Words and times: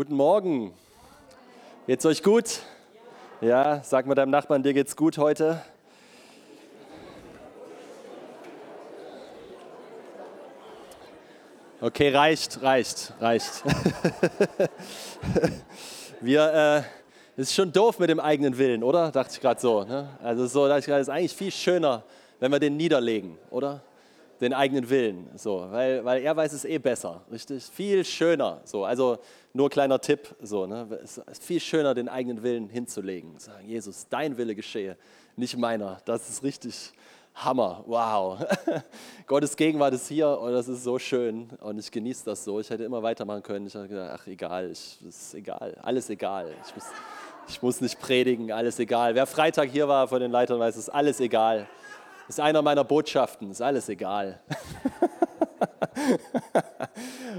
Guten 0.00 0.16
Morgen. 0.16 0.72
Geht's 1.86 2.06
euch 2.06 2.22
gut? 2.22 2.60
Ja, 3.42 3.82
sag 3.84 4.06
mal 4.06 4.14
deinem 4.14 4.30
Nachbarn, 4.30 4.62
dir 4.62 4.72
geht's 4.72 4.96
gut 4.96 5.18
heute. 5.18 5.60
Okay, 11.82 12.08
reicht, 12.16 12.62
reicht, 12.62 13.12
reicht. 13.20 13.62
Wir, 16.22 16.86
äh, 17.36 17.38
ist 17.38 17.52
schon 17.52 17.70
doof 17.70 17.98
mit 17.98 18.08
dem 18.08 18.20
eigenen 18.20 18.56
Willen, 18.56 18.82
oder? 18.82 19.10
Dachte 19.10 19.34
ich 19.34 19.40
gerade 19.42 19.60
so. 19.60 19.84
Ne? 19.84 20.08
Also 20.22 20.46
so, 20.46 20.66
dachte 20.66 20.80
ich 20.80 20.86
gerade, 20.86 21.02
ist 21.02 21.10
eigentlich 21.10 21.36
viel 21.36 21.50
schöner, 21.50 22.04
wenn 22.38 22.50
wir 22.50 22.58
den 22.58 22.78
niederlegen, 22.78 23.36
oder? 23.50 23.82
Den 24.40 24.54
eigenen 24.54 24.88
Willen, 24.88 25.28
so, 25.34 25.66
weil, 25.70 26.04
weil 26.04 26.22
er 26.22 26.34
weiß 26.34 26.52
es 26.52 26.64
eh 26.64 26.78
besser, 26.78 27.22
richtig? 27.30 27.64
Viel 27.64 28.04
schöner, 28.04 28.60
so, 28.64 28.84
also 28.84 29.18
nur 29.52 29.68
kleiner 29.68 30.00
Tipp, 30.00 30.34
so, 30.40 30.66
ne? 30.66 30.86
es 31.02 31.18
ist 31.18 31.44
viel 31.44 31.60
schöner, 31.60 31.94
den 31.94 32.08
eigenen 32.08 32.42
Willen 32.42 32.68
hinzulegen, 32.68 33.38
sagen, 33.38 33.68
Jesus, 33.68 34.06
dein 34.08 34.36
Wille 34.38 34.54
geschehe, 34.54 34.96
nicht 35.36 35.58
meiner, 35.58 36.00
das 36.06 36.28
ist 36.30 36.42
richtig 36.42 36.92
Hammer, 37.34 37.84
wow. 37.86 38.44
Gottes 39.26 39.56
Gegenwart 39.56 39.94
ist 39.94 40.08
hier 40.08 40.28
und 40.40 40.52
das 40.52 40.68
ist 40.68 40.84
so 40.84 40.98
schön 40.98 41.48
und 41.60 41.78
ich 41.78 41.90
genieße 41.90 42.24
das 42.24 42.42
so, 42.42 42.60
ich 42.60 42.70
hätte 42.70 42.84
immer 42.84 43.02
weitermachen 43.02 43.42
können, 43.42 43.66
ich 43.66 43.74
habe 43.74 43.88
gedacht, 43.88 44.20
ach 44.22 44.26
egal, 44.26 44.70
ich, 44.70 44.98
ist 45.06 45.34
egal, 45.34 45.76
alles 45.82 46.08
egal, 46.08 46.54
ich 46.66 46.74
muss, 46.74 46.84
ich 47.46 47.62
muss 47.62 47.80
nicht 47.80 48.00
predigen, 48.00 48.52
alles 48.52 48.78
egal. 48.78 49.14
Wer 49.14 49.26
Freitag 49.26 49.68
hier 49.70 49.86
war 49.86 50.08
von 50.08 50.20
den 50.20 50.30
Leitern 50.30 50.58
weiß, 50.58 50.76
es 50.76 50.88
alles 50.88 51.20
egal 51.20 51.66
ist 52.30 52.38
einer 52.38 52.62
meiner 52.62 52.84
Botschaften, 52.84 53.50
ist 53.50 53.60
alles 53.60 53.88
egal. 53.88 54.38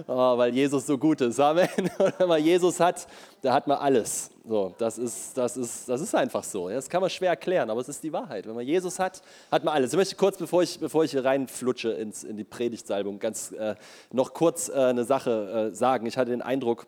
oh, 0.06 0.38
weil 0.38 0.54
Jesus 0.54 0.86
so 0.86 0.98
gut 0.98 1.22
ist. 1.22 1.40
Amen. 1.40 1.70
Wenn 2.18 2.28
man 2.28 2.44
Jesus 2.44 2.78
hat, 2.78 3.08
da 3.42 3.54
hat 3.54 3.68
man 3.68 3.78
alles. 3.78 4.32
So, 4.46 4.76
das, 4.78 4.98
ist, 4.98 5.38
das, 5.38 5.56
ist, 5.56 5.88
das 5.88 6.02
ist 6.02 6.14
einfach 6.14 6.44
so. 6.44 6.68
Das 6.68 6.90
kann 6.90 7.00
man 7.00 7.10
schwer 7.10 7.30
erklären, 7.30 7.70
aber 7.70 7.80
es 7.80 7.88
ist 7.88 8.04
die 8.04 8.12
Wahrheit. 8.12 8.46
Wenn 8.46 8.54
man 8.54 8.68
Jesus 8.68 9.00
hat, 9.00 9.22
hat 9.50 9.64
man 9.64 9.76
alles. 9.76 9.94
Ich 9.94 9.98
möchte 9.98 10.18
kurz, 10.18 10.38
bevor 10.38 10.62
ich, 10.62 10.78
bevor 10.78 11.06
ich 11.06 11.12
hier 11.12 11.24
reinflutsche 11.24 11.92
ins, 11.92 12.26
in 12.26 12.36
die 12.36 12.44
Predigtsalbung, 12.44 13.20
ganz 13.20 13.54
äh, 13.54 13.76
noch 14.12 14.34
kurz 14.34 14.68
äh, 14.68 14.74
eine 14.74 15.06
Sache 15.06 15.70
äh, 15.72 15.74
sagen. 15.74 16.06
Ich 16.06 16.18
hatte 16.18 16.32
den 16.32 16.42
Eindruck, 16.42 16.86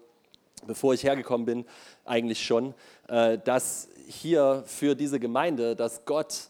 bevor 0.67 0.93
ich 0.93 1.05
hergekommen 1.05 1.45
bin, 1.45 1.65
eigentlich 2.03 2.45
schon, 2.45 2.73
äh, 3.07 3.37
dass 3.37 3.87
hier 4.07 4.63
für 4.65 4.93
diese 4.93 5.21
Gemeinde, 5.21 5.77
dass 5.77 6.03
Gott 6.03 6.49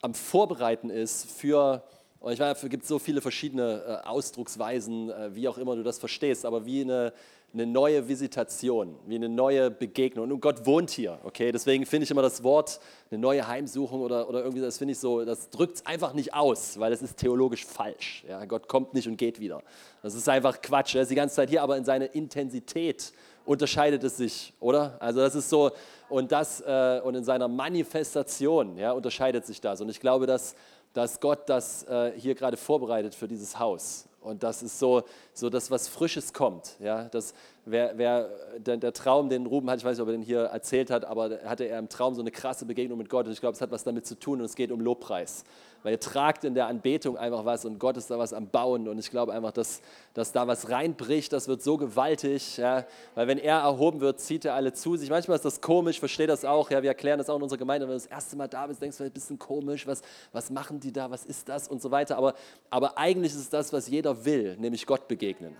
am 0.00 0.14
Vorbereiten 0.14 0.90
ist 0.90 1.30
für, 1.30 1.82
und 2.20 2.32
ich 2.32 2.40
weiß, 2.40 2.62
es 2.62 2.70
gibt 2.70 2.86
so 2.86 2.98
viele 2.98 3.20
verschiedene 3.20 4.02
äh, 4.04 4.06
Ausdrucksweisen, 4.06 5.10
äh, 5.10 5.34
wie 5.34 5.48
auch 5.48 5.58
immer 5.58 5.76
du 5.76 5.82
das 5.82 5.98
verstehst, 5.98 6.44
aber 6.44 6.66
wie 6.66 6.82
eine, 6.82 7.12
eine 7.54 7.66
neue 7.66 8.08
Visitation, 8.08 8.96
wie 9.06 9.14
eine 9.14 9.28
neue 9.28 9.70
Begegnung. 9.70 10.30
Und 10.30 10.40
Gott 10.40 10.66
wohnt 10.66 10.90
hier, 10.90 11.18
okay? 11.22 11.52
Deswegen 11.52 11.86
finde 11.86 12.04
ich 12.04 12.10
immer 12.10 12.22
das 12.22 12.42
Wort, 12.42 12.80
eine 13.10 13.20
neue 13.20 13.46
Heimsuchung 13.46 14.00
oder, 14.00 14.28
oder 14.28 14.40
irgendwie, 14.40 14.60
das 14.60 14.78
finde 14.78 14.92
ich 14.92 14.98
so, 14.98 15.24
das 15.24 15.50
drückt 15.50 15.76
es 15.76 15.86
einfach 15.86 16.14
nicht 16.14 16.34
aus, 16.34 16.80
weil 16.80 16.92
es 16.92 17.00
ist 17.00 17.16
theologisch 17.16 17.64
falsch. 17.64 18.24
Ja? 18.28 18.44
Gott 18.44 18.66
kommt 18.66 18.92
nicht 18.92 19.06
und 19.06 19.16
geht 19.16 19.38
wieder. 19.38 19.62
Das 20.02 20.14
ist 20.14 20.28
einfach 20.28 20.60
Quatsch. 20.60 20.96
Er 20.96 21.02
ist 21.02 21.10
die 21.10 21.14
ganze 21.14 21.36
Zeit 21.36 21.48
hier, 21.48 21.62
aber 21.62 21.76
in 21.76 21.84
seiner 21.84 22.12
Intensität 22.14 23.12
unterscheidet 23.44 24.02
es 24.04 24.16
sich, 24.16 24.52
oder? 24.60 24.96
Also 25.00 25.20
das 25.20 25.34
ist 25.34 25.50
so, 25.50 25.70
und, 26.08 26.32
das, 26.32 26.60
äh, 26.60 27.00
und 27.04 27.14
in 27.14 27.24
seiner 27.24 27.48
Manifestation 27.48 28.76
ja, 28.76 28.92
unterscheidet 28.92 29.46
sich 29.46 29.60
das. 29.60 29.80
Und 29.80 29.88
ich 29.88 30.00
glaube, 30.00 30.26
dass, 30.26 30.54
dass 30.92 31.20
Gott 31.20 31.48
das 31.48 31.84
äh, 31.84 32.12
hier 32.16 32.34
gerade 32.34 32.56
vorbereitet 32.56 33.14
für 33.14 33.28
dieses 33.28 33.58
Haus. 33.58 34.06
Und 34.20 34.42
das 34.42 34.62
ist 34.62 34.78
so, 34.78 35.02
so 35.34 35.50
das, 35.50 35.70
was 35.70 35.86
Frisches 35.86 36.32
kommt. 36.32 36.76
Ja? 36.80 37.08
Das, 37.10 37.34
wer, 37.66 37.92
wer, 37.98 38.30
der, 38.56 38.78
der, 38.78 38.92
Traum, 38.94 39.28
den 39.28 39.44
Ruben 39.44 39.68
hat, 39.68 39.78
ich 39.78 39.84
weiß 39.84 39.98
nicht, 39.98 40.02
ob 40.02 40.08
er 40.08 40.12
den 40.12 40.22
hier 40.22 40.44
erzählt 40.44 40.90
hat, 40.90 41.04
aber 41.04 41.40
hatte 41.44 41.64
er 41.64 41.78
im 41.78 41.90
Traum 41.90 42.14
so 42.14 42.22
eine 42.22 42.30
krasse 42.30 42.64
Begegnung 42.64 42.96
mit 42.96 43.10
Gott. 43.10 43.26
Und 43.26 43.32
ich 43.32 43.40
glaube, 43.40 43.54
es 43.54 43.60
hat 43.60 43.70
was 43.70 43.84
damit 43.84 44.06
zu 44.06 44.18
tun 44.18 44.40
und 44.40 44.46
es 44.46 44.54
geht 44.54 44.72
um 44.72 44.80
Lobpreis 44.80 45.44
weil 45.84 45.92
ihr 45.92 46.00
tragt 46.00 46.44
in 46.44 46.54
der 46.54 46.66
Anbetung 46.66 47.18
einfach 47.18 47.44
was 47.44 47.66
und 47.66 47.78
Gott 47.78 47.98
ist 47.98 48.10
da 48.10 48.18
was 48.18 48.32
am 48.32 48.48
Bauen. 48.48 48.88
Und 48.88 48.98
ich 48.98 49.10
glaube 49.10 49.34
einfach, 49.34 49.52
dass, 49.52 49.82
dass 50.14 50.32
da 50.32 50.48
was 50.48 50.70
reinbricht, 50.70 51.30
das 51.32 51.46
wird 51.46 51.62
so 51.62 51.76
gewaltig, 51.76 52.56
ja, 52.56 52.86
weil 53.14 53.28
wenn 53.28 53.38
er 53.38 53.58
erhoben 53.58 54.00
wird, 54.00 54.18
zieht 54.18 54.46
er 54.46 54.54
alle 54.54 54.72
zu 54.72 54.96
sich. 54.96 55.10
Manchmal 55.10 55.36
ist 55.36 55.44
das 55.44 55.60
komisch, 55.60 55.98
verstehe 55.98 56.26
das 56.26 56.46
auch, 56.46 56.70
ja, 56.70 56.82
wir 56.82 56.88
erklären 56.88 57.18
das 57.18 57.28
auch 57.28 57.36
in 57.36 57.42
unserer 57.42 57.58
Gemeinde, 57.58 57.86
wenn 57.86 57.92
du 57.92 57.98
das 58.02 58.06
erste 58.06 58.34
Mal 58.34 58.48
da 58.48 58.66
bist, 58.66 58.80
denkst 58.80 58.96
du, 58.96 59.04
ein 59.04 59.10
bisschen 59.10 59.38
komisch, 59.38 59.86
was, 59.86 60.00
was 60.32 60.50
machen 60.50 60.80
die 60.80 60.90
da, 60.90 61.10
was 61.10 61.26
ist 61.26 61.50
das 61.50 61.68
und 61.68 61.82
so 61.82 61.90
weiter, 61.90 62.16
aber, 62.16 62.32
aber 62.70 62.96
eigentlich 62.96 63.32
ist 63.32 63.40
es 63.40 63.50
das, 63.50 63.70
was 63.70 63.86
jeder 63.86 64.24
will, 64.24 64.56
nämlich 64.56 64.86
Gott 64.86 65.06
begegnen. 65.06 65.54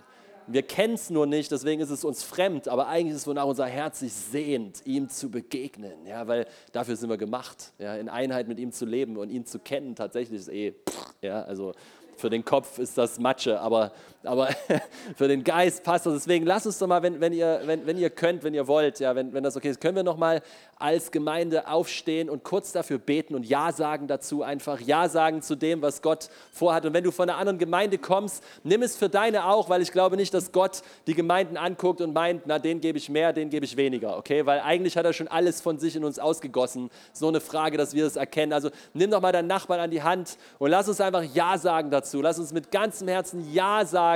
Wir 0.47 0.63
kennen 0.63 0.93
es 0.93 1.09
nur 1.09 1.25
nicht, 1.25 1.51
deswegen 1.51 1.81
ist 1.81 1.89
es 1.89 2.03
uns 2.03 2.23
fremd, 2.23 2.67
aber 2.67 2.87
eigentlich 2.87 3.15
ist 3.15 3.21
es, 3.21 3.27
wonach 3.27 3.45
unser 3.45 3.65
Herz 3.65 3.99
sich 3.99 4.13
sehnt, 4.13 4.85
ihm 4.85 5.09
zu 5.09 5.29
begegnen. 5.29 6.05
Ja, 6.05 6.27
weil 6.27 6.45
dafür 6.71 6.95
sind 6.95 7.09
wir 7.09 7.17
gemacht, 7.17 7.73
ja, 7.79 7.95
in 7.95 8.09
Einheit 8.09 8.47
mit 8.47 8.59
ihm 8.59 8.71
zu 8.71 8.85
leben 8.85 9.17
und 9.17 9.29
ihn 9.29 9.45
zu 9.45 9.59
kennen. 9.59 9.95
Tatsächlich 9.95 10.39
ist 10.39 10.49
eh, 10.49 10.75
ja, 11.21 11.41
also 11.43 11.73
für 12.17 12.29
den 12.29 12.45
Kopf 12.45 12.79
ist 12.79 12.97
das 12.97 13.19
Matsche, 13.19 13.59
aber, 13.59 13.91
aber 14.27 14.49
für 15.15 15.27
den 15.27 15.43
Geist 15.43 15.83
passt 15.83 16.05
das. 16.05 16.13
Deswegen 16.13 16.45
lasst 16.45 16.65
uns 16.65 16.77
doch 16.77 16.87
mal, 16.87 17.01
wenn, 17.03 17.19
wenn, 17.21 17.33
ihr, 17.33 17.61
wenn, 17.65 17.85
wenn 17.85 17.97
ihr 17.97 18.09
könnt, 18.09 18.43
wenn 18.43 18.53
ihr 18.53 18.67
wollt, 18.67 18.99
ja, 18.99 19.15
wenn, 19.15 19.33
wenn 19.33 19.43
das 19.43 19.55
okay 19.55 19.69
ist, 19.69 19.81
können 19.81 19.95
wir 19.95 20.03
noch 20.03 20.17
mal 20.17 20.41
als 20.77 21.11
Gemeinde 21.11 21.67
aufstehen 21.67 22.29
und 22.29 22.43
kurz 22.43 22.71
dafür 22.71 22.97
beten 22.97 23.35
und 23.35 23.45
Ja 23.45 23.71
sagen 23.71 24.07
dazu, 24.07 24.43
einfach 24.43 24.81
Ja 24.81 25.07
sagen 25.07 25.41
zu 25.41 25.55
dem, 25.55 25.81
was 25.81 26.01
Gott 26.01 26.29
vorhat. 26.51 26.85
Und 26.85 26.93
wenn 26.93 27.03
du 27.03 27.11
von 27.11 27.29
einer 27.29 27.37
anderen 27.37 27.59
Gemeinde 27.59 27.97
kommst, 27.97 28.43
nimm 28.63 28.81
es 28.81 28.97
für 28.97 29.09
deine 29.09 29.45
auch, 29.45 29.69
weil 29.69 29.81
ich 29.81 29.91
glaube 29.91 30.17
nicht, 30.17 30.33
dass 30.33 30.51
Gott 30.51 30.81
die 31.07 31.13
Gemeinden 31.13 31.57
anguckt 31.57 32.01
und 32.01 32.13
meint, 32.13 32.43
na, 32.45 32.59
den 32.59 32.81
gebe 32.81 32.97
ich 32.97 33.09
mehr, 33.09 33.31
den 33.31 33.49
gebe 33.49 33.65
ich 33.65 33.77
weniger, 33.77 34.17
okay? 34.17 34.45
Weil 34.45 34.59
eigentlich 34.59 34.97
hat 34.97 35.05
er 35.05 35.13
schon 35.13 35.27
alles 35.27 35.61
von 35.61 35.79
sich 35.79 35.95
in 35.95 36.03
uns 36.03 36.19
ausgegossen. 36.19 36.89
So 37.13 37.27
eine 37.27 37.39
Frage, 37.39 37.77
dass 37.77 37.93
wir 37.93 38.03
das 38.03 38.15
erkennen. 38.15 38.53
Also 38.53 38.69
nimm 38.93 39.11
doch 39.11 39.21
mal 39.21 39.31
deinen 39.31 39.47
Nachbarn 39.47 39.79
an 39.79 39.91
die 39.91 40.03
Hand 40.03 40.37
und 40.59 40.71
lass 40.71 40.89
uns 40.89 40.99
einfach 40.99 41.23
Ja 41.23 41.57
sagen 41.57 41.89
dazu. 41.89 42.21
Lass 42.21 42.39
uns 42.39 42.51
mit 42.51 42.71
ganzem 42.71 43.07
Herzen 43.07 43.51
Ja 43.53 43.85
sagen 43.85 44.14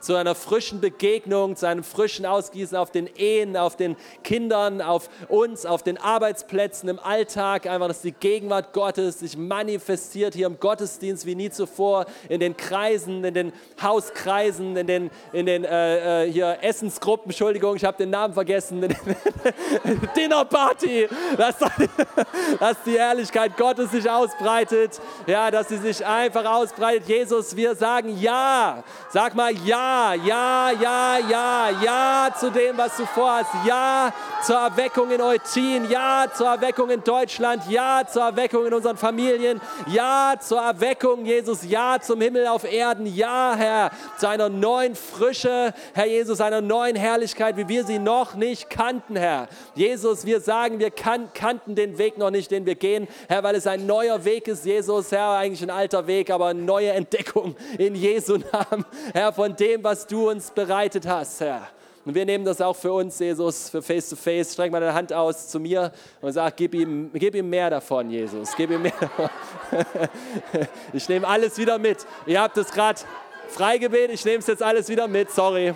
zu 0.00 0.14
einer 0.14 0.34
frischen 0.34 0.80
Begegnung, 0.80 1.56
zu 1.56 1.66
einem 1.66 1.84
frischen 1.84 2.26
Ausgießen 2.26 2.76
auf 2.76 2.90
den 2.90 3.08
Ehen, 3.16 3.56
auf 3.56 3.76
den 3.76 3.96
Kindern, 4.24 4.80
auf 4.80 5.08
uns, 5.28 5.66
auf 5.66 5.82
den 5.82 5.98
Arbeitsplätzen, 5.98 6.88
im 6.88 6.98
Alltag, 6.98 7.66
einfach, 7.66 7.88
dass 7.88 8.02
die 8.02 8.12
Gegenwart 8.12 8.72
Gottes 8.72 9.20
sich 9.20 9.36
manifestiert 9.36 10.34
hier 10.34 10.46
im 10.46 10.60
Gottesdienst 10.60 11.26
wie 11.26 11.34
nie 11.34 11.50
zuvor, 11.50 12.06
in 12.28 12.40
den 12.40 12.56
Kreisen, 12.56 13.24
in 13.24 13.34
den 13.34 13.52
Hauskreisen, 13.82 14.76
in 14.76 14.86
den, 14.86 15.10
in 15.32 15.46
den 15.46 15.64
äh, 15.64 16.24
äh 16.24 16.30
hier 16.30 16.58
Essensgruppen, 16.62 17.30
Entschuldigung, 17.30 17.76
ich 17.76 17.84
habe 17.84 17.96
den 17.96 18.10
Namen 18.10 18.34
vergessen, 18.34 18.80
Dinnerparty, 20.16 21.08
dass, 21.36 21.56
dass 22.60 22.76
die 22.84 22.96
Ehrlichkeit 22.96 23.56
Gottes 23.56 23.90
sich 23.90 24.08
ausbreitet, 24.08 25.00
ja, 25.26 25.50
dass 25.50 25.68
sie 25.68 25.78
sich 25.78 26.04
einfach 26.04 26.44
ausbreitet. 26.44 27.08
Jesus, 27.08 27.56
wir 27.56 27.74
sagen 27.74 28.16
Ja, 28.20 28.82
sag 29.10 29.34
mal 29.34 29.39
Ja, 29.48 30.12
Ja, 30.14 30.70
Ja, 30.70 31.18
Ja, 31.18 31.70
Ja 31.82 32.34
zu 32.38 32.50
dem, 32.50 32.76
was 32.76 32.96
du 32.96 33.06
vorhast, 33.06 33.50
Ja 33.66 34.12
zur 34.44 34.56
Erweckung 34.56 35.10
in 35.10 35.20
Eutin, 35.20 35.88
Ja 35.90 36.26
zur 36.34 36.48
Erweckung 36.48 36.90
in 36.90 37.02
Deutschland, 37.02 37.62
Ja 37.68 38.02
zur 38.06 38.22
Erweckung 38.22 38.66
in 38.66 38.74
unseren 38.74 38.96
Familien, 38.96 39.60
Ja 39.86 40.34
zur 40.38 40.60
Erweckung, 40.60 41.24
Jesus, 41.24 41.64
Ja 41.64 41.98
zum 42.00 42.20
Himmel 42.20 42.46
auf 42.46 42.64
Erden, 42.70 43.06
Ja, 43.06 43.54
Herr, 43.56 43.90
zu 44.18 44.28
einer 44.28 44.48
neuen 44.48 44.94
Frische, 44.94 45.72
Herr 45.94 46.06
Jesus, 46.06 46.40
einer 46.40 46.60
neuen 46.60 46.96
Herrlichkeit, 46.96 47.56
wie 47.56 47.68
wir 47.68 47.84
sie 47.84 47.98
noch 47.98 48.34
nicht 48.34 48.70
kannten, 48.70 49.16
Herr. 49.16 49.48
Jesus, 49.74 50.24
wir 50.26 50.40
sagen, 50.40 50.78
wir 50.78 50.90
kan 50.90 51.32
kannten 51.32 51.74
den 51.74 51.98
Weg 51.98 52.18
noch 52.18 52.30
nicht, 52.30 52.50
den 52.50 52.66
wir 52.66 52.74
gehen, 52.74 53.08
Herr, 53.28 53.42
weil 53.42 53.54
es 53.54 53.66
ein 53.66 53.86
neuer 53.86 54.24
Weg 54.24 54.48
ist, 54.48 54.64
Jesus, 54.64 55.12
Herr, 55.12 55.30
eigentlich 55.32 55.62
ein 55.62 55.70
alter 55.70 56.06
Weg, 56.06 56.30
aber 56.30 56.46
eine 56.46 56.62
neue 56.62 56.90
Entdeckung 56.90 57.56
in 57.78 57.94
Jesu 57.94 58.38
Namen, 58.52 58.84
Herr, 59.12 59.29
von 59.32 59.56
dem, 59.56 59.82
was 59.84 60.06
du 60.06 60.30
uns 60.30 60.50
bereitet 60.50 61.06
hast, 61.06 61.40
Herr. 61.40 61.68
Und 62.04 62.14
wir 62.14 62.24
nehmen 62.24 62.44
das 62.44 62.60
auch 62.60 62.76
für 62.76 62.92
uns, 62.92 63.18
Jesus, 63.18 63.68
für 63.68 63.82
Face 63.82 64.08
to 64.08 64.16
Face. 64.16 64.54
Streck 64.54 64.72
mal 64.72 64.80
deine 64.80 64.94
Hand 64.94 65.12
aus 65.12 65.48
zu 65.48 65.60
mir 65.60 65.92
und 66.22 66.32
sag, 66.32 66.56
gib 66.56 66.74
ihm, 66.74 67.10
gib 67.12 67.34
ihm 67.34 67.50
mehr 67.50 67.68
davon, 67.68 68.10
Jesus. 68.10 68.50
Gib 68.56 68.70
ihm 68.70 68.82
mehr 68.82 68.92
davon. 68.98 69.28
Ich 70.92 71.08
nehme 71.08 71.26
alles 71.26 71.58
wieder 71.58 71.78
mit. 71.78 71.98
Ihr 72.26 72.40
habt 72.40 72.56
es 72.56 72.70
gerade 72.72 73.00
freigebeten, 73.48 74.14
ich 74.14 74.24
nehme 74.24 74.38
es 74.38 74.46
jetzt 74.46 74.62
alles 74.62 74.88
wieder 74.88 75.06
mit. 75.06 75.30
Sorry. 75.30 75.74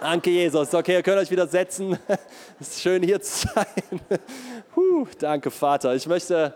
Danke, 0.00 0.30
Jesus. 0.30 0.74
Okay, 0.74 0.94
ihr 0.94 1.02
könnt 1.02 1.18
euch 1.18 1.30
wieder 1.30 1.46
setzen. 1.46 1.98
Es 2.60 2.68
ist 2.68 2.82
schön 2.82 3.02
hier 3.02 3.20
zu 3.20 3.48
sein. 3.48 4.00
Puh, 4.74 5.06
danke, 5.18 5.50
Vater. 5.50 5.94
Ich 5.94 6.06
möchte 6.06 6.54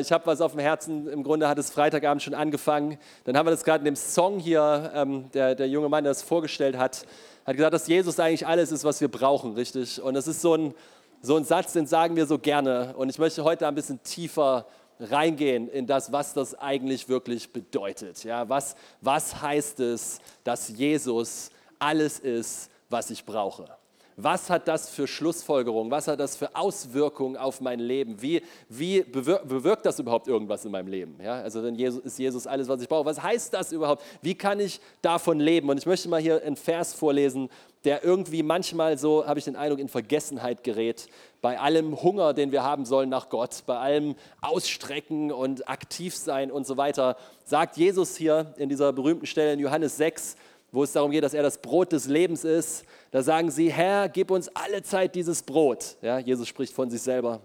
ich 0.00 0.12
habe 0.12 0.26
was 0.26 0.40
auf 0.40 0.52
dem 0.52 0.60
Herzen. 0.60 1.08
Im 1.08 1.22
Grunde 1.22 1.48
hat 1.48 1.58
es 1.58 1.70
Freitagabend 1.70 2.22
schon 2.22 2.34
angefangen. 2.34 2.98
Dann 3.24 3.36
haben 3.36 3.46
wir 3.46 3.52
das 3.52 3.64
gerade 3.64 3.80
in 3.80 3.84
dem 3.84 3.96
Song 3.96 4.38
hier, 4.40 4.90
ähm, 4.94 5.30
der, 5.32 5.54
der 5.54 5.68
junge 5.68 5.88
Mann, 5.88 6.04
der 6.04 6.10
das 6.10 6.22
vorgestellt 6.22 6.76
hat, 6.76 7.06
hat 7.46 7.56
gesagt, 7.56 7.74
dass 7.74 7.86
Jesus 7.86 8.20
eigentlich 8.20 8.46
alles 8.46 8.72
ist, 8.72 8.84
was 8.84 9.00
wir 9.00 9.08
brauchen, 9.08 9.54
richtig? 9.54 10.02
Und 10.02 10.14
das 10.14 10.26
ist 10.26 10.42
so 10.42 10.54
ein, 10.54 10.74
so 11.22 11.36
ein 11.36 11.44
Satz, 11.44 11.72
den 11.72 11.86
sagen 11.86 12.16
wir 12.16 12.26
so 12.26 12.38
gerne. 12.38 12.94
Und 12.96 13.08
ich 13.08 13.18
möchte 13.18 13.44
heute 13.44 13.66
ein 13.66 13.74
bisschen 13.74 14.02
tiefer 14.02 14.66
reingehen 15.00 15.68
in 15.68 15.86
das, 15.86 16.12
was 16.12 16.34
das 16.34 16.54
eigentlich 16.56 17.08
wirklich 17.08 17.52
bedeutet. 17.52 18.24
Ja, 18.24 18.48
was, 18.48 18.74
was 19.00 19.40
heißt 19.40 19.80
es, 19.80 20.18
dass 20.44 20.68
Jesus 20.68 21.50
alles 21.78 22.18
ist, 22.18 22.70
was 22.90 23.10
ich 23.10 23.24
brauche? 23.24 23.77
Was 24.20 24.50
hat 24.50 24.66
das 24.66 24.90
für 24.90 25.06
Schlussfolgerungen, 25.06 25.92
was 25.92 26.08
hat 26.08 26.18
das 26.18 26.36
für 26.36 26.54
Auswirkungen 26.56 27.36
auf 27.36 27.60
mein 27.60 27.78
Leben? 27.78 28.20
Wie, 28.20 28.42
wie 28.68 29.02
bewirkt, 29.02 29.46
bewirkt 29.46 29.86
das 29.86 30.00
überhaupt 30.00 30.26
irgendwas 30.26 30.64
in 30.64 30.72
meinem 30.72 30.88
Leben? 30.88 31.16
Ja, 31.22 31.34
also 31.34 31.64
Jesus, 31.68 32.04
ist 32.04 32.18
Jesus 32.18 32.48
alles, 32.48 32.66
was 32.66 32.82
ich 32.82 32.88
brauche. 32.88 33.04
Was 33.04 33.22
heißt 33.22 33.54
das 33.54 33.70
überhaupt? 33.70 34.02
Wie 34.20 34.34
kann 34.34 34.58
ich 34.58 34.80
davon 35.02 35.38
leben? 35.38 35.68
Und 35.70 35.78
ich 35.78 35.86
möchte 35.86 36.08
mal 36.08 36.20
hier 36.20 36.42
einen 36.42 36.56
Vers 36.56 36.94
vorlesen, 36.94 37.48
der 37.84 38.02
irgendwie 38.02 38.42
manchmal 38.42 38.98
so, 38.98 39.24
habe 39.24 39.38
ich 39.38 39.44
den 39.44 39.54
Eindruck, 39.54 39.78
in 39.78 39.88
Vergessenheit 39.88 40.64
gerät. 40.64 41.08
Bei 41.40 41.60
allem 41.60 42.02
Hunger, 42.02 42.34
den 42.34 42.50
wir 42.50 42.64
haben 42.64 42.84
sollen 42.86 43.08
nach 43.08 43.28
Gott, 43.28 43.62
bei 43.66 43.78
allem 43.78 44.16
Ausstrecken 44.40 45.30
und 45.30 45.68
aktiv 45.68 46.16
sein 46.16 46.50
und 46.50 46.66
so 46.66 46.76
weiter, 46.76 47.16
sagt 47.44 47.76
Jesus 47.76 48.16
hier 48.16 48.52
in 48.56 48.68
dieser 48.68 48.92
berühmten 48.92 49.26
Stelle 49.26 49.52
in 49.52 49.60
Johannes 49.60 49.96
6, 49.96 50.34
wo 50.70 50.82
es 50.82 50.92
darum 50.92 51.10
geht, 51.10 51.24
dass 51.24 51.34
er 51.34 51.42
das 51.42 51.58
Brot 51.58 51.92
des 51.92 52.06
Lebens 52.06 52.44
ist. 52.44 52.84
Da 53.10 53.22
sagen 53.22 53.50
sie, 53.50 53.72
Herr, 53.72 54.08
gib 54.08 54.30
uns 54.30 54.48
alle 54.54 54.82
Zeit 54.82 55.14
dieses 55.14 55.42
Brot. 55.42 55.96
Ja, 56.02 56.18
Jesus 56.18 56.48
spricht 56.48 56.74
von 56.74 56.90
sich 56.90 57.00
selber. 57.00 57.40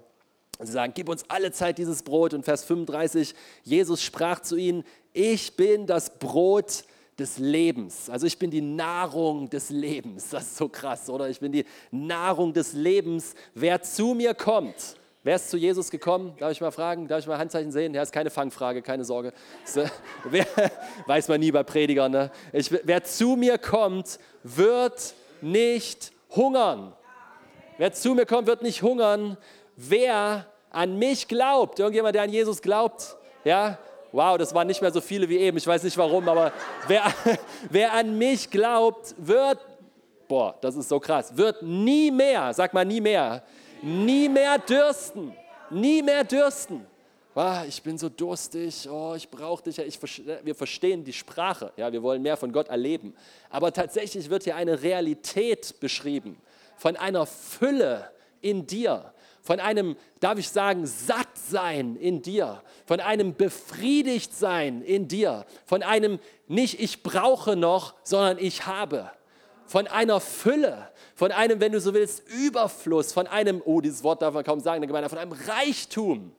Sie 0.60 0.72
sagen, 0.72 0.94
gib 0.96 1.10
uns 1.10 1.24
alle 1.30 1.52
Zeit 1.52 1.78
dieses 1.78 2.04
Brot. 2.04 2.34
Und 2.34 2.44
Vers 2.44 2.64
35, 2.64 3.34
Jesus 3.64 4.02
sprach 4.02 4.42
zu 4.42 4.56
ihnen, 4.56 4.84
ich 5.14 5.56
bin 5.56 5.88
das 5.88 6.18
Brot 6.20 6.84
des 7.18 7.38
Lebens. 7.38 8.10
Also 8.10 8.28
ich 8.28 8.38
bin 8.40 8.52
die 8.52 8.62
Nahrung 8.62 9.50
des 9.50 9.70
Lebens. 9.70 10.30
Das 10.30 10.44
ist 10.44 10.58
so 10.58 10.68
krass, 10.68 11.10
oder? 11.10 11.30
Ich 11.30 11.40
bin 11.40 11.52
die 11.52 11.66
Nahrung 11.92 12.54
des 12.54 12.74
Lebens. 12.74 13.36
Wer 13.54 13.82
zu 13.82 14.14
mir 14.14 14.34
kommt, 14.34 14.98
Wer 15.26 15.38
ist 15.38 15.50
zu 15.50 15.56
Jesus 15.56 15.90
gekommen? 15.90 16.36
Darf 16.38 16.52
ich 16.52 16.60
mal 16.60 16.72
fragen? 16.72 17.08
Darf 17.08 17.20
ich 17.20 17.28
mal 17.28 17.38
Handzeichen 17.38 17.72
sehen? 17.72 17.94
Ja, 17.94 18.02
ist 18.02 18.12
keine 18.12 18.30
Fangfrage, 18.30 18.82
keine 18.82 19.06
Sorge. 19.06 19.32
wer, 20.26 20.46
weiß 21.08 21.30
man 21.30 21.40
nie 21.40 21.52
bei 21.52 21.64
Predigern. 21.64 22.12
Ne? 22.12 22.30
Ich, 22.52 22.70
wer 22.70 23.04
zu 23.06 23.38
mir 23.38 23.58
kommt, 23.58 24.20
wird 24.44 25.14
nicht 25.40 26.12
hungern. 26.30 26.92
Wer 27.78 27.94
zu 27.94 28.16
mir 28.16 28.26
kommt, 28.26 28.48
wird 28.48 28.64
nicht 28.64 28.82
hungern. 28.82 29.38
Wer 29.78 30.46
an 30.70 31.00
mich 31.00 31.30
glaubt, 31.30 31.80
irgendjemand, 31.80 32.16
der 32.16 32.24
an 32.24 32.30
Jesus 32.30 32.62
glaubt, 32.62 33.16
ja, 33.46 33.78
wow, 34.12 34.38
das 34.38 34.54
waren 34.54 34.68
nicht 34.68 34.82
mehr 34.82 34.92
so 34.92 35.00
viele 35.00 35.30
wie 35.30 35.38
eben, 35.38 35.58
ich 35.58 35.66
weiß 35.66 35.84
nicht 35.84 35.98
warum, 35.98 36.28
aber 36.28 36.52
wer, 36.88 37.04
wer 37.70 37.94
an 37.94 38.18
mich 38.18 38.50
glaubt, 38.50 39.16
wird, 39.18 39.60
boah, 40.28 40.56
das 40.62 40.76
ist 40.76 40.90
so 40.90 41.00
krass, 41.00 41.38
wird 41.38 41.62
nie 41.62 42.12
mehr, 42.12 42.54
sag 42.54 42.74
mal 42.74 42.86
nie 42.86 43.02
mehr, 43.02 43.44
nie 43.84 44.30
mehr 44.30 44.58
dürsten. 44.58 45.34
Nie 45.70 46.02
mehr 46.02 46.24
dürsten. 46.24 46.86
Ah, 47.36 47.64
ich 47.68 47.82
bin 47.82 47.98
so 47.98 48.10
durstig, 48.10 48.88
oh, 48.88 49.16
ich 49.16 49.28
brauche 49.28 49.64
dich. 49.64 49.80
Ich, 49.80 50.00
wir 50.44 50.54
verstehen 50.54 51.04
die 51.04 51.14
Sprache, 51.14 51.74
ja, 51.78 51.92
wir 51.92 52.04
wollen 52.04 52.22
mehr 52.22 52.38
von 52.38 52.52
Gott 52.52 52.68
erleben. 52.68 53.16
Aber 53.50 53.74
tatsächlich 53.74 54.30
wird 54.30 54.44
hier 54.44 54.56
eine 54.56 54.84
Realität 54.84 55.80
beschrieben 55.80 56.38
von 56.78 56.96
einer 56.96 57.26
Fülle 57.26 58.12
in 58.42 58.68
dir, 58.68 59.14
von 59.42 59.60
einem, 59.60 59.96
darf 60.20 60.38
ich 60.38 60.50
sagen, 60.50 60.86
Sattsein 60.86 61.96
in 61.96 62.22
dir, 62.22 62.62
von 62.86 63.00
einem 63.00 63.34
Befriedigtsein 63.34 64.82
in 64.82 65.08
dir, 65.08 65.46
von 65.66 65.82
einem 65.82 66.20
nicht 66.48 66.80
ich 66.80 67.02
brauche 67.04 67.56
noch, 67.56 67.96
sondern 68.04 68.38
ich 68.38 68.68
habe 68.68 69.12
von 69.66 69.88
einer 69.88 70.20
Fülle, 70.20 70.90
von 71.16 71.32
einem, 71.32 71.60
wenn 71.60 71.72
du 71.72 71.80
so 71.80 71.94
willst, 71.94 72.24
Überfluss, 72.30 73.14
von 73.14 73.28
einem, 73.28 73.62
oh, 73.66 73.82
dieses 73.82 74.04
Wort 74.04 74.22
darf 74.22 74.34
man 74.34 74.44
kaum 74.44 74.60
sagen 74.60 74.82
der 74.82 74.88
Gemeinde, 74.88 75.10
von 75.10 75.18
einem 75.18 75.34
Reichtum. 75.34 76.32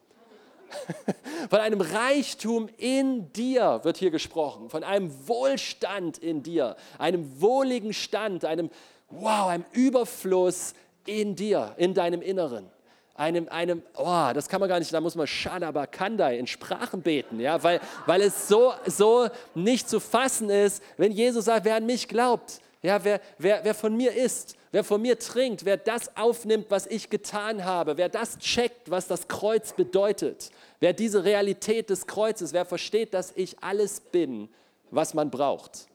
Von 1.50 1.60
einem 1.60 1.80
Reichtum 1.80 2.68
in 2.78 3.32
dir 3.32 3.80
wird 3.84 3.96
hier 3.96 4.10
gesprochen, 4.10 4.70
von 4.70 4.82
einem 4.82 5.12
Wohlstand 5.28 6.18
in 6.18 6.42
dir, 6.42 6.74
einem 6.98 7.40
wohligen 7.40 7.92
Stand, 7.92 8.44
einem, 8.44 8.70
wow, 9.08 9.48
einem 9.48 9.64
Überfluss 9.72 10.74
in 11.06 11.36
dir, 11.36 11.74
in 11.76 11.94
deinem 11.94 12.22
Inneren 12.22 12.68
einem, 13.14 13.48
einem, 13.48 13.82
oh, 13.96 14.30
das 14.34 14.48
kann 14.48 14.60
man 14.60 14.68
gar 14.68 14.78
nicht, 14.78 14.92
da 14.92 15.00
muss 15.00 15.14
man 15.14 15.26
Shadabakandai 15.26 16.38
in 16.38 16.46
Sprachen 16.46 17.02
beten, 17.02 17.38
ja, 17.38 17.62
weil, 17.62 17.80
weil 18.06 18.20
es 18.22 18.48
so, 18.48 18.72
so 18.86 19.28
nicht 19.54 19.88
zu 19.88 20.00
fassen 20.00 20.50
ist, 20.50 20.82
wenn 20.96 21.12
Jesus 21.12 21.44
sagt, 21.44 21.64
wer 21.64 21.76
an 21.76 21.86
mich 21.86 22.08
glaubt, 22.08 22.60
ja, 22.84 23.02
wer, 23.02 23.20
wer, 23.38 23.64
wer 23.64 23.74
von 23.74 23.96
mir 23.96 24.14
isst, 24.14 24.56
wer 24.70 24.84
von 24.84 25.00
mir 25.00 25.18
trinkt, 25.18 25.64
wer 25.64 25.78
das 25.78 26.14
aufnimmt, 26.18 26.66
was 26.68 26.86
ich 26.86 27.08
getan 27.08 27.64
habe, 27.64 27.96
wer 27.96 28.10
das 28.10 28.38
checkt, 28.38 28.90
was 28.90 29.08
das 29.08 29.26
Kreuz 29.26 29.72
bedeutet, 29.72 30.50
wer 30.80 30.92
diese 30.92 31.24
Realität 31.24 31.88
des 31.88 32.06
Kreuzes, 32.06 32.52
wer 32.52 32.66
versteht, 32.66 33.14
dass 33.14 33.32
ich 33.36 33.56
alles 33.62 34.00
bin, 34.00 34.50
was 34.90 35.14
man 35.14 35.30
braucht, 35.30 35.88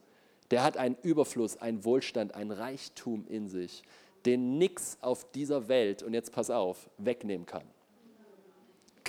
der 0.50 0.64
hat 0.64 0.76
einen 0.76 0.96
Überfluss, 1.02 1.56
einen 1.58 1.84
Wohlstand, 1.84 2.34
ein 2.34 2.50
Reichtum 2.50 3.24
in 3.28 3.48
sich, 3.48 3.84
den 4.26 4.58
nichts 4.58 4.98
auf 5.00 5.30
dieser 5.30 5.68
Welt, 5.68 6.02
und 6.02 6.12
jetzt 6.12 6.32
pass 6.32 6.50
auf, 6.50 6.90
wegnehmen 6.98 7.46
kann 7.46 7.62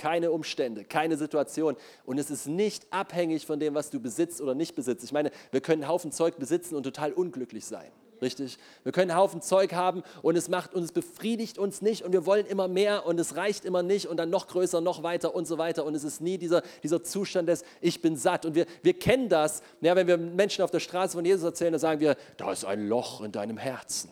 keine 0.02 0.32
Umstände, 0.32 0.82
keine 0.82 1.16
Situation. 1.16 1.76
Und 2.04 2.18
es 2.18 2.28
ist 2.28 2.48
nicht 2.48 2.92
abhängig 2.92 3.46
von 3.46 3.60
dem, 3.60 3.74
was 3.74 3.88
du 3.88 4.00
besitzt 4.00 4.40
oder 4.40 4.52
nicht 4.52 4.74
besitzt. 4.74 5.04
Ich 5.04 5.12
meine, 5.12 5.30
wir 5.52 5.60
können 5.60 5.84
einen 5.84 5.92
Haufen 5.92 6.10
Zeug 6.10 6.38
besitzen 6.38 6.74
und 6.74 6.82
total 6.82 7.12
unglücklich 7.12 7.64
sein. 7.64 7.88
Richtig? 8.20 8.58
Wir 8.82 8.90
können 8.90 9.12
einen 9.12 9.20
Haufen 9.20 9.42
Zeug 9.42 9.74
haben 9.74 10.02
und 10.22 10.36
es 10.36 10.48
macht 10.48 10.74
uns, 10.74 10.90
befriedigt 10.90 11.56
uns 11.56 11.82
nicht 11.82 12.02
und 12.02 12.12
wir 12.12 12.26
wollen 12.26 12.46
immer 12.46 12.66
mehr 12.66 13.06
und 13.06 13.20
es 13.20 13.36
reicht 13.36 13.64
immer 13.64 13.84
nicht 13.84 14.08
und 14.08 14.16
dann 14.16 14.28
noch 14.28 14.48
größer, 14.48 14.80
noch 14.80 15.04
weiter 15.04 15.36
und 15.36 15.46
so 15.46 15.56
weiter. 15.56 15.84
Und 15.84 15.94
es 15.94 16.02
ist 16.02 16.20
nie 16.20 16.36
dieser, 16.36 16.62
dieser 16.82 17.04
Zustand 17.04 17.48
des 17.48 17.62
Ich 17.80 18.02
bin 18.02 18.16
satt. 18.16 18.44
Und 18.44 18.56
wir, 18.56 18.66
wir 18.82 18.98
kennen 18.98 19.28
das, 19.28 19.62
ja, 19.82 19.94
wenn 19.94 20.08
wir 20.08 20.18
Menschen 20.18 20.64
auf 20.64 20.72
der 20.72 20.80
Straße 20.80 21.16
von 21.16 21.24
Jesus 21.24 21.44
erzählen, 21.44 21.72
dann 21.72 21.80
sagen 21.80 22.00
wir, 22.00 22.16
da 22.38 22.50
ist 22.50 22.64
ein 22.64 22.88
Loch 22.88 23.20
in 23.20 23.30
deinem 23.30 23.56
Herzen. 23.56 24.10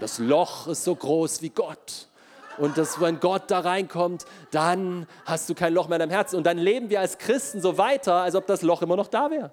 Das 0.00 0.18
Loch 0.18 0.66
ist 0.66 0.82
so 0.82 0.96
groß 0.96 1.42
wie 1.42 1.50
Gott 1.50 2.08
und 2.58 2.78
dass 2.78 3.00
wenn 3.00 3.20
Gott 3.20 3.44
da 3.50 3.60
reinkommt, 3.60 4.24
dann 4.50 5.06
hast 5.24 5.48
du 5.48 5.54
kein 5.54 5.74
Loch 5.74 5.88
mehr 5.88 5.96
in 5.96 6.00
deinem 6.00 6.10
Herzen. 6.10 6.36
Und 6.36 6.44
dann 6.44 6.58
leben 6.58 6.90
wir 6.90 7.00
als 7.00 7.18
Christen 7.18 7.60
so 7.60 7.78
weiter, 7.78 8.14
als 8.14 8.34
ob 8.34 8.46
das 8.46 8.62
Loch 8.62 8.82
immer 8.82 8.96
noch 8.96 9.08
da 9.08 9.30
wäre. 9.30 9.50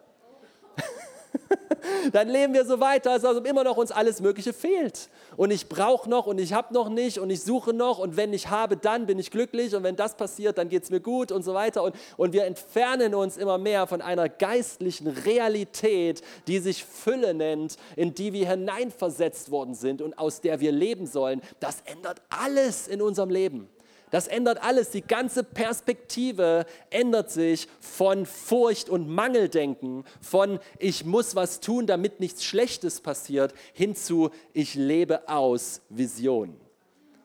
dann 2.12 2.30
leben 2.30 2.54
wir 2.54 2.66
so 2.66 2.80
weiter, 2.80 3.12
als 3.12 3.26
ob 3.26 3.46
immer 3.46 3.64
noch 3.64 3.78
uns 3.78 3.92
alles 3.92 4.22
Mögliche 4.22 4.54
fehlt. 4.54 5.10
Und 5.38 5.52
ich 5.52 5.70
brauche 5.70 6.10
noch 6.10 6.28
und 6.28 6.40
ich 6.40 6.54
habe 6.54 6.74
noch 6.74 6.90
nicht 6.90 7.20
und 7.20 7.30
ich 7.30 7.44
suche 7.44 7.74
noch 7.74 8.00
und 8.00 8.18
wenn 8.18 8.34
ich 8.34 8.50
habe, 8.50 8.78
dann 8.78 9.06
bin 9.06 9.20
ich 9.20 9.32
glücklich 9.32 9.76
und 9.76 9.84
wenn 9.84 9.96
das 9.96 10.16
passiert, 10.16 10.58
dann 10.58 10.70
geht 10.70 10.84
es 10.84 10.90
mir 10.90 11.00
gut 11.00 11.32
und 11.32 11.44
so 11.44 11.54
weiter. 11.54 11.84
Und, 11.84 11.96
und 12.18 12.34
wir 12.34 12.46
entfernen 12.46 13.16
uns 13.16 13.38
immer 13.38 13.58
mehr 13.58 13.88
von 13.88 14.02
einer 14.02 14.30
geistlichen 14.30 15.08
Realität, 15.08 16.22
die 16.48 16.60
sich 16.60 16.84
Fülle 16.84 17.34
nennt, 17.34 17.78
in 17.96 18.14
die 18.14 18.34
wir 18.34 18.50
hineinversetzt 18.50 19.52
worden 19.52 19.76
sind 19.76 20.02
und 20.02 20.18
aus 20.18 20.42
der 20.42 20.60
wir 20.60 20.72
leben 20.72 21.08
sollen. 21.08 21.42
Das 21.60 21.82
ändert 21.86 22.22
alles 22.30 22.88
in 22.88 23.02
unserem 23.02 23.30
Leben. 23.30 23.70
Das 24.12 24.28
ändert 24.28 24.64
alles. 24.64 24.90
Die 24.90 25.02
ganze 25.02 25.44
Perspektive 25.44 26.66
ändert 26.90 27.32
sich 27.32 27.68
von 27.80 28.26
Furcht 28.26 28.90
und 28.90 29.08
Mangeldenken, 29.08 30.04
von 30.22 30.60
ich 30.80 31.06
muss 31.06 31.36
was 31.36 31.60
tun, 31.60 31.86
damit 31.86 32.20
nichts 32.20 32.44
Schlechtes 32.44 33.02
passiert, 33.02 33.54
hin 33.74 33.96
zu 33.96 34.32
ich 34.54 34.76
lebe 34.76 35.28
aus 35.30 35.82
Vision. 35.90 36.60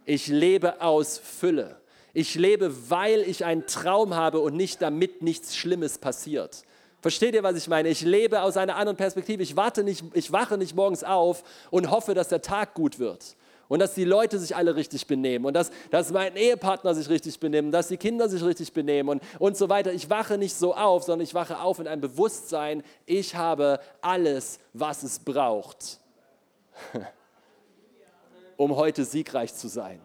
Ich 0.05 0.26
lebe 0.26 0.83
aus 0.83 1.19
Fülle. 1.19 1.81
Ich 2.12 2.35
lebe, 2.35 2.91
weil 2.91 3.23
ich 3.23 3.45
einen 3.45 3.67
Traum 3.67 4.14
habe 4.14 4.41
und 4.41 4.55
nicht 4.55 4.83
damit 4.83 5.23
nichts 5.23 5.57
Schlimmes 5.57 5.99
passiert. 5.99 6.62
Versteht 7.00 7.35
ihr, 7.35 7.43
was 7.43 7.57
ich 7.57 7.69
meine? 7.69 7.88
Ich 7.88 8.03
lebe 8.03 8.43
aus 8.43 8.57
einer 8.57 8.76
anderen 8.76 8.97
Perspektive. 8.97 9.43
Ich, 9.43 9.57
warte 9.57 9.83
nicht, 9.83 10.05
ich 10.14 10.31
wache 10.33 10.57
nicht 10.57 10.76
morgens 10.76 11.03
auf 11.03 11.43
und 11.71 11.91
hoffe, 11.91 12.14
dass 12.14 12.29
der 12.29 12.41
Tag 12.41 12.75
gut 12.75 12.99
wird 12.99 13.37
und 13.68 13.80
dass 13.80 13.94
die 13.94 14.04
Leute 14.04 14.38
sich 14.38 14.54
alle 14.54 14.76
richtig 14.76 15.06
benehmen 15.06 15.44
und 15.44 15.54
dass, 15.54 15.71
dass 15.90 16.12
mein 16.12 16.37
Ehepartner 16.37 16.94
sich 16.94 17.09
richtig 17.09 17.38
benimmt, 17.40 17.73
dass 17.73 17.88
die 17.88 17.97
Kinder 17.97 18.28
sich 18.28 18.42
richtig 18.42 18.73
benehmen 18.73 19.09
und, 19.09 19.23
und 19.38 19.56
so 19.56 19.68
weiter. 19.68 19.92
Ich 19.92 20.11
wache 20.11 20.38
nicht 20.38 20.54
so 20.54 20.75
auf, 20.75 21.04
sondern 21.04 21.25
ich 21.25 21.35
wache 21.35 21.61
auf 21.61 21.78
in 21.78 21.88
einem 21.88 22.00
Bewusstsein, 22.00 22.83
ich 23.06 23.35
habe 23.35 23.80
alles, 24.00 24.59
was 24.73 25.02
es 25.02 25.18
braucht, 25.18 26.00
um 28.56 28.76
heute 28.76 29.04
siegreich 29.04 29.54
zu 29.54 29.68
sein. 29.68 30.00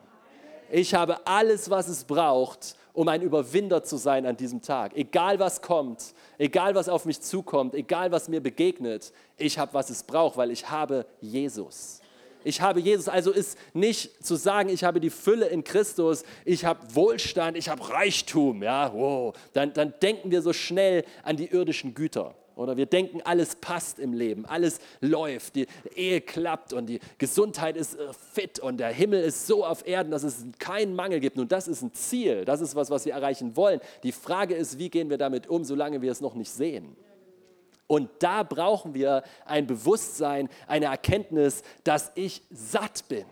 Ich 0.71 0.93
habe 0.93 1.25
alles, 1.25 1.69
was 1.69 1.87
es 1.87 2.03
braucht, 2.03 2.75
um 2.93 3.07
ein 3.07 3.21
Überwinder 3.21 3.83
zu 3.83 3.97
sein 3.97 4.25
an 4.25 4.37
diesem 4.37 4.61
Tag. 4.61 4.95
Egal 4.95 5.39
was 5.39 5.61
kommt, 5.61 6.13
egal 6.37 6.75
was 6.75 6.89
auf 6.89 7.05
mich 7.05 7.21
zukommt, 7.21 7.73
egal 7.73 8.11
was 8.11 8.27
mir 8.27 8.41
begegnet, 8.41 9.11
ich 9.37 9.57
habe, 9.57 9.73
was 9.73 9.89
es 9.89 10.03
braucht, 10.03 10.37
weil 10.37 10.51
ich 10.51 10.69
habe 10.69 11.05
Jesus. 11.21 12.01
Ich 12.43 12.61
habe 12.61 12.79
Jesus, 12.79 13.09
also 13.09 13.31
ist 13.31 13.57
nicht 13.73 14.25
zu 14.25 14.35
sagen, 14.35 14.69
ich 14.69 14.83
habe 14.83 14.99
die 14.99 15.09
Fülle 15.09 15.47
in 15.47 15.63
Christus, 15.63 16.23
ich 16.45 16.65
habe 16.65 16.79
Wohlstand, 16.93 17.57
ich 17.57 17.69
habe 17.69 17.89
Reichtum, 17.89 18.63
ja, 18.63 18.93
wow. 18.93 19.35
Dann, 19.53 19.73
dann 19.73 19.93
denken 20.01 20.31
wir 20.31 20.41
so 20.41 20.53
schnell 20.53 21.03
an 21.23 21.35
die 21.35 21.47
irdischen 21.47 21.93
Güter. 21.93 22.35
Oder 22.59 22.75
wir 22.75 22.87
denken, 22.87 23.21
alles 23.23 23.55
passt 23.55 23.99
im 23.99 24.11
Leben, 24.11 24.45
alles 24.45 24.79
läuft, 24.99 25.55
die 25.55 25.65
Ehe 25.95 26.19
klappt 26.19 26.73
und 26.73 26.87
die 26.87 26.99
Gesundheit 27.17 27.77
ist 27.77 27.95
äh, 27.95 28.07
fit 28.33 28.59
und 28.59 28.81
der 28.81 28.89
Himmel 28.89 29.23
ist 29.23 29.47
so 29.47 29.65
auf 29.65 29.87
Erden, 29.87 30.11
dass 30.11 30.23
es 30.23 30.43
keinen 30.59 30.93
Mangel 30.93 31.21
gibt. 31.21 31.37
Und 31.37 31.53
das 31.53 31.69
ist 31.69 31.81
ein 31.81 31.93
Ziel, 31.93 32.43
das 32.43 32.59
ist 32.59 32.75
was, 32.75 32.89
was 32.89 33.05
wir 33.05 33.13
erreichen 33.13 33.55
wollen. 33.55 33.79
Die 34.03 34.11
Frage 34.11 34.55
ist, 34.55 34.77
wie 34.77 34.89
gehen 34.89 35.09
wir 35.09 35.17
damit 35.17 35.47
um, 35.47 35.63
solange 35.63 36.01
wir 36.01 36.11
es 36.11 36.19
noch 36.19 36.35
nicht 36.35 36.51
sehen? 36.51 36.97
Und 37.89 38.11
da 38.19 38.43
brauchen 38.43 38.93
wir 38.93 39.23
ein 39.45 39.65
Bewusstsein, 39.65 40.47
eine 40.67 40.85
Erkenntnis, 40.85 41.63
dass 41.83 42.11
ich 42.13 42.43
satt 42.51 43.07
bin. 43.09 43.25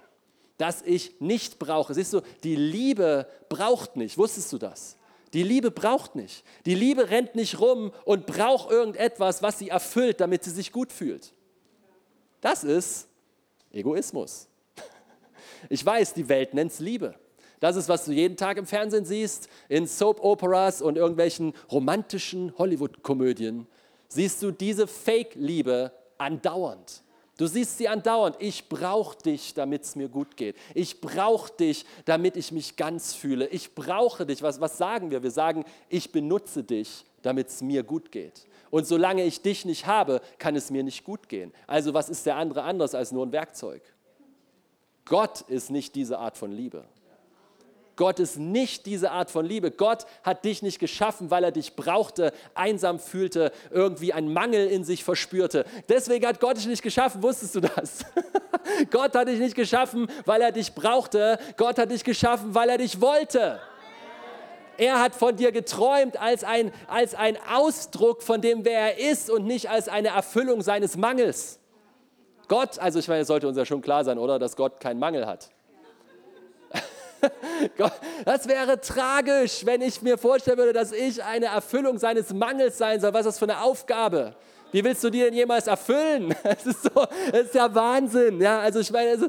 dass 0.58 0.82
ich 0.82 1.22
nicht 1.22 1.60
brauche. 1.60 1.94
Siehst 1.94 2.14
du, 2.14 2.22
die 2.44 2.56
Liebe 2.56 3.28
braucht 3.48 3.96
nicht. 3.96 4.18
Wusstest 4.18 4.52
du 4.52 4.58
das? 4.58 4.98
Die 5.34 5.44
Liebe 5.44 5.70
braucht 5.70 6.16
nicht. 6.16 6.44
Die 6.66 6.74
Liebe 6.74 7.12
rennt 7.12 7.36
nicht 7.36 7.60
rum 7.60 7.92
und 8.06 8.26
braucht 8.26 8.72
irgendetwas, 8.72 9.44
was 9.44 9.60
sie 9.60 9.70
erfüllt, 9.70 10.20
damit 10.20 10.44
sie 10.44 10.50
sich 10.50 10.72
gut 10.72 10.92
fühlt. 10.92 11.32
Das 12.42 12.64
ist 12.64 13.08
Egoismus. 13.72 14.48
Ich 15.70 15.86
weiß, 15.86 16.16
die 16.16 16.30
Welt 16.30 16.56
nennt 16.56 16.72
es 16.72 16.80
Liebe. 16.80 17.14
Das 17.60 17.76
ist, 17.76 17.90
was 17.90 18.06
du 18.06 18.12
jeden 18.12 18.38
Tag 18.38 18.58
im 18.58 18.66
Fernsehen 18.66 19.06
siehst, 19.06 19.50
in 19.70 19.86
Soap-Operas 19.86 20.82
und 20.82 20.98
irgendwelchen 20.98 21.54
romantischen 21.72 22.58
Hollywood-Komödien. 22.58 23.68
Siehst 24.08 24.42
du 24.42 24.52
diese 24.52 24.88
Fake-Liebe 24.88 25.92
andauernd. 26.18 27.04
Du 27.38 27.46
siehst 27.46 27.78
sie 27.78 27.88
andauernd. 27.88 28.36
Ich 28.40 28.68
brauche 28.68 29.16
dich, 29.18 29.54
damit 29.54 29.84
es 29.84 29.96
mir 29.96 30.10
gut 30.10 30.36
geht. 30.38 30.56
Ich 30.74 31.02
brauche 31.02 31.52
dich, 31.54 31.86
damit 32.06 32.36
ich 32.36 32.52
mich 32.52 32.76
ganz 32.76 33.14
fühle. 33.14 33.48
Ich 33.48 33.76
brauche 33.76 34.26
dich. 34.26 34.42
Was, 34.42 34.60
was 34.60 34.78
sagen 34.78 35.12
wir? 35.12 35.22
Wir 35.22 35.32
sagen, 35.32 35.64
ich 35.88 36.12
benutze 36.12 36.64
dich, 36.64 37.06
damit 37.22 37.50
es 37.50 37.62
mir 37.62 37.84
gut 37.84 38.12
geht. 38.12 38.48
Und 38.72 38.88
solange 38.88 39.24
ich 39.24 39.42
dich 39.42 39.66
nicht 39.66 39.86
habe, 39.86 40.20
kann 40.40 40.56
es 40.56 40.72
mir 40.72 40.84
nicht 40.84 41.04
gut 41.04 41.30
gehen. 41.30 41.54
Also 41.68 41.94
was 41.94 42.10
ist 42.10 42.26
der 42.26 42.38
andere 42.38 42.64
anders 42.64 42.96
als 42.96 43.12
nur 43.12 43.26
ein 43.26 43.32
Werkzeug? 43.32 43.84
Gott 45.06 45.42
ist 45.42 45.70
nicht 45.70 45.96
diese 45.96 46.18
Art 46.18 46.38
von 46.38 46.52
Liebe. 46.52 46.86
Gott 47.98 48.20
ist 48.20 48.38
nicht 48.38 48.86
diese 48.86 49.12
Art 49.12 49.30
von 49.30 49.46
Liebe. 49.46 49.72
Gott 49.72 50.06
hat 50.24 50.46
dich 50.46 50.62
nicht 50.62 50.80
geschaffen, 50.80 51.30
weil 51.32 51.44
er 51.44 51.52
dich 51.52 51.76
brauchte, 51.76 52.32
einsam 52.54 53.00
fühlte, 53.00 53.52
irgendwie 53.72 54.14
einen 54.14 54.32
Mangel 54.32 54.68
in 54.68 54.84
sich 54.84 55.04
verspürte. 55.04 55.66
Deswegen 55.90 56.26
hat 56.26 56.40
Gott 56.40 56.58
dich 56.58 56.68
nicht 56.68 56.84
geschaffen, 56.84 57.22
wusstest 57.24 57.56
du 57.56 57.62
das? 57.62 58.06
Gott 58.92 59.16
hat 59.16 59.28
dich 59.28 59.40
nicht 59.40 59.56
geschaffen, 59.56 60.08
weil 60.26 60.42
er 60.42 60.52
dich 60.52 60.74
brauchte. 60.74 61.40
Gott 61.58 61.80
hat 61.80 61.92
dich 61.92 62.04
geschaffen, 62.04 62.54
weil 62.54 62.70
er 62.70 62.78
dich 62.78 63.02
wollte. 63.02 63.60
Er 64.78 65.02
hat 65.02 65.16
von 65.16 65.36
dir 65.36 65.52
geträumt 65.52 66.22
als 66.22 66.44
ein, 66.44 66.72
als 66.88 67.16
ein 67.16 67.36
Ausdruck 67.52 68.22
von 68.22 68.42
dem, 68.42 68.64
wer 68.64 68.96
er 68.96 69.12
ist 69.12 69.32
und 69.32 69.46
nicht 69.46 69.72
als 69.72 69.90
eine 69.90 70.10
Erfüllung 70.10 70.62
seines 70.62 70.96
Mangels. 70.98 71.60
Gott, 72.48 72.78
also 72.78 73.00
ich 73.00 73.08
meine, 73.08 73.22
es 73.22 73.28
sollte 73.28 73.48
uns 73.48 73.58
ja 73.58 73.66
schon 73.66 73.82
klar 73.82 74.06
sein, 74.06 74.20
oder, 74.20 74.38
dass 74.38 74.56
Gott 74.56 74.80
keinen 74.80 75.00
Mangel 75.00 75.26
hat. 75.26 75.50
Das 78.26 78.48
wäre 78.48 78.80
tragisch, 78.80 79.66
wenn 79.66 79.82
ich 79.82 80.02
mir 80.02 80.18
vorstellen 80.18 80.58
würde, 80.58 80.74
dass 80.74 80.92
ich 80.92 81.24
eine 81.24 81.48
Erfüllung 81.48 81.98
seines 81.98 82.34
Mangels 82.34 82.78
sein 82.78 83.00
soll. 83.00 83.14
Was 83.14 83.22
ist 83.22 83.26
das 83.28 83.40
für 83.40 83.46
eine 83.46 83.62
Aufgabe? 83.62 84.36
Wie 84.72 84.84
willst 84.84 85.04
du 85.04 85.10
die 85.10 85.20
denn 85.20 85.34
jemals 85.34 85.68
erfüllen? 85.68 86.36
Das 86.44 86.66
ist, 86.66 86.84
so, 86.84 87.06
das 87.32 87.42
ist 87.44 87.56
ja 87.56 87.74
Wahnsinn. 87.74 88.42
Ja, 88.42 88.60
also 88.60 88.80
ich 88.80 88.92
meine, 88.92 89.12
also, 89.12 89.28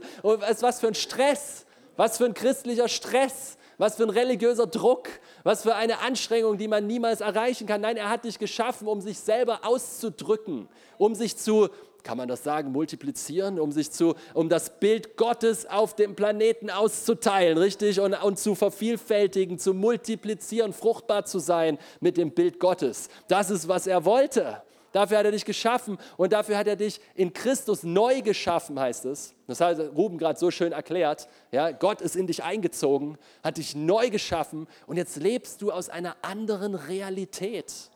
was 0.63 0.81
für 0.81 0.89
ein 0.89 0.95
Stress, 0.95 1.65
was 1.97 2.19
für 2.19 2.25
ein 2.25 2.35
christlicher 2.35 2.89
Stress, 2.89 3.57
was 3.77 3.97
für 3.97 4.03
ein 4.03 4.11
religiöser 4.11 4.67
Druck, 4.67 5.09
was 5.45 5.63
für 5.63 5.75
eine 5.75 6.01
Anstrengung, 6.01 6.59
die 6.59 6.69
man 6.69 6.87
niemals 6.87 7.21
erreichen 7.21 7.67
kann. 7.67 7.81
Nein, 7.81 7.97
er 7.97 8.09
hat 8.09 8.25
dich 8.25 8.39
geschaffen, 8.39 8.89
um 8.89 9.01
sich 9.01 9.19
selber 9.19 9.61
auszudrücken, 9.63 10.69
um 10.99 11.15
sich 11.15 11.37
zu 11.37 11.69
kann 12.09 12.17
man 12.17 12.27
das 12.27 12.43
sagen, 12.43 12.73
multiplizieren, 12.73 13.61
um 13.61 13.71
sich 13.71 13.91
zu, 13.91 14.15
um 14.33 14.49
das 14.49 14.81
Bild 14.81 15.19
Gottes 15.19 15.67
auf 15.67 15.95
dem 15.95 16.17
Planeten 16.17 16.71
auszuteilen, 16.71 17.59
richtig? 17.59 18.01
Und, 18.01 18.15
und 18.15 18.39
zu 18.39 18.55
vervielfältigen, 18.55 19.59
zu 19.59 19.75
multiplizieren, 19.75 20.73
fruchtbar 20.73 21.27
zu 21.27 21.39
sein 21.39 21.77
mit 22.01 22.17
dem 22.17 22.31
Bild 22.31 22.61
Gottes. 22.61 23.11
Das 23.29 23.51
ist, 23.51 23.69
was 23.69 23.87
er 23.87 24.07
wollte. 24.07 24.63
Dafür 24.93 25.19
hat 25.19 25.27
er 25.27 25.33
dich 25.33 25.45
geschaffen 25.45 25.99
und 26.17 26.33
dafür 26.33 26.57
hat 26.57 26.67
er 26.67 26.77
dich 26.77 26.99
in 27.15 27.35
Christus 27.35 27.83
neu 27.83 28.23
geschaffen, 28.23 28.81
heißt 28.81 29.05
es. 29.05 29.35
Das 29.47 29.61
hat 29.61 29.79
Ruben 29.95 30.17
gerade 30.17 30.39
so 30.39 30.51
schön 30.51 30.73
erklärt. 30.73 31.29
Ja, 31.53 31.73
Gott 31.73 32.01
ist 32.01 32.17
in 32.17 32.27
dich 32.27 32.43
eingezogen, 32.43 33.19
hat 33.45 33.59
dich 33.59 33.77
neu 33.77 34.09
geschaffen 34.09 34.67
und 34.87 34.97
jetzt 34.97 35.17
lebst 35.17 35.61
du 35.61 35.73
aus 35.73 35.91
einer 35.91 36.17
anderen 36.23 36.75
Realität. 36.75 37.91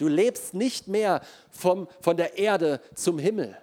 Du 0.00 0.08
lebst 0.08 0.54
nicht 0.54 0.88
mehr 0.88 1.20
vom, 1.50 1.86
von 2.00 2.16
der 2.16 2.38
Erde 2.38 2.80
zum 2.94 3.18
Himmel. 3.18 3.54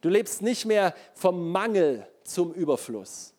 Du 0.00 0.08
lebst 0.08 0.42
nicht 0.42 0.64
mehr 0.64 0.92
vom 1.14 1.52
Mangel 1.52 2.04
zum 2.24 2.52
Überfluss, 2.52 3.32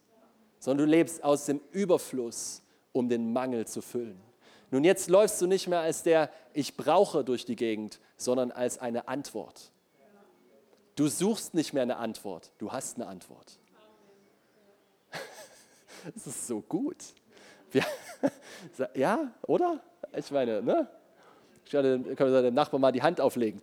sondern 0.60 0.88
du 0.88 0.92
lebst 0.92 1.22
aus 1.22 1.48
dem 1.48 1.60
Überfluss, 1.74 2.62
um 2.94 3.10
den 3.10 3.34
Mangel 3.34 3.68
zu 3.68 3.82
füllen. 3.82 4.22
Nun, 4.72 4.86
jetzt 4.86 5.10
läufst 5.10 5.42
du 5.42 5.48
nicht 5.48 5.68
mehr 5.68 5.82
als 5.82 6.04
der 6.04 6.30
Ich 6.54 6.78
brauche 6.78 7.26
durch 7.26 7.44
die 7.44 7.58
Gegend, 7.58 8.00
sondern 8.16 8.54
als 8.54 8.80
eine 8.80 9.10
Antwort. 9.10 9.74
Du 10.96 11.10
suchst 11.10 11.56
nicht 11.56 11.74
mehr 11.74 11.84
eine 11.84 11.98
Antwort, 11.98 12.54
du 12.58 12.72
hast 12.72 12.96
eine 12.96 13.08
Antwort. 13.08 13.60
Das 16.14 16.26
ist 16.26 16.48
so 16.48 16.62
gut. 16.62 16.96
Ja, 18.94 19.34
oder? 19.42 19.82
Ich 20.16 20.32
meine, 20.32 20.62
ne? 20.62 20.88
Können 21.70 22.16
wir 22.18 22.42
dem 22.42 22.54
Nachbarn 22.54 22.82
mal 22.82 22.92
die 22.92 23.02
Hand 23.02 23.20
auflegen. 23.22 23.62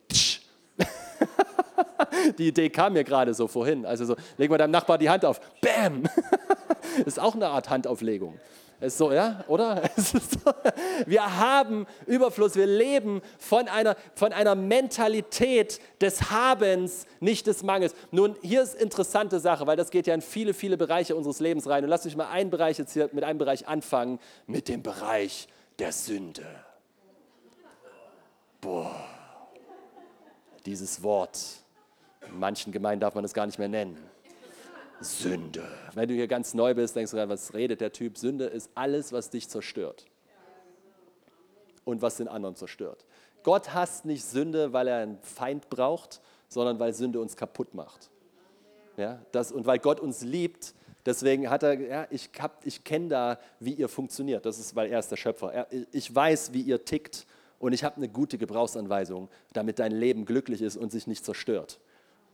Die 2.39 2.49
Idee 2.49 2.71
kam 2.71 2.93
mir 2.93 3.05
gerade 3.05 3.35
so 3.35 3.49
vorhin. 3.49 3.87
Also 3.87 4.05
so, 4.05 4.17
legen 4.37 4.53
wir 4.53 4.59
deinem 4.59 4.71
Nachbar 4.71 4.99
die 4.99 5.11
Hand 5.11 5.25
auf. 5.25 5.41
Bam! 5.61 6.05
Ist 7.07 7.19
auch 7.19 7.35
eine 7.35 7.49
Art 7.49 7.71
Handauflegung. 7.71 8.39
Ist 8.81 8.99
so, 8.99 9.13
ja, 9.13 9.45
oder? 9.47 9.83
So. 9.97 10.53
Wir 11.07 11.39
haben 11.39 11.87
Überfluss, 12.07 12.57
wir 12.57 12.67
leben 12.67 13.23
von 13.39 13.69
einer, 13.69 13.97
von 14.15 14.33
einer 14.33 14.57
Mentalität 14.57 15.81
des 16.01 16.33
Habens, 16.33 17.07
nicht 17.21 17.47
des 17.47 17.63
Mangels. 17.63 17.95
Nun, 18.11 18.35
hier 18.43 18.63
ist 18.63 18.75
interessante 18.75 19.39
Sache, 19.39 19.67
weil 19.69 19.77
das 19.77 19.91
geht 19.91 20.09
ja 20.09 20.15
in 20.15 20.21
viele, 20.21 20.53
viele 20.53 20.77
Bereiche 20.77 21.15
unseres 21.15 21.39
Lebens 21.39 21.69
rein. 21.69 21.85
Und 21.85 21.91
lass 21.91 22.05
mich 22.05 22.17
mal 22.17 22.29
einen 22.29 22.51
Bereich 22.51 22.79
jetzt 22.79 22.93
hier 22.93 23.09
mit 23.13 23.23
einem 23.23 23.39
Bereich 23.39 23.69
anfangen, 23.69 24.19
mit 24.47 24.69
dem 24.69 24.83
Bereich 24.83 25.47
der 25.79 25.93
Sünde. 25.93 26.45
Boah, 28.63 28.95
dieses 30.65 31.03
Wort, 31.03 31.37
in 32.29 32.39
manchen 32.39 32.73
Gemeinden 32.73 33.01
darf 33.01 33.17
man 33.17 33.25
es 33.25 33.35
gar 33.35 33.45
nicht 33.45 33.59
mehr 33.59 33.69
nennen. 33.69 33.99
Sünde. 35.01 35.65
Wenn 35.95 36.09
du 36.09 36.15
hier 36.15 36.29
ganz 36.29 36.55
neu 36.55 36.73
bist, 36.73 36.95
denkst 36.95 37.11
du, 37.11 37.29
was 37.29 37.55
redet 37.55 37.81
der 37.81 37.93
Typ? 37.93 38.17
Sünde 38.17 38.45
ist 38.45 38.71
alles, 38.77 39.13
was 39.13 39.31
dich 39.31 39.49
zerstört 39.49 40.07
und 41.85 42.03
was 42.03 42.19
den 42.19 42.29
anderen 42.29 42.55
zerstört. 42.55 43.05
Gott 43.43 43.75
hasst 43.75 44.05
nicht 44.05 44.25
Sünde, 44.25 44.73
weil 44.73 44.87
er 44.87 44.99
einen 44.99 45.19
Feind 45.23 45.69
braucht, 45.69 46.21
sondern 46.49 46.79
weil 46.79 46.93
Sünde 46.93 47.21
uns 47.21 47.37
kaputt 47.37 47.75
macht. 47.75 48.11
Ja, 48.97 49.21
das, 49.33 49.51
und 49.51 49.67
weil 49.67 49.81
Gott 49.81 49.99
uns 49.99 50.23
liebt, 50.23 50.73
deswegen 51.05 51.51
hat 51.51 51.65
er, 51.65 51.81
ja, 51.81 52.07
ich, 52.11 52.31
ich 52.63 52.85
kenne 52.85 53.09
da, 53.09 53.39
wie 53.59 53.73
ihr 53.73 53.89
funktioniert. 53.89 54.47
Das 54.47 54.61
ist, 54.61 54.77
weil 54.77 54.89
er 54.89 55.01
ist 55.01 55.09
der 55.09 55.17
Schöpfer. 55.17 55.53
Er, 55.53 55.67
ich 55.91 56.15
weiß, 56.15 56.53
wie 56.53 56.61
ihr 56.61 56.85
tickt 56.85 57.27
und 57.63 57.73
ich 57.73 57.85
habe 57.85 57.97
eine 57.97 58.09
gute 58.09 58.39
Gebrauchsanweisung, 58.39 59.29
damit 59.53 59.79
dein 59.79 59.93
Leben 59.93 60.25
glücklich 60.25 60.61
ist 60.61 60.77
und 60.77 60.91
sich 60.91 61.07
nicht 61.07 61.25
zerstört. 61.25 61.79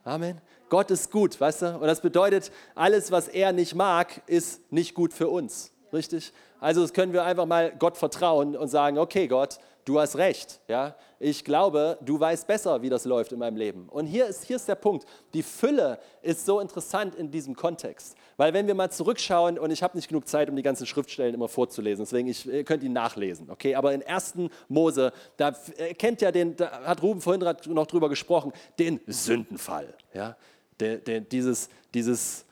Amen. 0.02 0.40
Gott 0.70 0.90
ist 0.90 1.10
gut, 1.10 1.38
weißt 1.38 1.62
du? 1.62 1.74
Und 1.74 1.86
das 1.86 2.00
bedeutet, 2.00 2.50
alles, 2.74 3.12
was 3.12 3.28
er 3.28 3.52
nicht 3.52 3.74
mag, 3.74 4.22
ist 4.26 4.72
nicht 4.72 4.94
gut 4.94 5.12
für 5.12 5.28
uns. 5.28 5.70
Richtig? 5.92 6.32
Also 6.60 6.80
das 6.80 6.94
können 6.94 7.12
wir 7.12 7.24
einfach 7.24 7.44
mal 7.44 7.74
Gott 7.78 7.98
vertrauen 7.98 8.56
und 8.56 8.68
sagen, 8.68 8.96
okay 8.96 9.28
Gott, 9.28 9.58
du 9.84 10.00
hast 10.00 10.16
recht. 10.16 10.60
Ja? 10.66 10.96
Ich 11.18 11.44
glaube, 11.44 11.98
du 12.00 12.18
weißt 12.18 12.46
besser, 12.46 12.80
wie 12.80 12.88
das 12.88 13.04
läuft 13.04 13.32
in 13.32 13.38
meinem 13.38 13.56
Leben. 13.58 13.90
Und 13.90 14.06
hier 14.06 14.26
ist, 14.26 14.44
hier 14.44 14.56
ist 14.56 14.66
der 14.66 14.76
Punkt. 14.76 15.06
Die 15.34 15.42
Fülle 15.42 15.98
ist 16.22 16.46
so 16.46 16.58
interessant 16.58 17.14
in 17.14 17.30
diesem 17.30 17.54
Kontext. 17.54 18.16
Weil 18.38 18.54
wenn 18.54 18.68
wir 18.68 18.74
mal 18.76 18.88
zurückschauen, 18.88 19.58
und 19.58 19.72
ich 19.72 19.82
habe 19.82 19.96
nicht 19.96 20.06
genug 20.08 20.28
Zeit, 20.28 20.48
um 20.48 20.54
die 20.54 20.62
ganzen 20.62 20.86
Schriftstellen 20.86 21.34
immer 21.34 21.48
vorzulesen, 21.48 22.04
deswegen 22.04 22.28
ich, 22.28 22.46
ihr 22.46 22.62
könnt 22.62 22.84
ihn 22.84 22.92
nachlesen. 22.92 23.50
Okay? 23.50 23.74
Aber 23.74 23.92
in 23.92 24.02
1. 24.02 24.34
Mose, 24.68 25.12
da 25.36 25.52
kennt 25.98 26.22
ja 26.22 26.30
den, 26.30 26.54
da 26.54 26.84
hat 26.84 27.02
Ruben 27.02 27.20
vorhin 27.20 27.44
noch 27.66 27.86
drüber 27.86 28.08
gesprochen, 28.08 28.52
den 28.78 29.00
Sündenfall. 29.08 29.92
Ja? 30.14 30.36
Der, 30.78 30.98
der, 30.98 31.20
dieses, 31.20 31.68
dieses, 31.92 32.44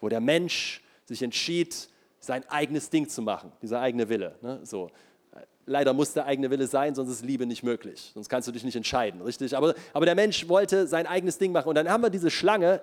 wo 0.00 0.08
der 0.08 0.20
Mensch 0.20 0.82
sich 1.04 1.22
entschied, 1.22 1.88
sein 2.18 2.42
eigenes 2.48 2.90
Ding 2.90 3.08
zu 3.08 3.22
machen, 3.22 3.52
dieser 3.62 3.80
eigene 3.80 4.08
Wille. 4.08 4.34
Ne? 4.42 4.60
So 4.64 4.90
leider 5.64 5.92
muss 5.92 6.12
der 6.12 6.26
eigene 6.26 6.50
Wille 6.50 6.66
sein, 6.66 6.96
sonst 6.96 7.10
ist 7.10 7.24
Liebe 7.24 7.46
nicht 7.46 7.62
möglich. 7.62 8.10
Sonst 8.14 8.28
kannst 8.28 8.48
du 8.48 8.52
dich 8.52 8.64
nicht 8.64 8.74
entscheiden, 8.74 9.22
richtig? 9.22 9.56
Aber, 9.56 9.74
aber 9.92 10.06
der 10.06 10.16
Mensch 10.16 10.48
wollte 10.48 10.88
sein 10.88 11.06
eigenes 11.06 11.38
Ding 11.38 11.52
machen. 11.52 11.68
Und 11.68 11.76
dann 11.76 11.88
haben 11.88 12.02
wir 12.02 12.10
diese 12.10 12.30
Schlange, 12.30 12.80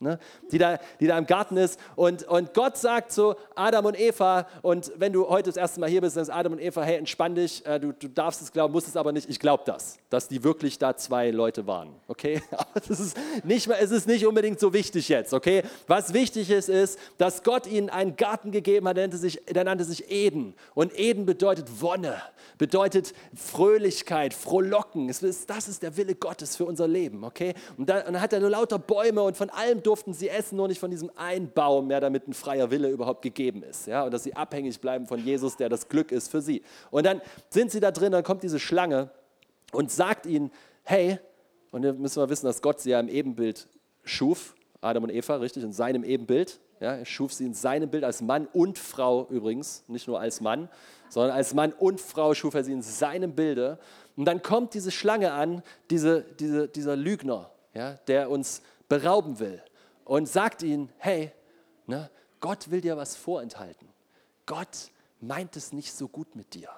ne, 0.00 0.18
die, 0.52 0.58
da, 0.58 0.78
die 1.00 1.06
da 1.06 1.18
im 1.18 1.26
Garten 1.26 1.56
ist. 1.56 1.78
Und, 1.94 2.24
und 2.24 2.54
Gott 2.54 2.76
sagt 2.76 3.12
zu 3.12 3.34
Adam 3.54 3.86
und 3.86 3.98
Eva, 3.98 4.46
und 4.62 4.92
wenn 4.96 5.12
du 5.12 5.28
heute 5.28 5.50
das 5.50 5.56
erste 5.56 5.80
Mal 5.80 5.88
hier 5.88 6.00
bist, 6.00 6.16
dann 6.16 6.22
ist 6.22 6.30
Adam 6.30 6.52
und 6.52 6.60
Eva, 6.60 6.82
hey, 6.82 6.96
entspann 6.96 7.34
dich, 7.34 7.64
äh, 7.66 7.80
du, 7.80 7.92
du 7.92 8.08
darfst 8.08 8.42
es 8.42 8.52
glauben, 8.52 8.72
musst 8.72 8.88
es 8.88 8.96
aber 8.96 9.12
nicht. 9.12 9.28
Ich 9.28 9.40
glaube 9.40 9.62
das, 9.66 9.98
dass 10.10 10.28
die 10.28 10.44
wirklich 10.44 10.78
da 10.78 10.96
zwei 10.96 11.30
Leute 11.30 11.66
waren. 11.66 11.90
Okay? 12.08 12.42
Aber 12.50 12.80
es 12.88 13.00
ist, 13.00 13.16
nicht, 13.44 13.68
es 13.68 13.90
ist 13.90 14.06
nicht 14.06 14.26
unbedingt 14.26 14.60
so 14.60 14.72
wichtig 14.72 15.08
jetzt. 15.08 15.32
Okay? 15.32 15.62
Was 15.86 16.12
wichtig 16.12 16.50
ist, 16.50 16.68
ist, 16.68 16.98
dass 17.18 17.42
Gott 17.42 17.66
ihnen 17.66 17.90
einen 17.90 18.16
Garten 18.16 18.50
gegeben 18.52 18.88
hat, 18.88 18.96
der 18.96 19.04
nannte 19.04 19.18
sich, 19.18 19.44
der 19.46 19.64
nannte 19.64 19.84
sich 19.84 20.10
Eden. 20.10 20.54
Und 20.74 20.98
Eden 20.98 21.26
bedeutet 21.26 21.80
Wonne, 21.80 22.20
bedeutet 22.58 23.14
Fröhlichkeit, 23.34 24.34
Frohlocken. 24.34 25.08
das 25.08 25.22
ist 25.22 25.82
der 25.82 25.96
Wille 25.96 26.14
Gottes 26.14 26.56
für 26.56 26.64
unser 26.64 26.88
Leben. 26.88 27.24
Okay? 27.24 27.54
Und 27.76 27.88
dann, 27.88 28.06
und 28.06 28.12
dann 28.14 28.22
hat 28.22 28.32
er 28.32 28.40
nur 28.40 28.50
lauter 28.50 28.78
Bäume 28.78 29.22
und 29.22 29.36
von 29.36 29.50
allem 29.50 29.82
durften 29.86 30.12
sie 30.12 30.28
essen, 30.28 30.56
nur 30.56 30.66
nicht 30.66 30.80
von 30.80 30.90
diesem 30.90 31.10
einen 31.16 31.52
Baum, 31.52 31.90
ja, 31.90 32.00
damit 32.00 32.26
ein 32.26 32.32
freier 32.32 32.70
Wille 32.70 32.90
überhaupt 32.90 33.22
gegeben 33.22 33.62
ist. 33.62 33.86
Ja, 33.86 34.04
und 34.04 34.12
dass 34.12 34.24
sie 34.24 34.34
abhängig 34.34 34.80
bleiben 34.80 35.06
von 35.06 35.24
Jesus, 35.24 35.56
der 35.56 35.68
das 35.68 35.88
Glück 35.88 36.10
ist 36.10 36.28
für 36.28 36.40
sie. 36.40 36.62
Und 36.90 37.06
dann 37.06 37.22
sind 37.50 37.70
sie 37.70 37.80
da 37.80 37.92
drin, 37.92 38.12
dann 38.12 38.24
kommt 38.24 38.42
diese 38.42 38.58
Schlange 38.58 39.10
und 39.72 39.90
sagt 39.90 40.26
ihnen, 40.26 40.50
hey, 40.82 41.18
und 41.70 41.82
dann 41.82 42.00
müssen 42.00 42.20
wir 42.20 42.28
wissen, 42.28 42.46
dass 42.46 42.62
Gott 42.62 42.80
sie 42.80 42.90
ja 42.90 43.00
im 43.00 43.08
Ebenbild 43.08 43.68
schuf, 44.04 44.54
Adam 44.80 45.04
und 45.04 45.10
Eva, 45.10 45.36
richtig, 45.36 45.62
in 45.62 45.72
seinem 45.72 46.04
Ebenbild. 46.04 46.60
Ja, 46.80 46.94
er 46.96 47.06
schuf 47.06 47.32
sie 47.32 47.46
in 47.46 47.54
seinem 47.54 47.88
Bild 47.88 48.04
als 48.04 48.20
Mann 48.20 48.46
und 48.52 48.78
Frau 48.78 49.26
übrigens, 49.30 49.84
nicht 49.88 50.08
nur 50.08 50.20
als 50.20 50.42
Mann, 50.42 50.68
sondern 51.08 51.34
als 51.34 51.54
Mann 51.54 51.72
und 51.72 52.00
Frau 52.00 52.34
schuf 52.34 52.54
er 52.54 52.64
sie 52.64 52.72
in 52.72 52.82
seinem 52.82 53.34
Bilde. 53.34 53.78
Und 54.14 54.26
dann 54.26 54.42
kommt 54.42 54.74
diese 54.74 54.90
Schlange 54.90 55.32
an, 55.32 55.62
diese, 55.90 56.22
diese, 56.38 56.68
dieser 56.68 56.96
Lügner, 56.96 57.50
ja, 57.72 57.94
der 58.08 58.30
uns 58.30 58.62
berauben 58.88 59.38
will 59.38 59.62
und 60.06 60.26
sagt 60.26 60.62
ihnen, 60.62 60.90
hey, 60.98 61.32
ne, 61.86 62.10
Gott 62.40 62.70
will 62.70 62.80
dir 62.80 62.96
was 62.96 63.16
vorenthalten. 63.16 63.88
Gott 64.46 64.90
meint 65.20 65.56
es 65.56 65.72
nicht 65.72 65.92
so 65.92 66.08
gut 66.08 66.34
mit 66.36 66.54
dir. 66.54 66.70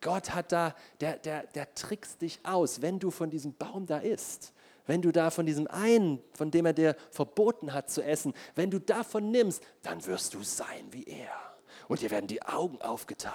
Gott 0.00 0.34
hat 0.34 0.52
da, 0.52 0.74
der, 1.00 1.16
der, 1.16 1.46
der 1.48 1.74
trickst 1.74 2.20
dich 2.22 2.38
aus, 2.44 2.82
wenn 2.82 2.98
du 2.98 3.10
von 3.10 3.30
diesem 3.30 3.54
Baum 3.54 3.86
da 3.86 3.98
isst. 3.98 4.52
Wenn 4.86 5.02
du 5.02 5.10
da 5.10 5.30
von 5.30 5.46
diesem 5.46 5.66
einen, 5.66 6.22
von 6.32 6.52
dem 6.52 6.66
er 6.66 6.72
dir 6.72 6.96
verboten 7.10 7.72
hat 7.72 7.90
zu 7.90 8.04
essen, 8.04 8.34
wenn 8.54 8.70
du 8.70 8.78
davon 8.78 9.32
nimmst, 9.32 9.62
dann 9.82 10.04
wirst 10.06 10.34
du 10.34 10.42
sein 10.44 10.92
wie 10.92 11.04
er 11.04 11.55
und 11.88 12.00
dir 12.00 12.10
werden 12.10 12.26
die 12.26 12.42
Augen 12.42 12.80
aufgetan 12.80 13.32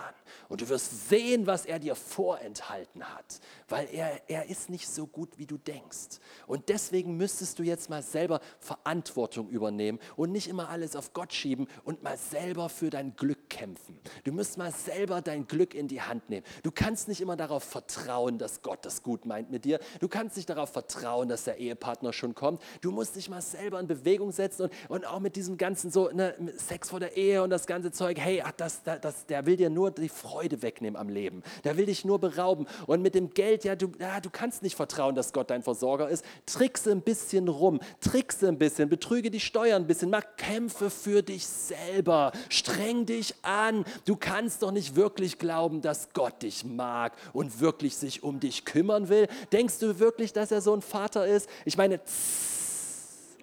und 0.49 0.61
du 0.61 0.69
wirst 0.69 1.09
sehen, 1.09 1.47
was 1.47 1.65
er 1.65 1.79
dir 1.79 1.95
vorenthalten 1.95 3.03
hat, 3.03 3.41
weil 3.67 3.87
er, 3.91 4.21
er 4.29 4.49
ist 4.49 4.69
nicht 4.69 4.87
so 4.87 5.05
gut, 5.05 5.37
wie 5.37 5.45
du 5.45 5.57
denkst. 5.57 6.19
Und 6.47 6.69
deswegen 6.69 7.17
müsstest 7.17 7.59
du 7.59 7.63
jetzt 7.63 7.89
mal 7.89 8.01
selber 8.01 8.39
Verantwortung 8.59 9.49
übernehmen 9.49 9.99
und 10.15 10.31
nicht 10.31 10.47
immer 10.47 10.69
alles 10.69 10.95
auf 10.95 11.13
Gott 11.13 11.33
schieben 11.33 11.67
und 11.83 12.03
mal 12.03 12.17
selber 12.17 12.69
für 12.69 12.89
dein 12.89 13.15
Glück 13.15 13.49
kämpfen. 13.49 13.99
Du 14.23 14.31
musst 14.31 14.57
mal 14.57 14.71
selber 14.71 15.21
dein 15.21 15.47
Glück 15.47 15.73
in 15.73 15.87
die 15.87 16.01
Hand 16.01 16.29
nehmen. 16.29 16.45
Du 16.63 16.71
kannst 16.71 17.07
nicht 17.07 17.21
immer 17.21 17.35
darauf 17.35 17.63
vertrauen, 17.63 18.37
dass 18.37 18.61
Gott 18.61 18.85
das 18.85 19.03
gut 19.03 19.25
meint 19.25 19.51
mit 19.51 19.65
dir. 19.65 19.79
Du 19.99 20.07
kannst 20.07 20.37
nicht 20.37 20.49
darauf 20.49 20.71
vertrauen, 20.71 21.27
dass 21.29 21.43
der 21.43 21.57
Ehepartner 21.57 22.13
schon 22.13 22.35
kommt. 22.35 22.61
Du 22.81 22.91
musst 22.91 23.15
dich 23.15 23.29
mal 23.29 23.41
selber 23.41 23.79
in 23.79 23.87
Bewegung 23.87 24.31
setzen 24.31 24.63
und, 24.63 24.71
und 24.89 25.05
auch 25.07 25.19
mit 25.19 25.35
diesem 25.35 25.57
ganzen 25.57 25.89
so 25.89 26.09
ne, 26.11 26.35
Sex 26.57 26.89
vor 26.89 26.99
der 26.99 27.17
Ehe 27.17 27.41
und 27.41 27.49
das 27.49 27.65
ganze 27.65 27.91
Zeug. 27.91 28.19
Hey, 28.19 28.40
ach, 28.43 28.51
das, 28.51 28.83
das, 28.83 29.25
der 29.25 29.45
will 29.45 29.55
dir 29.55 29.69
nur 29.69 29.91
die 29.91 30.09
Freude 30.09 30.61
wegnehmen 30.61 30.99
am 30.99 31.09
Leben. 31.09 31.43
Der 31.63 31.77
will 31.77 31.85
dich 31.85 32.05
nur 32.05 32.19
berauben. 32.19 32.67
Und 32.87 33.01
mit 33.01 33.15
dem 33.15 33.33
Geld, 33.33 33.63
ja 33.63 33.75
du, 33.75 33.91
ja, 33.99 34.19
du 34.19 34.29
kannst 34.29 34.63
nicht 34.63 34.75
vertrauen, 34.75 35.15
dass 35.15 35.33
Gott 35.33 35.49
dein 35.49 35.63
Versorger 35.63 36.09
ist. 36.09 36.25
Trickse 36.45 36.91
ein 36.91 37.01
bisschen 37.01 37.47
rum, 37.47 37.79
trickse 37.99 38.47
ein 38.47 38.57
bisschen, 38.57 38.89
betrüge 38.89 39.31
die 39.31 39.39
Steuern 39.39 39.83
ein 39.83 39.87
bisschen, 39.87 40.09
mach 40.09 40.23
Kämpfe 40.37 40.89
für 40.89 41.21
dich 41.21 41.45
selber, 41.45 42.31
streng 42.49 43.05
dich 43.05 43.35
an. 43.41 43.85
Du 44.05 44.15
kannst 44.15 44.63
doch 44.63 44.71
nicht 44.71 44.95
wirklich 44.95 45.37
glauben, 45.37 45.81
dass 45.81 46.13
Gott 46.13 46.41
dich 46.41 46.65
mag 46.65 47.13
und 47.33 47.59
wirklich 47.59 47.95
sich 47.95 48.23
um 48.23 48.39
dich 48.39 48.65
kümmern 48.65 49.09
will. 49.09 49.27
Denkst 49.51 49.79
du 49.79 49.99
wirklich, 49.99 50.33
dass 50.33 50.51
er 50.51 50.61
so 50.61 50.73
ein 50.73 50.81
Vater 50.81 51.27
ist? 51.27 51.49
Ich 51.65 51.77
meine, 51.77 52.03
tss. 52.03 53.37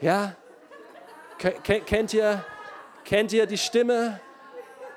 ja, 0.00 0.36
kennt 1.38 2.14
ihr, 2.14 2.44
Kennt 3.06 3.32
ihr 3.32 3.46
die 3.46 3.56
Stimme? 3.56 4.18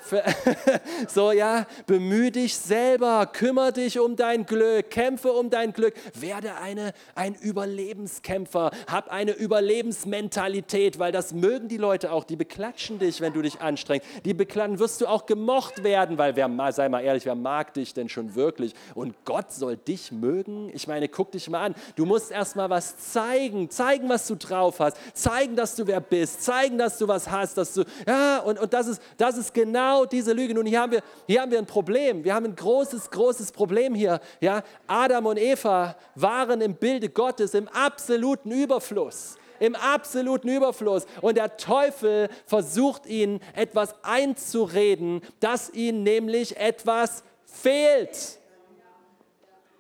so, 1.08 1.32
ja, 1.32 1.66
bemühe 1.86 2.32
dich 2.32 2.56
selber, 2.56 3.26
kümmere 3.28 3.74
dich 3.74 4.00
um 4.00 4.16
dein 4.16 4.46
Glück, 4.46 4.90
kämpfe 4.90 5.32
um 5.34 5.50
dein 5.50 5.74
Glück, 5.74 5.94
werde 6.14 6.56
eine, 6.56 6.94
ein 7.16 7.36
Überlebenskämpfer, 7.36 8.72
hab 8.88 9.10
eine 9.10 9.32
Überlebensmentalität, 9.32 11.00
weil 11.00 11.12
das 11.12 11.34
mögen 11.34 11.68
die 11.68 11.78
Leute 11.78 12.12
auch, 12.12 12.24
die 12.24 12.36
beklatschen 12.36 13.00
dich, 13.00 13.22
wenn 13.22 13.34
du 13.34 13.42
dich 13.42 13.62
anstrengst, 13.62 14.08
die 14.26 14.34
beklatschen, 14.34 14.80
wirst 14.80 15.02
du 15.02 15.08
auch 15.08 15.26
gemocht 15.26 15.84
werden, 15.84 16.18
weil 16.18 16.36
wer, 16.36 16.50
sei 16.72 16.90
mal 16.90 17.02
ehrlich, 17.02 17.26
wer 17.26 17.36
mag 17.36 17.74
dich 17.74 17.94
denn 17.94 18.10
schon 18.10 18.36
wirklich? 18.36 18.74
Und 18.96 19.16
Gott 19.26 19.52
soll 19.52 19.78
dich 19.78 20.12
mögen? 20.12 20.70
Ich 20.74 20.88
meine, 20.88 21.08
guck 21.08 21.32
dich 21.32 21.50
mal 21.50 21.64
an, 21.64 21.76
du 21.96 22.06
musst 22.06 22.32
erst 22.32 22.56
mal 22.56 22.70
was 22.70 22.98
zeigen, 23.12 23.70
zeigen, 23.70 24.10
was 24.10 24.28
du 24.28 24.36
drauf 24.36 24.80
hast, 24.80 24.98
zeigen, 25.14 25.56
dass 25.56 25.76
du 25.76 25.88
wer 25.88 26.02
bist, 26.02 26.44
zeigen, 26.44 26.78
dass 26.78 26.98
du 26.98 27.08
was 27.08 27.30
hast, 27.30 27.58
dass 27.58 27.74
du, 27.74 27.84
ja, 28.08 28.40
und, 28.40 28.60
und 28.60 28.74
das, 28.74 28.88
ist, 28.88 29.02
das 29.18 29.38
ist 29.38 29.54
genau 29.54 29.89
genau 29.90 30.06
diese 30.06 30.34
Lüge. 30.34 30.54
Nun, 30.54 30.66
hier 30.66 30.82
haben, 30.82 30.92
wir, 30.92 31.04
hier 31.28 31.42
haben 31.42 31.52
wir 31.52 31.58
ein 31.58 31.66
Problem. 31.66 32.24
Wir 32.24 32.36
haben 32.36 32.46
ein 32.46 32.56
großes, 32.56 33.10
großes 33.10 33.52
Problem 33.52 33.96
hier. 33.96 34.20
Ja? 34.40 34.64
Adam 34.88 35.26
und 35.26 35.38
Eva 35.38 35.96
waren 36.16 36.62
im 36.62 36.76
Bilde 36.76 37.10
Gottes 37.10 37.54
im 37.54 37.68
absoluten 37.70 38.52
Überfluss 38.52 39.38
im 39.62 39.76
absoluten 39.76 40.48
Überfluss. 40.48 41.06
Und 41.20 41.36
der 41.36 41.58
Teufel 41.58 42.30
versucht 42.46 43.06
ihnen 43.06 43.42
etwas 43.54 43.94
einzureden, 44.04 45.20
dass 45.42 45.70
ihnen 45.72 46.04
nämlich 46.04 46.56
etwas 46.56 47.24
fehlt. 47.44 48.40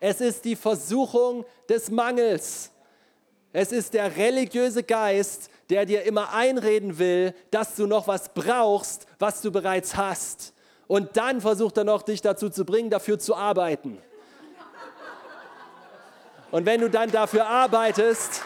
Es 0.02 0.20
ist 0.20 0.44
die 0.44 0.58
Versuchung 0.58 1.46
des 1.70 1.90
Mangels. 1.90 2.72
Es 3.54 3.72
ist 3.72 3.94
der 3.94 4.18
religiöse 4.18 4.84
Geist, 4.84 5.50
der 5.70 5.86
dir 5.86 6.04
immer 6.04 6.34
einreden 6.34 6.98
will, 6.98 7.34
dass 7.52 7.76
du 7.76 7.86
noch 7.86 8.08
was 8.08 8.34
brauchst, 8.34 9.06
was 9.20 9.42
du 9.42 9.52
bereits 9.52 9.96
hast. 9.96 10.54
Und 10.88 11.18
dann 11.18 11.42
versucht 11.42 11.78
er 11.78 11.84
noch, 11.84 12.02
dich 12.02 12.22
dazu 12.22 12.50
zu 12.50 12.66
bringen, 12.66 12.90
dafür 12.90 13.20
zu 13.20 13.36
arbeiten. 13.36 14.00
Und 16.52 16.66
wenn 16.66 16.82
du 16.82 16.90
dann 16.90 17.12
dafür 17.12 17.48
arbeitest 17.48 18.42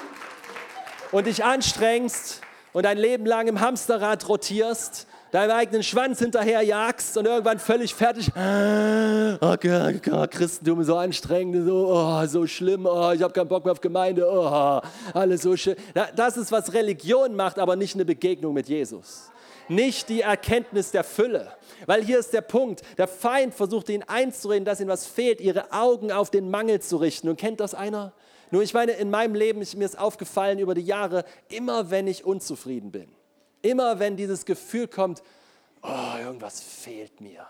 und 1.13 1.25
dich 1.25 1.45
anstrengst 1.45 2.41
und 2.73 2.83
dein 2.83 2.97
Leben 2.97 3.25
lang 3.25 3.47
im 3.47 3.61
Hamsterrad 3.61 4.27
rotierst, 4.27 5.07
deinem 5.33 5.51
eigenen 5.51 5.81
Schwanz 5.81 6.19
hinterherjagst 6.19 7.17
und 7.17 7.25
irgendwann 7.25 7.57
völlig 7.57 7.95
fertig, 7.95 8.29
oh, 8.35 9.37
oh, 9.41 10.27
Christentum 10.29 10.81
ist 10.81 10.87
so 10.87 10.95
anstrengend, 10.95 11.65
so, 11.65 11.87
oh, 11.89 12.25
so 12.27 12.45
schlimm, 12.45 12.85
oh, 12.85 13.11
ich 13.11 13.23
habe 13.23 13.33
keinen 13.33 13.47
Bock 13.47 13.65
mehr 13.65 13.71
auf 13.71 13.81
Gemeinde, 13.81 14.29
oh, 14.31 14.79
alles 15.13 15.41
so 15.41 15.57
schön. 15.57 15.75
Das 16.15 16.37
ist, 16.37 16.51
was 16.51 16.71
Religion 16.73 17.35
macht, 17.35 17.57
aber 17.57 17.75
nicht 17.75 17.95
eine 17.95 18.05
Begegnung 18.05 18.53
mit 18.53 18.69
Jesus. 18.69 19.31
Nicht 19.69 20.09
die 20.09 20.21
Erkenntnis 20.21 20.91
der 20.91 21.03
Fülle. 21.03 21.47
Weil 21.87 22.03
hier 22.03 22.19
ist 22.19 22.33
der 22.33 22.41
Punkt, 22.41 22.83
der 22.97 23.07
Feind 23.07 23.55
versucht 23.55 23.89
ihnen 23.89 24.03
einzureden, 24.03 24.65
dass 24.65 24.81
ihnen 24.81 24.89
was 24.89 25.07
fehlt, 25.07 25.41
ihre 25.41 25.71
Augen 25.71 26.11
auf 26.11 26.29
den 26.29 26.51
Mangel 26.51 26.79
zu 26.81 26.97
richten. 26.97 27.27
Und 27.27 27.37
kennt 27.37 27.59
das 27.59 27.73
einer? 27.73 28.13
Nur 28.51 28.61
ich 28.61 28.75
meine, 28.75 28.91
in 28.91 29.09
meinem 29.09 29.33
Leben, 29.33 29.61
ist 29.61 29.75
mir 29.75 29.85
ist 29.85 29.97
aufgefallen 29.97 30.59
über 30.59 30.75
die 30.75 30.81
Jahre, 30.81 31.25
immer 31.49 31.89
wenn 31.89 32.05
ich 32.05 32.23
unzufrieden 32.23 32.91
bin, 32.91 33.07
Immer 33.63 33.97
wenn 33.97 34.15
dieses 34.15 34.45
Gefühl 34.45 34.87
kommt, 34.87 35.23
oh, 35.81 36.17
irgendwas 36.19 36.61
fehlt 36.61 37.19
mir, 37.19 37.47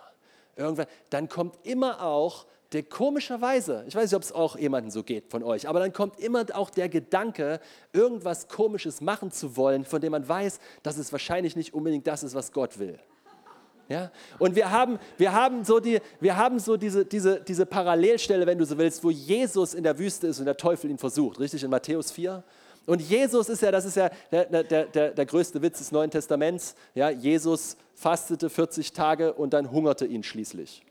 irgendwann, 0.56 0.86
dann 1.10 1.28
kommt 1.28 1.58
immer 1.64 2.02
auch 2.02 2.46
der 2.72 2.84
komischerweise, 2.84 3.84
ich 3.88 3.96
weiß 3.96 4.04
nicht, 4.04 4.16
ob 4.16 4.24
es 4.24 4.32
auch 4.32 4.58
jemandem 4.58 4.90
so 4.90 5.04
geht 5.04 5.30
von 5.30 5.44
euch, 5.44 5.68
aber 5.68 5.80
dann 5.80 5.94
kommt 5.94 6.20
immer 6.20 6.46
auch 6.54 6.70
der 6.70 6.90
Gedanke, 6.90 7.60
irgendwas 7.92 8.48
Komisches 8.48 9.02
machen 9.02 9.32
zu 9.32 9.58
wollen, 9.58 9.86
von 9.86 10.02
dem 10.02 10.12
man 10.12 10.28
weiß, 10.28 10.60
dass 10.82 10.98
es 10.98 11.12
wahrscheinlich 11.12 11.56
nicht 11.56 11.74
unbedingt 11.74 12.08
das 12.08 12.24
ist, 12.24 12.34
was 12.34 12.52
Gott 12.52 12.80
will. 12.80 13.00
Ja? 13.90 14.12
Und 14.40 14.56
wir 14.56 14.72
haben, 14.72 14.98
wir 15.18 15.34
haben 15.34 15.64
so, 15.64 15.80
die, 15.80 16.00
wir 16.20 16.38
haben 16.38 16.60
so 16.60 16.78
diese, 16.78 17.06
diese, 17.06 17.42
diese 17.42 17.66
Parallelstelle, 17.66 18.46
wenn 18.46 18.58
du 18.58 18.66
so 18.66 18.78
willst, 18.78 19.04
wo 19.04 19.12
Jesus 19.12 19.74
in 19.74 19.84
der 19.84 20.00
Wüste 20.00 20.28
ist 20.28 20.40
und 20.40 20.46
der 20.46 20.58
Teufel 20.58 20.90
ihn 20.90 20.98
versucht, 20.98 21.40
richtig 21.40 21.64
in 21.64 21.70
Matthäus 21.70 22.12
4. 22.12 22.44
Und 22.86 23.02
Jesus 23.02 23.50
ist 23.50 23.62
ja, 23.62 23.72
das 23.72 23.86
ist 23.86 23.96
ja 23.96 24.10
der, 24.32 24.64
der, 24.64 24.86
der, 24.86 25.12
der 25.12 25.26
größte 25.26 25.62
Witz 25.62 25.78
des 25.78 25.92
Neuen 25.92 26.12
Testaments. 26.12 26.76
Ja, 26.94 27.10
Jesus 27.10 27.78
fastete 27.96 28.50
40 28.50 28.92
Tage 28.92 29.34
und 29.34 29.54
dann 29.54 29.72
hungerte 29.72 30.06
ihn 30.06 30.24
schließlich. 30.24 30.84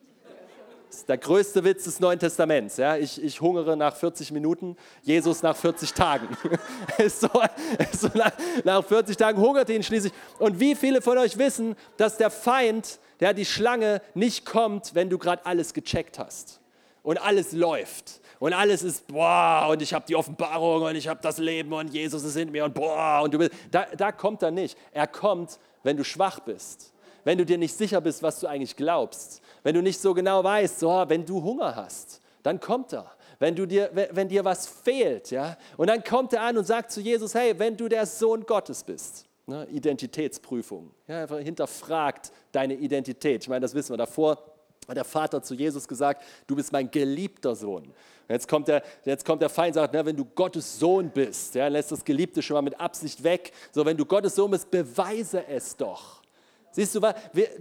Das 0.88 0.98
ist 1.00 1.08
der 1.08 1.18
größte 1.18 1.64
Witz 1.64 1.84
des 1.84 2.00
Neuen 2.00 2.18
Testaments. 2.18 2.76
Ja, 2.76 2.96
ich, 2.96 3.22
ich 3.22 3.40
hungere 3.40 3.76
nach 3.78 3.96
40 3.96 4.30
Minuten, 4.30 4.76
Jesus 5.02 5.42
nach 5.42 5.56
40 5.56 5.92
Tagen. 5.94 6.28
so, 7.08 7.28
so 7.92 8.08
nach, 8.14 8.32
nach 8.64 8.84
40 8.84 9.16
Tagen 9.16 9.40
hungerte 9.40 9.72
ihn 9.72 9.82
schließlich. 9.82 10.12
Und 10.38 10.60
wie 10.60 10.74
viele 10.74 11.00
von 11.00 11.16
euch 11.16 11.38
wissen, 11.38 11.76
dass 11.96 12.18
der 12.18 12.30
Feind, 12.30 13.00
der 13.20 13.32
die 13.32 13.46
Schlange, 13.46 14.02
nicht 14.14 14.44
kommt, 14.44 14.94
wenn 14.94 15.08
du 15.08 15.16
gerade 15.18 15.44
alles 15.46 15.72
gecheckt 15.72 16.18
hast 16.18 16.60
und 17.02 17.16
alles 17.18 17.52
läuft 17.52 18.21
und 18.42 18.52
alles 18.54 18.82
ist 18.82 19.06
boah 19.06 19.68
und 19.70 19.82
ich 19.82 19.94
habe 19.94 20.04
die 20.04 20.16
Offenbarung 20.16 20.82
und 20.82 20.96
ich 20.96 21.06
habe 21.06 21.20
das 21.22 21.38
Leben 21.38 21.72
und 21.72 21.94
Jesus 21.94 22.24
ist 22.24 22.34
in 22.34 22.50
mir 22.50 22.64
und 22.64 22.74
boah 22.74 23.20
und 23.22 23.32
du 23.32 23.38
bist, 23.38 23.52
da, 23.70 23.86
da 23.96 24.10
kommt 24.10 24.42
er 24.42 24.50
nicht. 24.50 24.76
Er 24.90 25.06
kommt, 25.06 25.60
wenn 25.84 25.96
du 25.96 26.02
schwach 26.02 26.40
bist, 26.40 26.92
wenn 27.22 27.38
du 27.38 27.46
dir 27.46 27.56
nicht 27.56 27.72
sicher 27.72 28.00
bist, 28.00 28.20
was 28.20 28.40
du 28.40 28.48
eigentlich 28.48 28.74
glaubst, 28.74 29.42
wenn 29.62 29.76
du 29.76 29.80
nicht 29.80 30.00
so 30.00 30.12
genau 30.12 30.42
weißt, 30.42 30.80
so, 30.80 31.04
wenn 31.06 31.24
du 31.24 31.40
Hunger 31.40 31.76
hast, 31.76 32.20
dann 32.42 32.58
kommt 32.58 32.92
er. 32.92 33.12
Wenn, 33.38 33.54
du 33.54 33.64
dir, 33.64 33.90
wenn 34.10 34.28
dir 34.28 34.44
was 34.44 34.66
fehlt, 34.66 35.30
ja, 35.30 35.56
und 35.76 35.86
dann 35.86 36.02
kommt 36.02 36.32
er 36.32 36.42
an 36.42 36.58
und 36.58 36.64
sagt 36.64 36.90
zu 36.90 37.00
Jesus, 37.00 37.36
hey, 37.36 37.56
wenn 37.56 37.76
du 37.76 37.88
der 37.88 38.06
Sohn 38.06 38.44
Gottes 38.44 38.82
bist, 38.82 39.24
ne, 39.46 39.68
Identitätsprüfung, 39.70 40.90
ja, 41.06 41.28
hinterfragt 41.36 42.32
deine 42.50 42.74
Identität. 42.74 43.42
Ich 43.42 43.48
meine, 43.48 43.60
das 43.60 43.74
wissen 43.74 43.92
wir 43.92 43.98
davor 43.98 44.36
hat 44.88 44.96
der 44.96 45.04
Vater 45.04 45.42
zu 45.42 45.54
Jesus 45.54 45.86
gesagt, 45.86 46.24
du 46.46 46.56
bist 46.56 46.72
mein 46.72 46.90
geliebter 46.90 47.54
Sohn. 47.54 47.92
Jetzt 48.28 48.48
kommt 48.48 48.68
der, 48.68 48.82
jetzt 49.04 49.24
kommt 49.24 49.42
der 49.42 49.48
Feind 49.48 49.76
und 49.76 49.82
sagt, 49.82 49.94
na, 49.94 50.04
wenn 50.04 50.16
du 50.16 50.24
Gottes 50.24 50.78
Sohn 50.78 51.10
bist, 51.10 51.54
ja, 51.54 51.68
lässt 51.68 51.92
das 51.92 52.04
Geliebte 52.04 52.42
schon 52.42 52.54
mal 52.54 52.62
mit 52.62 52.78
Absicht 52.78 53.22
weg. 53.22 53.52
So, 53.72 53.84
wenn 53.84 53.96
du 53.96 54.04
Gottes 54.04 54.34
Sohn 54.34 54.50
bist, 54.50 54.70
beweise 54.70 55.46
es 55.46 55.76
doch. 55.76 56.22
Siehst 56.72 56.94
du, 56.94 57.00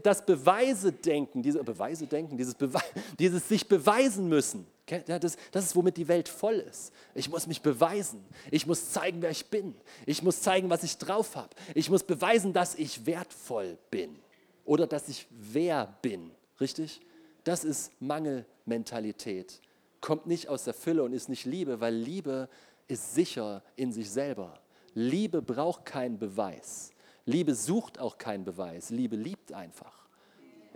das 0.02 0.26
Beweise-Denken, 0.26 1.44
diese 1.44 1.62
Beweise-Denken, 1.62 2.38
dieses, 2.38 2.56
Bewe 2.56 2.80
dieses 3.20 3.48
sich 3.48 3.68
beweisen 3.68 4.30
müssen, 4.30 4.66
das, 5.06 5.38
das 5.52 5.66
ist, 5.66 5.76
womit 5.76 5.98
die 5.98 6.08
Welt 6.08 6.30
voll 6.30 6.56
ist. 6.56 6.94
Ich 7.14 7.30
muss 7.30 7.48
mich 7.48 7.62
beweisen. 7.62 8.24
Ich 8.50 8.66
muss 8.66 8.92
zeigen, 8.92 9.22
wer 9.22 9.30
ich 9.30 9.46
bin. 9.48 9.76
Ich 10.06 10.22
muss 10.22 10.42
zeigen, 10.42 10.70
was 10.70 10.84
ich 10.84 10.98
drauf 10.98 11.36
habe. 11.36 11.50
Ich 11.76 11.90
muss 11.90 12.04
beweisen, 12.04 12.54
dass 12.54 12.76
ich 12.76 13.06
wertvoll 13.06 13.78
bin 13.90 14.18
oder 14.66 14.88
dass 14.88 15.10
ich 15.10 15.28
wer 15.30 15.98
bin. 16.02 16.32
Richtig? 16.60 17.02
Das 17.44 17.64
ist 17.64 17.92
Mangelmentalität. 18.00 19.60
Kommt 20.02 20.26
nicht 20.26 20.50
aus 20.50 20.64
der 20.64 20.74
Fülle 20.74 21.04
und 21.04 21.14
ist 21.14 21.30
nicht 21.30 21.46
Liebe, 21.46 21.80
weil 21.80 21.94
Liebe 21.94 22.50
ist 22.88 23.14
sicher 23.14 23.64
in 23.76 23.92
sich 23.92 24.10
selber. 24.10 24.60
Liebe 24.94 25.42
braucht 25.42 25.86
keinen 25.86 26.18
Beweis. 26.18 26.92
Liebe 27.26 27.56
sucht 27.56 28.00
auch 28.00 28.18
keinen 28.18 28.44
Beweis. 28.44 28.90
Liebe 28.90 29.16
liebt 29.16 29.54
einfach. 29.54 29.94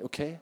Okay? 0.01 0.39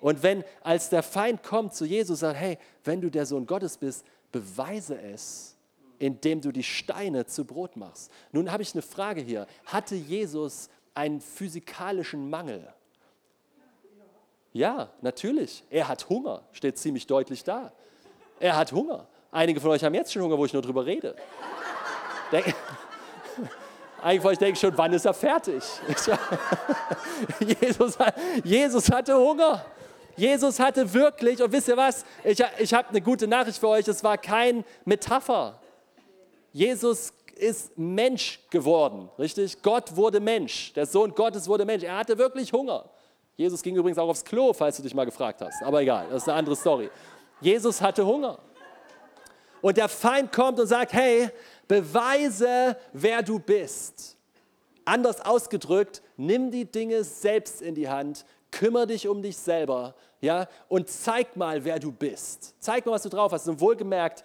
Und 0.00 0.22
wenn 0.22 0.44
als 0.62 0.88
der 0.88 1.02
Feind 1.02 1.42
kommt 1.42 1.74
zu 1.74 1.84
Jesus 1.84 2.10
und 2.10 2.28
sagt, 2.28 2.38
hey, 2.38 2.58
wenn 2.84 3.00
du 3.00 3.10
der 3.10 3.26
Sohn 3.26 3.46
Gottes 3.46 3.76
bist, 3.76 4.04
beweise 4.32 5.00
es, 5.00 5.56
indem 5.98 6.40
du 6.40 6.50
die 6.50 6.64
Steine 6.64 7.26
zu 7.26 7.44
Brot 7.44 7.76
machst. 7.76 8.10
Nun 8.32 8.50
habe 8.50 8.64
ich 8.64 8.74
eine 8.74 8.82
Frage 8.82 9.20
hier. 9.20 9.46
Hatte 9.66 9.94
Jesus 9.94 10.68
einen 10.94 11.20
physikalischen 11.20 12.28
Mangel? 12.28 12.66
Ja, 14.52 14.90
natürlich. 15.00 15.62
Er 15.70 15.86
hat 15.86 16.08
Hunger, 16.08 16.42
steht 16.50 16.78
ziemlich 16.78 17.06
deutlich 17.06 17.44
da. 17.44 17.72
Er 18.42 18.56
hat 18.56 18.72
Hunger. 18.72 19.06
Einige 19.30 19.60
von 19.60 19.70
euch 19.70 19.84
haben 19.84 19.94
jetzt 19.94 20.12
schon 20.12 20.20
Hunger, 20.20 20.36
wo 20.36 20.44
ich 20.44 20.52
nur 20.52 20.62
drüber 20.62 20.84
rede. 20.84 21.14
Denk, 22.32 22.52
einige 24.02 24.20
von 24.20 24.32
euch 24.32 24.38
denken 24.38 24.58
schon, 24.58 24.76
wann 24.76 24.92
ist 24.92 25.06
er 25.06 25.14
fertig? 25.14 25.62
Jesus, 27.60 27.96
Jesus 28.42 28.90
hatte 28.90 29.16
Hunger. 29.16 29.64
Jesus 30.16 30.58
hatte 30.58 30.92
wirklich, 30.92 31.40
und 31.40 31.52
wisst 31.52 31.68
ihr 31.68 31.76
was, 31.76 32.04
ich, 32.24 32.42
ich 32.58 32.74
habe 32.74 32.88
eine 32.88 33.00
gute 33.00 33.28
Nachricht 33.28 33.58
für 33.58 33.68
euch, 33.68 33.86
es 33.86 34.02
war 34.02 34.18
kein 34.18 34.64
Metapher. 34.84 35.60
Jesus 36.50 37.12
ist 37.36 37.78
Mensch 37.78 38.40
geworden, 38.50 39.08
richtig? 39.20 39.62
Gott 39.62 39.94
wurde 39.94 40.18
Mensch, 40.18 40.72
der 40.72 40.86
Sohn 40.86 41.14
Gottes 41.14 41.46
wurde 41.46 41.64
Mensch. 41.64 41.84
Er 41.84 41.96
hatte 41.96 42.18
wirklich 42.18 42.52
Hunger. 42.52 42.90
Jesus 43.36 43.62
ging 43.62 43.76
übrigens 43.76 43.98
auch 43.98 44.08
aufs 44.08 44.24
Klo, 44.24 44.52
falls 44.52 44.76
du 44.76 44.82
dich 44.82 44.94
mal 44.94 45.06
gefragt 45.06 45.40
hast. 45.40 45.62
Aber 45.62 45.80
egal, 45.80 46.06
das 46.10 46.22
ist 46.22 46.28
eine 46.28 46.38
andere 46.38 46.56
Story. 46.56 46.90
Jesus 47.42 47.80
hatte 47.80 48.06
Hunger. 48.06 48.38
Und 49.60 49.76
der 49.76 49.88
Feind 49.88 50.32
kommt 50.32 50.58
und 50.58 50.66
sagt, 50.66 50.92
hey, 50.92 51.28
beweise, 51.68 52.76
wer 52.92 53.22
du 53.22 53.38
bist. 53.38 54.16
Anders 54.84 55.20
ausgedrückt, 55.20 56.02
nimm 56.16 56.50
die 56.50 56.64
Dinge 56.64 57.04
selbst 57.04 57.62
in 57.62 57.74
die 57.74 57.88
Hand, 57.88 58.24
kümmere 58.50 58.88
dich 58.88 59.06
um 59.06 59.22
dich 59.22 59.36
selber 59.36 59.94
ja, 60.22 60.46
und 60.68 60.88
zeig 60.88 61.36
mal, 61.36 61.64
wer 61.64 61.80
du 61.80 61.90
bist. 61.90 62.54
Zeig 62.60 62.86
mal, 62.86 62.92
was 62.92 63.02
du 63.02 63.08
drauf 63.08 63.32
hast. 63.32 63.48
Und 63.48 63.60
wohlgemerkt, 63.60 64.24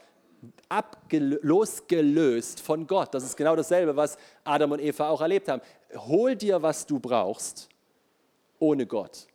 losgelöst 1.10 2.62
von 2.62 2.86
Gott. 2.86 3.16
Das 3.16 3.24
ist 3.24 3.36
genau 3.36 3.56
dasselbe, 3.56 3.96
was 3.96 4.16
Adam 4.44 4.74
und 4.74 4.80
Eva 4.80 5.10
auch 5.10 5.22
erlebt 5.22 5.50
haben. 5.50 5.62
Hol 5.96 6.36
dir, 6.36 6.62
was 6.62 6.86
du 6.86 7.00
brauchst 7.00 7.68
ohne 8.60 8.86
Gott. 8.86 9.28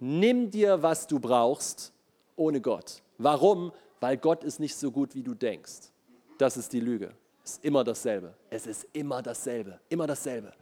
Nimm 0.00 0.50
dir, 0.50 0.82
was 0.82 1.06
du 1.06 1.18
brauchst, 1.18 1.94
ohne 2.38 2.60
Gott. 2.60 3.02
Warum? 3.18 3.72
Weil 4.00 4.16
Gott 4.16 4.44
ist 4.44 4.60
nicht 4.60 4.76
so 4.76 4.90
gut, 4.90 5.14
wie 5.14 5.22
du 5.22 5.34
denkst. 5.34 5.90
Das 6.38 6.56
ist 6.56 6.72
die 6.72 6.80
Lüge. 6.80 7.12
Es 7.44 7.52
ist 7.52 7.64
immer 7.64 7.84
dasselbe. 7.84 8.34
Es 8.50 8.66
ist 8.66 8.86
immer 8.92 9.22
dasselbe. 9.22 9.80
Immer 9.88 10.06
dasselbe. 10.06 10.52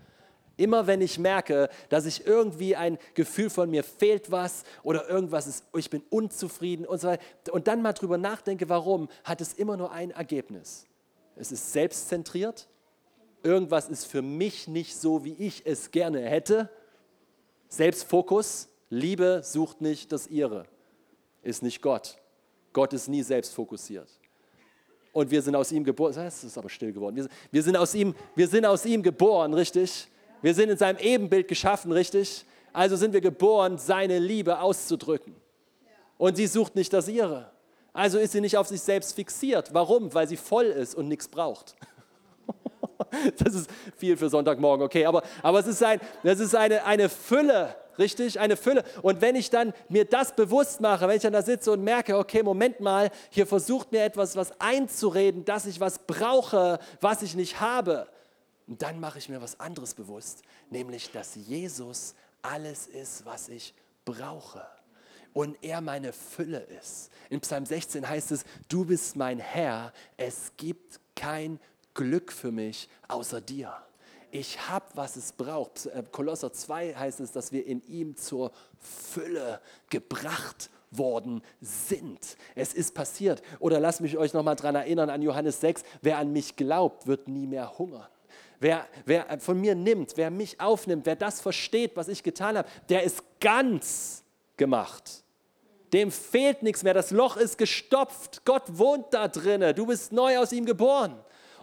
Immer 0.57 0.87
wenn 0.87 1.03
ich 1.03 1.19
merke, 1.19 1.69
dass 1.91 2.07
ich 2.07 2.27
irgendwie 2.27 2.77
ein 2.77 2.97
Gefühl 3.15 3.51
von 3.51 3.71
mir 3.71 3.85
fehlt 3.85 4.31
was 4.31 4.65
oder 4.83 5.09
irgendwas 5.09 5.47
ist, 5.47 5.65
ich 5.77 5.91
bin 5.91 6.03
unzufrieden 6.09 6.87
und 6.87 6.99
so 6.99 7.09
weiter, 7.09 7.23
und 7.53 7.69
dann 7.69 7.83
mal 7.83 7.93
drüber 7.93 8.17
nachdenke, 8.17 8.69
warum, 8.71 9.09
hat 9.25 9.43
es 9.43 9.53
immer 9.53 9.77
nur 9.77 9.93
ein 9.93 10.13
Ergebnis. 10.13 10.87
Es 11.37 11.53
ist 11.53 11.73
selbstzentriert. 11.73 12.69
Irgendwas 13.43 13.89
ist 13.91 14.07
für 14.07 14.23
mich 14.23 14.67
nicht 14.67 14.97
so, 14.97 15.25
wie 15.25 15.35
ich 15.35 15.67
es 15.67 15.91
gerne 15.91 16.23
hätte. 16.23 16.71
Selbstfokus, 17.69 18.69
Liebe 18.89 19.43
sucht 19.45 19.83
nicht 19.83 20.11
das 20.13 20.27
ihre, 20.27 20.65
ist 21.47 21.63
nicht 21.63 21.81
Gott. 21.81 22.17
Gott 22.73 22.93
ist 22.93 23.09
nie 23.09 23.23
selbstfokussiert. 23.23 24.09
Und 25.13 25.31
wir 25.31 25.41
sind 25.41 25.57
aus 25.57 25.73
ihm 25.73 25.83
geboren. 25.83 26.13
Das 26.15 26.45
ist 26.45 26.59
aber 26.59 26.69
still 26.69 26.93
geworden. 26.93 27.29
Wir, 27.51 27.63
sind 27.63 27.77
aus 27.77 27.95
ihm, 27.95 28.15
wir 28.35 28.49
sind 28.49 28.67
aus 28.67 28.85
ihm 28.85 29.03
geboren, 29.03 29.55
richtig? 29.55 30.09
Wir 30.43 30.55
sind 30.55 30.69
in 30.69 30.77
seinem 30.77 30.99
Ebenbild 30.99 31.49
geschaffen, 31.49 31.91
richtig? 31.91 32.45
Also 32.73 32.97
sind 32.97 33.15
wir 33.15 33.23
geboren, 33.23 33.79
seine 33.79 34.19
Liebe 34.19 34.61
auszudrücken. 34.61 35.35
Und 36.19 36.37
sie 36.37 36.47
sucht 36.47 36.77
nicht 36.77 36.93
das 36.93 37.09
ihre. 37.09 37.51
Also 37.95 38.19
ist 38.19 38.33
sie 38.33 38.43
nicht 38.43 38.59
auf 38.59 38.69
sich 38.69 38.83
selbst 38.83 39.15
fixiert. 39.15 39.73
Warum? 39.73 40.13
Weil 40.13 40.29
sie 40.29 40.37
voll 40.37 40.67
ist 40.67 40.95
und 40.95 41.09
nichts 41.09 41.29
braucht. 41.29 41.77
Das 43.39 43.55
ist 43.55 43.71
viel 43.97 44.17
für 44.17 44.29
Sonntagmorgen, 44.29 44.85
okay, 44.85 45.07
aber, 45.07 45.23
aber 45.43 45.61
es 45.61 45.67
ist, 45.67 45.83
ein, 45.83 46.01
das 46.23 46.41
ist 46.41 46.55
eine, 46.55 46.85
eine 46.85 47.09
Fülle, 47.09 47.75
richtig? 47.99 48.39
Eine 48.39 48.57
Fülle. 48.57 48.85
Und 49.03 49.21
wenn 49.21 49.37
ich 49.37 49.51
dann 49.51 49.73
mir 49.89 50.05
das 50.05 50.35
bewusst 50.35 50.81
mache, 50.81 51.07
wenn 51.09 51.17
ich 51.17 51.23
dann 51.23 51.33
da 51.33 51.43
sitze 51.43 51.73
und 51.73 51.83
merke, 51.83 52.17
okay, 52.17 52.43
Moment 52.43 52.81
mal, 52.81 53.11
hier 53.31 53.47
versucht 53.47 53.93
mir 53.93 54.05
etwas 54.05 54.37
was 54.37 54.61
einzureden, 54.61 55.45
dass 55.45 55.67
ich 55.67 55.81
was 55.81 55.99
brauche, 56.01 56.79
was 57.01 57.23
ich 57.23 57.35
nicht 57.35 57.61
habe, 57.61 58.07
und 58.67 58.83
dann 58.83 58.99
mache 58.99 59.19
ich 59.19 59.29
mir 59.29 59.41
was 59.41 59.61
anderes 59.61 59.95
bewusst, 59.95 60.43
nämlich, 60.71 61.13
dass 61.13 61.37
Jesus 61.37 62.15
alles 62.43 62.87
ist, 62.87 63.25
was 63.25 63.49
ich 63.49 63.75
brauche 64.05 64.67
und 65.37 65.63
er 65.63 65.83
meine 65.83 66.15
Fülle 66.15 66.61
ist. 66.81 67.11
In 67.29 67.41
Psalm 67.41 67.67
16 67.67 68.09
heißt 68.09 68.31
es, 68.33 68.45
du 68.69 68.87
bist 68.87 69.17
mein 69.17 69.39
Herr, 69.39 69.93
es 70.17 70.53
gibt 70.57 70.99
kein 71.15 71.61
Glück 71.97 72.31
für 72.31 72.53
mich 72.53 72.89
außer 73.09 73.41
dir. 73.41 73.75
Ich 74.31 74.69
habe, 74.69 74.85
was 74.95 75.17
es 75.17 75.33
braucht. 75.33 75.87
Äh, 75.87 76.05
Kolosser 76.13 76.53
2 76.53 76.95
heißt 76.95 77.21
es, 77.21 77.33
dass 77.33 77.51
wir 77.51 77.67
in 77.67 77.83
ihm 77.89 78.17
zur 78.17 78.53
Fülle 78.79 79.61
gebracht 79.91 80.71
worden 80.91 81.43
sind. 81.61 82.37
Es 82.55 82.75
ist 82.75 82.95
passiert. 82.95 83.43
Oder 83.59 83.81
lasst 83.81 84.01
mich 84.01 84.17
euch 84.17 84.33
nochmal 84.35 84.57
daran 84.57 84.77
erinnern 84.77 85.11
an 85.11 85.23
Johannes 85.23 85.61
6, 85.61 85.83
wer 86.03 86.19
an 86.19 86.33
mich 86.33 86.57
glaubt, 86.57 87.07
wird 87.07 87.29
nie 87.29 87.47
mehr 87.47 87.79
hungern. 87.79 88.07
Wer, 88.61 88.87
wer 89.05 89.39
von 89.41 89.61
mir 89.61 89.75
nimmt, 89.75 90.17
wer 90.17 90.31
mich 90.31 90.61
aufnimmt, 90.61 91.07
wer 91.07 91.17
das 91.17 91.41
versteht, 91.41 91.97
was 91.97 92.09
ich 92.09 92.23
getan 92.23 92.57
habe, 92.57 92.69
der 92.89 93.03
ist 93.03 93.23
ganz 93.41 94.23
gemacht. 94.57 95.25
Dem 95.93 96.11
fehlt 96.11 96.63
nichts 96.63 96.83
mehr. 96.83 96.95
Das 96.95 97.11
Loch 97.11 97.37
ist 97.37 97.59
gestopft. 97.59 98.45
Gott 98.45 98.65
wohnt 98.67 99.07
da 99.13 99.29
drinne. 99.29 99.73
Du 99.73 99.87
bist 99.87 100.13
neu 100.13 100.39
aus 100.39 100.53
ihm 100.53 100.67
geboren. 100.67 101.17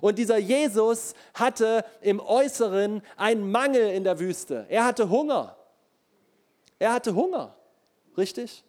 Und 0.03 0.19
dieser 0.19 0.37
Jesus 0.37 1.13
hatte 1.33 1.85
im 2.01 2.19
Äußeren 2.19 3.01
einen 3.15 3.49
Mangel 3.49 3.89
in 3.91 4.03
der 4.03 4.19
Wüste. 4.19 4.65
Er 4.67 4.83
hatte 4.83 5.09
Hunger. 5.09 5.55
Er 6.77 6.91
hatte 6.91 7.15
Hunger, 7.15 7.55
richtig? 8.17 8.65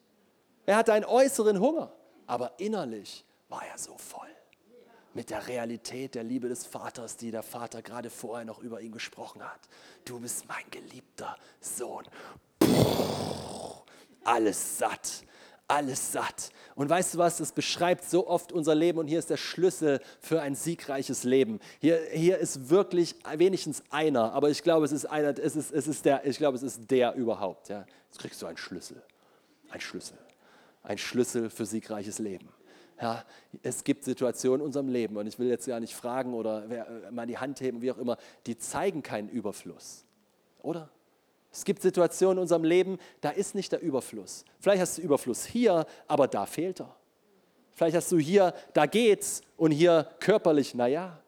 Er 0.65 0.77
hatte 0.77 0.93
einen 0.93 1.05
äußeren 1.05 1.59
Hunger, 1.59 1.93
aber 2.29 2.53
innerlich 2.59 3.25
war 3.49 3.67
er 3.67 3.77
so 3.77 3.99
voll 3.99 4.29
mit 5.13 5.31
der 5.31 5.49
Realität 5.49 6.15
der 6.15 6.23
Liebe 6.23 6.49
des 6.49 6.67
Vaters, 6.67 7.17
die 7.17 7.33
der 7.33 7.43
Vater 7.43 7.83
gerade 7.83 8.11
vorher 8.11 8.45
noch 8.45 8.61
über 8.61 8.81
ihn 8.81 8.93
gesprochen 8.93 9.43
hat. 9.43 9.61
Du 10.05 10.21
bist 10.21 10.47
mein 10.47 10.71
geliebter 10.71 11.37
Sohn. 11.61 12.05
Puh, 12.61 13.83
alles 14.23 14.79
satt 14.79 15.25
alles 15.69 16.13
satt. 16.13 16.51
Und 16.75 16.91
weißt 16.91 17.15
du 17.15 17.19
was, 17.19 17.39
das 17.39 17.53
beschreibt 17.53 18.05
so 18.05 18.27
oft 18.27 18.53
unser 18.53 18.75
Leben 18.75 18.99
und 18.99 19.07
hier 19.07 19.19
ist 19.19 19.31
der 19.31 19.37
Schlüssel 19.37 20.01
für 20.21 20.43
ein 20.43 20.55
siegreiches 20.55 21.25
Leben. 21.25 21.61
Hier, 21.81 22.01
hier 22.13 22.39
ist 22.39 22.69
wirklich 22.69 23.15
wenigstens 23.37 23.83
einer, 23.91 24.33
aber 24.33 24.51
ich 24.51 24.63
glaube, 24.63 24.85
es 24.85 24.93
ist 24.93 25.07
einer, 25.07 25.39
es 25.39 25.57
ist, 25.57 25.73
es 25.73 25.87
ist 25.87 26.05
der, 26.05 26.27
ich 26.27 26.39
glaube, 26.39 26.57
es 26.57 26.63
ist 26.63 26.91
der 26.91 27.15
überhaupt. 27.15 27.69
Ja. 27.69 27.87
Jetzt 28.07 28.19
kriegst 28.19 28.43
du 28.43 28.47
einen 28.47 28.57
Schlüssel. 28.57 29.03
Ein 29.71 29.81
Schlüssel. 29.81 30.19
Ein 30.83 30.99
Schlüssel 30.99 31.49
für 31.49 31.65
siegreiches 31.65 32.19
Leben. 32.19 32.49
Ja, 33.01 33.25
es 33.63 33.83
gibt 33.83 34.05
Situationen 34.05 34.61
in 34.61 34.67
unserem 34.67 34.89
Leben 34.89 35.17
und 35.17 35.27
ich 35.27 35.39
will 35.39 35.49
jetzt 35.49 35.67
gar 35.67 35.81
nicht 35.81 35.95
fragen 35.95 36.33
oder 36.33 36.69
wer, 36.69 37.11
mal 37.11 37.27
die 37.27 37.39
Hand 37.39 37.61
heben, 37.61 37.83
wie 37.83 37.91
auch 37.91 37.99
immer, 37.99 38.19
die 38.47 38.57
zeigen 38.57 39.03
keinen 39.03 39.29
Überfluss. 39.29 40.05
Oder? 40.63 40.89
Es 41.55 41.65
gibt 41.65 41.83
Situationen 41.83 42.39
in 42.39 42.43
unserem 42.43 42.65
Leben, 42.65 42.99
da 43.21 43.31
ist 43.31 43.55
nicht 43.55 43.71
der 43.71 43.81
Überfluss. 43.81 44.45
Vielleicht 44.59 44.83
hast 44.83 44.99
du 44.99 45.03
Überfluss 45.03 45.47
hier, 45.47 45.87
aber 46.09 46.27
da 46.27 46.47
fehlt 46.47 46.81
er. 46.81 46.97
Vielleicht 47.75 47.97
hast 47.97 48.11
du 48.11 48.19
hier, 48.19 48.53
da 48.73 48.87
geht's 48.87 49.41
und 49.57 49.71
hier 49.71 50.09
körperlich, 50.19 50.75
naja. 50.75 51.21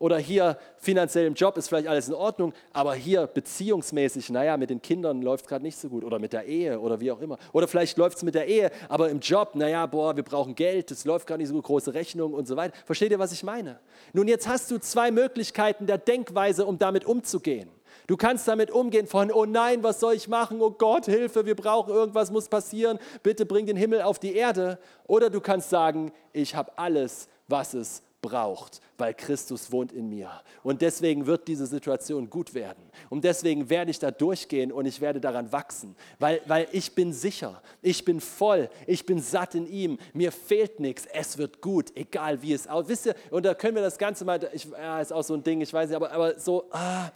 Oder 0.00 0.18
hier 0.18 0.58
finanziell 0.78 1.26
im 1.26 1.34
Job 1.34 1.56
ist 1.56 1.68
vielleicht 1.68 1.86
alles 1.86 2.08
in 2.08 2.14
Ordnung, 2.14 2.54
aber 2.72 2.94
hier 2.94 3.28
beziehungsmäßig, 3.28 4.30
naja, 4.30 4.56
mit 4.56 4.70
den 4.70 4.82
Kindern 4.82 5.22
läuft 5.22 5.44
es 5.44 5.48
gerade 5.48 5.62
nicht 5.62 5.78
so 5.78 5.88
gut 5.88 6.02
oder 6.02 6.18
mit 6.18 6.32
der 6.32 6.44
Ehe 6.44 6.80
oder 6.80 6.98
wie 6.98 7.12
auch 7.12 7.20
immer. 7.20 7.38
Oder 7.52 7.68
vielleicht 7.68 7.98
läuft 7.98 8.16
es 8.16 8.24
mit 8.24 8.34
der 8.34 8.48
Ehe, 8.48 8.72
aber 8.88 9.10
im 9.10 9.20
Job, 9.20 9.54
naja, 9.54 9.86
boah, 9.86 10.16
wir 10.16 10.24
brauchen 10.24 10.56
Geld, 10.56 10.90
es 10.90 11.04
läuft 11.04 11.28
gerade 11.28 11.40
nicht 11.40 11.50
so 11.50 11.54
gut, 11.54 11.64
große 11.64 11.94
Rechnungen 11.94 12.34
und 12.34 12.48
so 12.48 12.56
weiter. 12.56 12.76
Versteht 12.84 13.12
ihr, 13.12 13.20
was 13.20 13.30
ich 13.30 13.44
meine? 13.44 13.78
Nun, 14.12 14.26
jetzt 14.26 14.48
hast 14.48 14.72
du 14.72 14.78
zwei 14.78 15.12
Möglichkeiten 15.12 15.86
der 15.86 15.98
Denkweise, 15.98 16.66
um 16.66 16.78
damit 16.78 17.04
umzugehen. 17.04 17.68
Du 18.08 18.16
kannst 18.16 18.48
damit 18.48 18.70
umgehen 18.70 19.06
von, 19.06 19.30
oh 19.30 19.44
nein, 19.44 19.82
was 19.82 20.00
soll 20.00 20.14
ich 20.14 20.28
machen? 20.28 20.62
Oh 20.62 20.70
Gott, 20.70 21.04
Hilfe, 21.04 21.44
wir 21.44 21.54
brauchen 21.54 21.92
irgendwas, 21.92 22.30
muss 22.30 22.48
passieren. 22.48 22.98
Bitte 23.22 23.44
bring 23.44 23.66
den 23.66 23.76
Himmel 23.76 24.00
auf 24.00 24.18
die 24.18 24.34
Erde. 24.34 24.78
Oder 25.06 25.28
du 25.28 25.42
kannst 25.42 25.68
sagen, 25.68 26.10
ich 26.32 26.54
habe 26.54 26.72
alles, 26.76 27.28
was 27.48 27.74
es 27.74 28.02
braucht, 28.20 28.80
weil 28.96 29.14
Christus 29.14 29.70
wohnt 29.70 29.92
in 29.92 30.08
mir. 30.08 30.30
Und 30.64 30.82
deswegen 30.82 31.26
wird 31.26 31.46
diese 31.46 31.66
Situation 31.66 32.28
gut 32.28 32.52
werden. 32.52 32.82
Und 33.10 33.22
deswegen 33.22 33.70
werde 33.70 33.92
ich 33.92 33.98
da 33.98 34.10
durchgehen 34.10 34.72
und 34.72 34.86
ich 34.86 35.00
werde 35.00 35.20
daran 35.20 35.52
wachsen, 35.52 35.94
weil, 36.18 36.40
weil 36.46 36.66
ich 36.72 36.94
bin 36.94 37.12
sicher, 37.12 37.62
ich 37.80 38.04
bin 38.04 38.20
voll, 38.20 38.68
ich 38.86 39.06
bin 39.06 39.20
satt 39.20 39.54
in 39.54 39.66
ihm, 39.66 39.98
mir 40.14 40.32
fehlt 40.32 40.80
nichts, 40.80 41.06
es 41.12 41.38
wird 41.38 41.60
gut, 41.60 41.96
egal 41.96 42.42
wie 42.42 42.52
es 42.52 42.66
aussieht. 42.66 42.88
Wisst 42.88 43.06
ihr, 43.06 43.14
und 43.30 43.44
da 43.44 43.54
können 43.54 43.76
wir 43.76 43.82
das 43.82 43.98
Ganze 43.98 44.24
mal, 44.24 44.40
ich, 44.52 44.64
ja, 44.64 45.00
ist 45.00 45.12
auch 45.12 45.22
so 45.22 45.34
ein 45.34 45.44
Ding, 45.44 45.60
ich 45.60 45.72
weiß 45.72 45.88
nicht, 45.88 45.96
aber, 45.96 46.10
aber 46.10 46.38
so, 46.40 46.64
ah, 46.72 47.10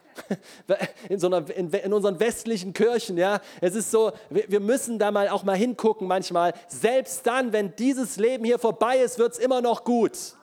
in, 1.09 1.19
so 1.19 1.27
einer, 1.27 1.51
in, 1.51 1.71
in, 1.71 1.93
unseren 1.93 2.21
westlichen 2.21 2.73
Kirchen, 2.73 3.17
ja, 3.19 3.41
es 3.61 3.75
ist 3.75 3.91
so, 3.91 4.13
wir, 4.31 4.45
wir 4.49 4.61
müssen 4.61 5.01
da 5.01 5.11
mal 5.11 5.29
auch 5.29 5.43
mal 5.43 5.57
hingucken 5.57 6.07
manchmal, 6.07 6.55
selbst 6.69 7.27
dann, 7.27 7.53
wenn 7.53 7.75
dieses 7.75 8.19
Leben 8.19 8.45
hier 8.45 8.61
vorbei 8.61 8.99
ist, 8.99 9.19
wird 9.19 9.33
es 9.33 9.39
immer 9.39 9.61
noch 9.61 9.83
gut. 9.83 10.37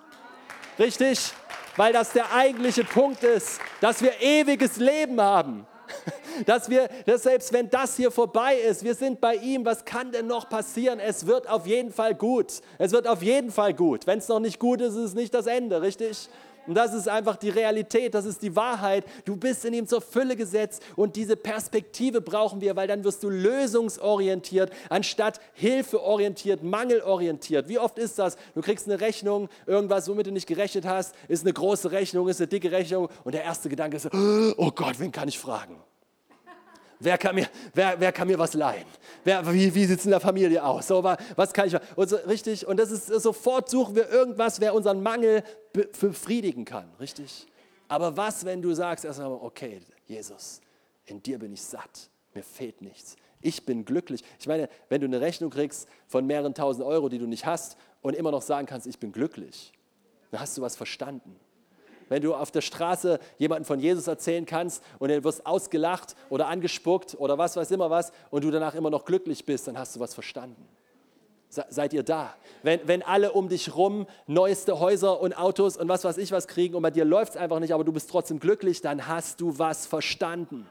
Richtig? 0.79 1.33
Weil 1.75 1.93
das 1.93 2.13
der 2.13 2.33
eigentliche 2.33 2.83
Punkt 2.83 3.23
ist, 3.23 3.59
dass 3.81 4.01
wir 4.01 4.19
ewiges 4.21 4.77
Leben 4.77 5.19
haben. 5.21 5.67
Dass 6.45 6.69
wir, 6.69 6.87
dass 7.05 7.23
selbst 7.23 7.51
wenn 7.51 7.69
das 7.69 7.97
hier 7.97 8.11
vorbei 8.11 8.55
ist, 8.55 8.83
wir 8.83 8.93
sind 8.93 9.19
bei 9.19 9.35
ihm, 9.35 9.65
was 9.65 9.83
kann 9.83 10.11
denn 10.11 10.27
noch 10.27 10.47
passieren? 10.47 10.99
Es 10.99 11.25
wird 11.25 11.49
auf 11.49 11.65
jeden 11.65 11.91
Fall 11.91 12.13
gut. 12.15 12.61
Es 12.77 12.91
wird 12.93 13.07
auf 13.07 13.21
jeden 13.23 13.51
Fall 13.51 13.73
gut. 13.73 14.07
Wenn 14.07 14.19
es 14.19 14.27
noch 14.27 14.39
nicht 14.39 14.59
gut 14.59 14.79
ist, 14.79 14.93
ist 14.93 15.03
es 15.03 15.13
nicht 15.15 15.33
das 15.33 15.47
Ende, 15.47 15.81
richtig? 15.81 16.29
Und 16.69 16.75
das 16.75 16.93
ist 16.93 17.09
einfach 17.09 17.35
die 17.35 17.49
Realität, 17.49 18.13
das 18.13 18.25
ist 18.25 18.43
die 18.43 18.55
Wahrheit. 18.55 19.03
Du 19.25 19.35
bist 19.35 19.65
in 19.65 19.73
ihm 19.73 19.87
zur 19.87 20.01
Fülle 20.01 20.35
gesetzt 20.35 20.83
und 20.95 21.15
diese 21.15 21.35
Perspektive 21.35 22.21
brauchen 22.21 22.61
wir, 22.61 22.75
weil 22.75 22.87
dann 22.87 23.03
wirst 23.03 23.23
du 23.23 23.29
lösungsorientiert, 23.29 24.71
anstatt 24.87 25.41
hilfeorientiert, 25.53 26.61
mangelorientiert. 26.61 27.69
Wie 27.69 27.79
oft 27.79 27.97
ist 27.97 28.19
das? 28.19 28.37
Du 28.53 28.61
kriegst 28.61 28.85
eine 28.85 29.01
Rechnung, 29.01 29.49
irgendwas, 29.65 30.07
womit 30.07 30.27
du 30.27 30.31
nicht 30.31 30.45
gerechnet 30.45 30.85
hast, 30.85 31.15
ist 31.27 31.43
eine 31.43 31.53
große 31.53 31.91
Rechnung, 31.91 32.27
ist 32.27 32.39
eine 32.39 32.47
dicke 32.49 32.71
Rechnung 32.71 33.09
und 33.23 33.33
der 33.33 33.45
erste 33.45 33.67
Gedanke 33.67 33.97
ist, 33.97 34.07
oh 34.13 34.69
Gott, 34.69 34.99
wen 34.99 35.11
kann 35.11 35.27
ich 35.27 35.39
fragen? 35.39 35.75
Wer 37.01 37.17
kann 37.17 37.35
mir, 37.35 37.47
wer, 37.73 37.97
wer 37.99 38.11
kann 38.11 38.27
mir 38.27 38.37
was 38.37 38.53
leihen? 38.53 38.85
Wer, 39.23 39.45
wie 39.53 39.73
wie 39.73 39.85
sieht 39.85 39.99
es 39.99 40.05
in 40.05 40.11
der 40.11 40.19
Familie 40.19 40.63
aus? 40.63 40.87
So, 40.87 41.01
was 41.03 41.53
kann 41.53 41.67
ich 41.67 41.75
und 41.95 42.09
so, 42.09 42.17
Richtig? 42.17 42.67
Und 42.67 42.77
das 42.77 42.91
ist 42.91 43.07
sofort 43.07 43.69
suchen 43.69 43.95
wir 43.95 44.09
irgendwas, 44.09 44.59
wer 44.59 44.73
unseren 44.73 45.01
Mangel 45.01 45.43
befriedigen 45.71 46.65
kann. 46.65 46.89
Richtig? 46.99 47.47
Aber 47.87 48.17
was, 48.17 48.43
wenn 48.43 48.61
du 48.61 48.73
sagst 48.73 49.05
erstmal, 49.05 49.31
okay, 49.31 49.81
Jesus, 50.05 50.59
in 51.05 51.23
dir 51.23 51.39
bin 51.39 51.53
ich 51.53 51.61
satt, 51.61 52.09
mir 52.33 52.43
fehlt 52.43 52.81
nichts. 52.81 53.15
Ich 53.41 53.65
bin 53.65 53.85
glücklich. 53.85 54.21
Ich 54.37 54.47
meine, 54.47 54.67
wenn 54.89 54.99
du 54.99 55.07
eine 55.07 55.21
Rechnung 55.21 55.49
kriegst 55.49 55.87
von 56.07 56.27
mehreren 56.27 56.53
tausend 56.53 56.85
Euro, 56.85 57.07
die 57.07 57.17
du 57.17 57.27
nicht 57.27 57.45
hast 57.45 57.77
und 58.01 58.13
immer 58.13 58.31
noch 58.31 58.41
sagen 58.41 58.67
kannst, 58.67 58.85
ich 58.85 58.99
bin 58.99 59.13
glücklich, 59.13 59.71
dann 60.31 60.41
hast 60.41 60.57
du 60.57 60.61
was 60.61 60.75
verstanden 60.75 61.39
wenn 62.09 62.21
du 62.21 62.35
auf 62.35 62.51
der 62.51 62.61
Straße 62.61 63.19
jemanden 63.37 63.65
von 63.65 63.79
Jesus 63.79 64.07
erzählen 64.07 64.45
kannst 64.45 64.83
und 64.99 65.09
du 65.09 65.23
wirst 65.23 65.45
ausgelacht 65.45 66.15
oder 66.29 66.47
angespuckt 66.47 67.15
oder 67.19 67.37
was 67.37 67.55
weiß 67.55 67.71
immer 67.71 67.89
was 67.89 68.11
und 68.29 68.43
du 68.43 68.51
danach 68.51 68.75
immer 68.75 68.89
noch 68.89 69.05
glücklich 69.05 69.45
bist, 69.45 69.67
dann 69.67 69.77
hast 69.77 69.95
du 69.95 69.99
was 69.99 70.13
verstanden. 70.13 70.67
Seid 71.49 71.93
ihr 71.93 72.03
da? 72.03 72.35
Wenn, 72.61 72.79
wenn 72.85 73.01
alle 73.01 73.31
um 73.31 73.49
dich 73.49 73.75
rum 73.75 74.05
neueste 74.27 74.79
Häuser 74.79 75.19
und 75.19 75.35
Autos 75.35 75.77
und 75.77 75.87
was 75.87 76.03
weiß 76.03 76.17
ich 76.19 76.31
was 76.31 76.47
kriegen 76.47 76.75
und 76.75 76.83
bei 76.83 76.91
dir 76.91 77.05
läuft 77.05 77.31
es 77.31 77.37
einfach 77.37 77.59
nicht, 77.59 77.73
aber 77.73 77.83
du 77.83 77.91
bist 77.91 78.09
trotzdem 78.09 78.39
glücklich, 78.39 78.81
dann 78.81 79.07
hast 79.07 79.41
du 79.41 79.57
was 79.57 79.87
verstanden. 79.87 80.67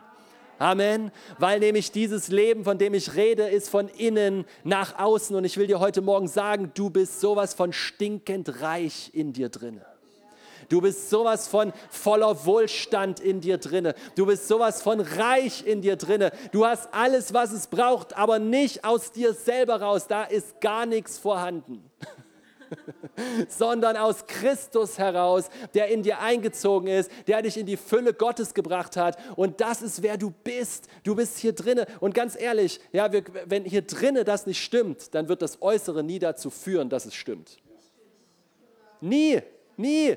Amen. 0.59 1.11
Weil 1.39 1.61
nämlich 1.61 1.91
dieses 1.91 2.29
Leben, 2.29 2.65
von 2.65 2.79
dem 2.79 2.95
ich 2.95 3.15
rede, 3.15 3.49
ist 3.49 3.69
von 3.69 3.89
innen 3.89 4.45
nach 4.65 4.99
außen. 4.99 5.35
Und 5.35 5.45
ich 5.45 5.57
will 5.57 5.67
dir 5.67 5.81
heute 5.81 6.01
Morgen 6.01 6.29
sagen, 6.29 6.73
du 6.75 6.91
bist 6.91 7.21
sowas 7.21 7.55
von 7.55 7.73
stinkend 7.73 8.61
reich 8.61 9.11
in 9.15 9.33
dir 9.33 9.49
drinne. 9.49 9.88
Du 10.69 10.81
bist 10.81 11.09
sowas 11.11 11.49
von 11.49 11.73
voller 11.91 12.45
Wohlstand 12.45 13.21
in 13.21 13.41
dir 13.41 13.59
drinne. 13.59 13.95
Du 14.17 14.27
bist 14.27 14.49
sowas 14.49 14.83
von 14.83 15.01
reich 15.01 15.67
in 15.67 15.81
dir 15.81 15.97
drinne. 15.97 16.31
Du 16.53 16.67
hast 16.67 16.89
alles, 16.93 17.33
was 17.33 17.53
es 17.53 17.67
braucht, 17.67 18.17
aber 18.17 18.39
nicht 18.39 18.85
aus 18.85 19.13
dir 19.13 19.33
selber 19.33 19.81
raus. 19.81 20.07
Da 20.07 20.25
ist 20.25 20.61
gar 20.61 20.85
nichts 20.87 21.19
vorhanden. 21.19 21.91
sondern 23.49 23.97
aus 23.97 24.27
Christus 24.27 24.99
heraus, 24.99 25.49
der 25.75 25.89
in 25.89 26.03
dir 26.03 26.21
eingezogen 26.21 26.89
ist, 26.89 27.11
der 27.27 27.43
dich 27.43 27.57
in 27.57 27.67
die 27.67 27.77
Fülle 27.77 28.15
Gottes 28.15 28.55
gebracht 28.55 28.97
hat. 28.97 29.19
Und 29.37 29.61
das 29.61 29.83
ist, 29.83 30.03
wer 30.03 30.17
du 30.17 30.31
bist. 30.31 30.89
Du 31.03 31.15
bist 31.15 31.39
hier 31.39 31.53
drinne. 31.53 31.87
Und 32.01 32.15
ganz 32.15 32.39
ehrlich, 32.39 32.81
ja, 32.93 33.13
wir, 33.13 33.25
wenn 33.47 33.65
hier 33.65 33.83
drinne 33.83 34.25
das 34.25 34.47
nicht 34.47 34.63
stimmt, 34.63 35.15
dann 35.15 35.29
wird 35.29 35.43
das 35.43 35.63
Äußere 35.63 36.03
nie 36.03 36.19
dazu 36.19 36.51
führen, 36.51 36.89
dass 36.89 37.07
es 37.07 37.15
stimmt. 37.15 37.59
Nie, 39.01 39.41
nie. 39.77 40.17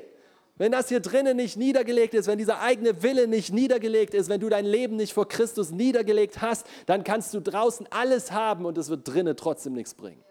Wenn 0.62 0.71
das 0.71 0.89
hier 0.89 1.00
drinnen 1.00 1.38
nicht 1.38 1.58
niedergelegt 1.58 2.13
ist, 2.13 2.28
wenn 2.28 2.38
dieser 2.38 2.62
eigene 2.62 3.02
Wille 3.02 3.28
nicht 3.28 3.52
niedergelegt 3.52 4.13
ist, 4.13 4.30
wenn 4.30 4.39
du 4.39 4.47
dein 4.47 4.67
Leben 4.67 4.95
nicht 4.95 5.12
vor 5.12 5.28
Christus 5.28 5.71
niedergelegt 5.71 6.39
hast, 6.39 6.67
dann 6.86 7.04
kannst 7.04 7.34
du 7.34 7.39
draußen 7.39 7.88
alles 7.89 8.32
haben 8.32 8.65
und 8.65 8.78
es 8.78 8.88
wird 8.88 9.08
drinnen 9.08 9.36
trotzdem 9.36 9.74
nichts 9.74 9.95
bringen. 9.95 10.24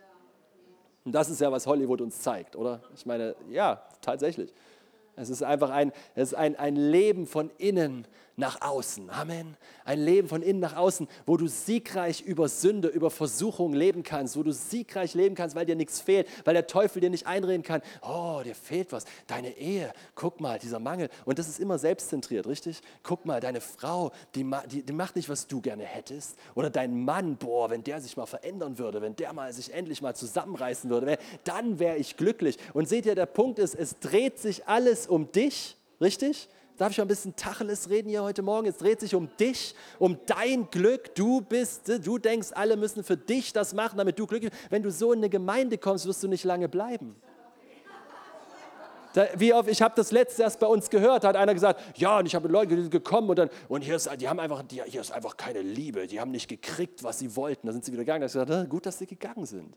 Und 1.04 1.16
das 1.16 1.30
ist 1.30 1.40
ja, 1.40 1.50
was 1.50 1.66
Hollywood 1.66 2.00
uns 2.00 2.20
zeigt, 2.20 2.54
oder? 2.54 2.80
Ich 2.94 3.04
meine, 3.06 3.34
ja, 3.50 3.82
tatsächlich. 4.02 4.54
Es 5.16 5.30
ist 5.30 5.42
einfach 5.42 5.70
ein, 5.70 5.90
es 6.14 6.28
ist 6.28 6.34
ein, 6.34 6.54
ein 6.54 6.76
Leben 6.76 7.26
von 7.26 7.50
innen 7.58 8.06
nach 8.36 8.60
außen. 8.62 9.10
Amen. 9.10 9.56
Ein 9.84 10.00
Leben 10.00 10.28
von 10.28 10.42
innen 10.42 10.60
nach 10.60 10.76
außen, 10.76 11.08
wo 11.26 11.36
du 11.36 11.46
siegreich 11.46 12.22
über 12.22 12.48
Sünde, 12.48 12.88
über 12.88 13.10
Versuchung 13.10 13.72
leben 13.72 14.02
kannst, 14.02 14.36
wo 14.36 14.42
du 14.42 14.52
siegreich 14.52 15.14
leben 15.14 15.34
kannst, 15.34 15.56
weil 15.56 15.66
dir 15.66 15.76
nichts 15.76 16.00
fehlt, 16.00 16.26
weil 16.44 16.54
der 16.54 16.66
Teufel 16.66 17.00
dir 17.00 17.10
nicht 17.10 17.26
einreden 17.26 17.62
kann, 17.62 17.82
oh, 18.02 18.40
dir 18.44 18.54
fehlt 18.54 18.92
was, 18.92 19.04
deine 19.26 19.56
Ehe, 19.56 19.92
guck 20.14 20.40
mal, 20.40 20.58
dieser 20.58 20.78
Mangel. 20.78 21.08
Und 21.24 21.38
das 21.38 21.48
ist 21.48 21.60
immer 21.60 21.78
selbstzentriert, 21.78 22.46
richtig? 22.46 22.80
Guck 23.02 23.26
mal, 23.26 23.40
deine 23.40 23.60
Frau, 23.60 24.12
die, 24.34 24.48
die, 24.70 24.82
die 24.82 24.92
macht 24.92 25.16
nicht, 25.16 25.28
was 25.28 25.46
du 25.46 25.60
gerne 25.60 25.84
hättest. 25.84 26.36
Oder 26.54 26.70
dein 26.70 27.04
Mann, 27.04 27.36
boah, 27.36 27.70
wenn 27.70 27.84
der 27.84 28.00
sich 28.00 28.16
mal 28.16 28.26
verändern 28.26 28.78
würde, 28.78 29.02
wenn 29.02 29.16
der 29.16 29.32
mal 29.32 29.52
sich 29.52 29.72
endlich 29.72 30.02
mal 30.02 30.14
zusammenreißen 30.14 30.88
würde, 30.88 31.18
dann 31.44 31.78
wäre 31.78 31.96
ich 31.96 32.16
glücklich. 32.16 32.56
Und 32.72 32.88
seht 32.88 33.06
ihr, 33.06 33.14
der 33.14 33.26
Punkt 33.26 33.58
ist, 33.58 33.74
es 33.74 33.98
dreht 33.98 34.38
sich 34.38 34.66
alles 34.66 35.06
um 35.06 35.30
dich, 35.32 35.76
richtig? 36.00 36.48
Darf 36.80 36.92
ich 36.92 36.96
mal 36.96 37.04
ein 37.04 37.08
bisschen 37.08 37.36
Tacheles 37.36 37.90
reden 37.90 38.08
hier 38.08 38.22
heute 38.22 38.40
Morgen? 38.40 38.66
Es 38.66 38.78
dreht 38.78 39.00
sich 39.00 39.14
um 39.14 39.28
dich, 39.36 39.74
um 39.98 40.16
dein 40.24 40.70
Glück. 40.70 41.14
Du 41.14 41.42
bist, 41.42 41.92
du 42.06 42.16
denkst, 42.16 42.52
alle 42.54 42.78
müssen 42.78 43.04
für 43.04 43.18
dich 43.18 43.52
das 43.52 43.74
machen, 43.74 43.98
damit 43.98 44.18
du 44.18 44.26
glücklich 44.26 44.50
bist. 44.50 44.70
Wenn 44.70 44.82
du 44.82 44.90
so 44.90 45.12
in 45.12 45.18
eine 45.18 45.28
Gemeinde 45.28 45.76
kommst, 45.76 46.06
wirst 46.06 46.22
du 46.22 46.28
nicht 46.28 46.42
lange 46.44 46.70
bleiben. 46.70 47.16
Da, 49.12 49.26
wie 49.36 49.52
oft, 49.52 49.68
ich 49.68 49.82
habe 49.82 49.92
das 49.94 50.10
letzte 50.10 50.42
erst 50.42 50.58
bei 50.58 50.68
uns 50.68 50.88
gehört, 50.88 51.24
da 51.24 51.28
hat 51.28 51.36
einer 51.36 51.52
gesagt, 51.52 51.98
ja, 51.98 52.18
und 52.18 52.24
ich 52.24 52.34
habe 52.34 52.48
Leute 52.48 52.88
gekommen 52.88 53.28
und 53.28 53.38
dann, 53.38 53.50
und 53.68 53.82
hier 53.82 53.96
ist, 53.96 54.08
die 54.18 54.26
haben 54.26 54.40
einfach, 54.40 54.62
die, 54.62 54.82
hier 54.82 55.02
ist 55.02 55.12
einfach 55.12 55.36
keine 55.36 55.60
Liebe, 55.60 56.06
die 56.06 56.18
haben 56.18 56.30
nicht 56.30 56.48
gekriegt, 56.48 57.04
was 57.04 57.18
sie 57.18 57.36
wollten. 57.36 57.66
Da 57.66 57.74
sind 57.74 57.84
sie 57.84 57.92
wieder 57.92 58.04
gegangen. 58.04 58.22
Da 58.22 58.40
habe 58.40 58.42
ich 58.42 58.48
gesagt, 58.48 58.70
gut, 58.70 58.86
dass 58.86 58.96
sie 58.96 59.06
gegangen 59.06 59.44
sind. 59.44 59.76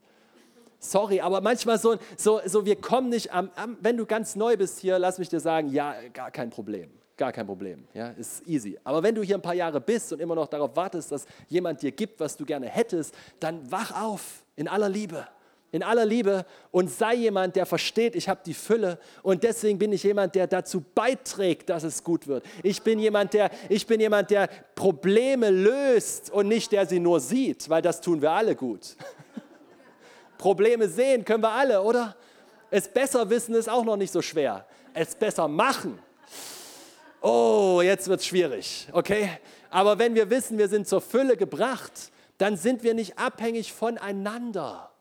Sorry, 0.83 1.21
aber 1.21 1.39
manchmal 1.39 1.79
so, 1.79 1.95
so, 2.17 2.41
so 2.45 2.65
wir 2.65 2.75
kommen 2.75 3.09
nicht 3.09 3.31
am, 3.31 3.49
am, 3.55 3.77
wenn 3.79 3.95
du 3.95 4.05
ganz 4.05 4.35
neu 4.35 4.57
bist 4.57 4.79
hier, 4.79 4.99
lass 4.99 5.17
mich 5.17 5.29
dir 5.29 5.39
sagen, 5.39 5.69
ja, 5.69 5.95
gar 6.13 6.29
kein 6.29 6.49
Problem. 6.49 6.91
Gar 7.15 7.31
kein 7.31 7.45
Problem, 7.45 7.87
ja, 7.93 8.09
ist 8.09 8.45
easy. 8.47 8.77
Aber 8.83 9.01
wenn 9.01 9.15
du 9.15 9.21
hier 9.21 9.35
ein 9.35 9.41
paar 9.41 9.53
Jahre 9.53 9.79
bist 9.79 10.11
und 10.11 10.19
immer 10.19 10.35
noch 10.35 10.47
darauf 10.47 10.75
wartest, 10.75 11.11
dass 11.11 11.25
jemand 11.47 11.81
dir 11.81 11.91
gibt, 11.91 12.19
was 12.19 12.35
du 12.35 12.43
gerne 12.43 12.67
hättest, 12.67 13.15
dann 13.39 13.71
wach 13.71 14.03
auf 14.03 14.43
in 14.55 14.67
aller 14.67 14.89
Liebe 14.89 15.25
in 15.73 15.81
aller 15.81 16.05
Liebe 16.05 16.45
und 16.69 16.89
sei 16.89 17.15
jemand, 17.15 17.55
der 17.55 17.65
versteht, 17.65 18.15
ich 18.15 18.29
habe 18.29 18.41
die 18.45 18.53
Fülle 18.53 18.99
und 19.23 19.43
deswegen 19.43 19.79
bin 19.79 19.91
ich 19.91 20.03
jemand, 20.03 20.35
der 20.35 20.45
dazu 20.45 20.85
beiträgt, 20.93 21.67
dass 21.67 21.83
es 21.83 22.03
gut 22.03 22.27
wird. 22.27 22.45
Ich 22.61 22.83
bin 22.83 22.99
jemand, 22.99 23.33
der 23.33 23.49
ich 23.69 23.87
bin 23.87 23.99
jemand, 23.99 24.29
der 24.29 24.49
Probleme 24.75 25.49
löst 25.49 26.29
und 26.29 26.47
nicht 26.47 26.71
der 26.71 26.85
sie 26.85 26.99
nur 26.99 27.19
sieht, 27.19 27.69
weil 27.69 27.81
das 27.81 28.01
tun 28.01 28.21
wir 28.21 28.31
alle 28.31 28.55
gut. 28.55 28.95
Probleme 30.43 30.89
sehen 30.89 31.23
können 31.23 31.41
wir 31.41 31.51
alle, 31.51 31.81
oder? 31.81 32.17
Es 32.69 32.85
besser 32.85 33.29
wissen 33.29 33.55
ist 33.55 33.69
auch 33.69 33.85
noch 33.85 33.95
nicht 33.95 34.11
so 34.11 34.21
schwer. 34.21 34.65
Es 34.93 35.15
besser 35.15 35.47
machen. 35.47 35.97
Oh, 37.21 37.79
jetzt 37.81 38.09
wird 38.09 38.19
es 38.19 38.25
schwierig, 38.25 38.89
okay? 38.91 39.29
Aber 39.69 39.97
wenn 39.99 40.15
wir 40.15 40.29
wissen, 40.29 40.57
wir 40.57 40.67
sind 40.67 40.85
zur 40.85 40.99
Fülle 40.99 41.37
gebracht, 41.37 42.11
dann 42.37 42.57
sind 42.57 42.83
wir 42.83 42.93
nicht 42.93 43.17
abhängig 43.17 43.71
voneinander. 43.71 44.91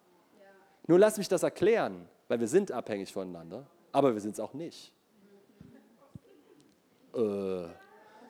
Nun 0.86 1.00
lass 1.00 1.18
mich 1.18 1.26
das 1.26 1.42
erklären, 1.42 2.08
weil 2.28 2.38
wir 2.38 2.46
sind 2.46 2.70
abhängig 2.70 3.12
voneinander, 3.12 3.66
aber 3.90 4.14
wir 4.14 4.20
sind 4.20 4.34
es 4.34 4.40
auch 4.40 4.54
nicht. 4.54 4.92
Äh, 7.14 7.18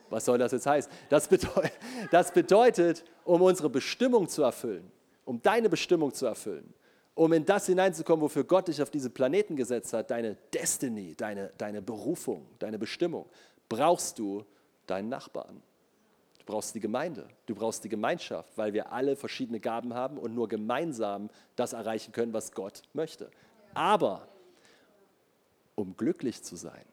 was 0.09 0.25
soll 0.25 0.39
das 0.39 0.51
jetzt 0.51 0.65
heißen? 0.65 0.91
Das, 1.09 1.27
bedeutet, 1.27 1.73
das 2.09 2.31
bedeutet, 2.31 3.03
um 3.23 3.43
unsere 3.43 3.69
Bestimmung 3.69 4.27
zu 4.27 4.41
erfüllen, 4.41 4.91
um 5.25 5.39
deine 5.43 5.69
Bestimmung 5.69 6.11
zu 6.11 6.25
erfüllen, 6.25 6.73
um 7.15 7.31
in 7.33 7.45
das 7.45 7.67
hineinzukommen, 7.67 8.23
wofür 8.23 8.43
Gott 8.43 8.67
dich 8.67 8.81
auf 8.81 8.89
diese 8.89 9.09
Planeten 9.09 9.55
gesetzt 9.55 9.93
hat, 9.93 10.09
deine 10.09 10.35
Destiny, 10.53 11.15
deine, 11.15 11.51
deine 11.57 11.81
Berufung, 11.81 12.47
deine 12.59 12.79
Bestimmung, 12.79 13.29
brauchst 13.69 14.17
du 14.19 14.45
deinen 14.87 15.09
Nachbarn. 15.09 15.61
Du 16.39 16.45
brauchst 16.45 16.75
die 16.75 16.79
Gemeinde, 16.79 17.27
du 17.45 17.55
brauchst 17.55 17.83
die 17.83 17.89
Gemeinschaft, 17.89 18.57
weil 18.57 18.73
wir 18.73 18.91
alle 18.91 19.15
verschiedene 19.15 19.59
Gaben 19.59 19.93
haben 19.93 20.17
und 20.17 20.33
nur 20.33 20.47
gemeinsam 20.47 21.29
das 21.55 21.73
erreichen 21.73 22.11
können, 22.11 22.33
was 22.33 22.51
Gott 22.51 22.81
möchte. 22.93 23.29
Aber 23.73 24.27
um 25.75 25.95
glücklich 25.95 26.43
zu 26.43 26.55
sein, 26.55 26.85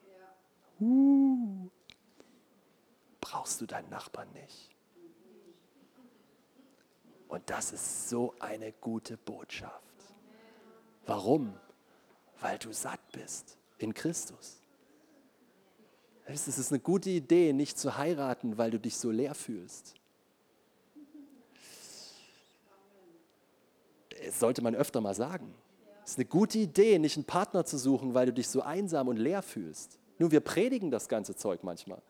brauchst 3.19 3.59
du 3.59 3.65
deinen 3.65 3.89
Nachbarn 3.89 4.31
nicht. 4.33 4.69
Und 7.27 7.49
das 7.49 7.73
ist 7.73 8.09
so 8.09 8.33
eine 8.39 8.71
gute 8.73 9.17
Botschaft. 9.17 9.90
Warum? 11.05 11.53
Weil 12.39 12.57
du 12.57 12.71
satt 12.71 12.99
bist 13.11 13.57
in 13.77 13.93
Christus. 13.93 14.61
Es 16.25 16.47
ist 16.47 16.71
eine 16.71 16.79
gute 16.79 17.09
Idee, 17.09 17.51
nicht 17.51 17.77
zu 17.77 17.97
heiraten, 17.97 18.57
weil 18.57 18.71
du 18.71 18.79
dich 18.79 18.97
so 18.97 19.11
leer 19.11 19.35
fühlst. 19.35 19.95
Das 24.25 24.39
sollte 24.39 24.61
man 24.61 24.75
öfter 24.75 25.01
mal 25.01 25.15
sagen. 25.15 25.53
Es 26.03 26.11
ist 26.11 26.17
eine 26.17 26.25
gute 26.25 26.59
Idee, 26.59 26.99
nicht 26.99 27.17
einen 27.17 27.25
Partner 27.25 27.65
zu 27.65 27.77
suchen, 27.77 28.13
weil 28.13 28.27
du 28.27 28.33
dich 28.33 28.47
so 28.47 28.61
einsam 28.61 29.07
und 29.07 29.17
leer 29.17 29.41
fühlst. 29.41 29.99
Nun, 30.19 30.31
wir 30.31 30.39
predigen 30.39 30.91
das 30.91 31.09
ganze 31.09 31.35
Zeug 31.35 31.63
manchmal. 31.63 32.01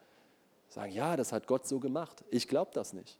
Sagen, 0.69 0.91
ja, 0.91 1.15
das 1.17 1.31
hat 1.31 1.47
Gott 1.47 1.67
so 1.67 1.79
gemacht. 1.79 2.23
Ich 2.29 2.47
glaube 2.47 2.71
das 2.73 2.93
nicht. 2.93 3.19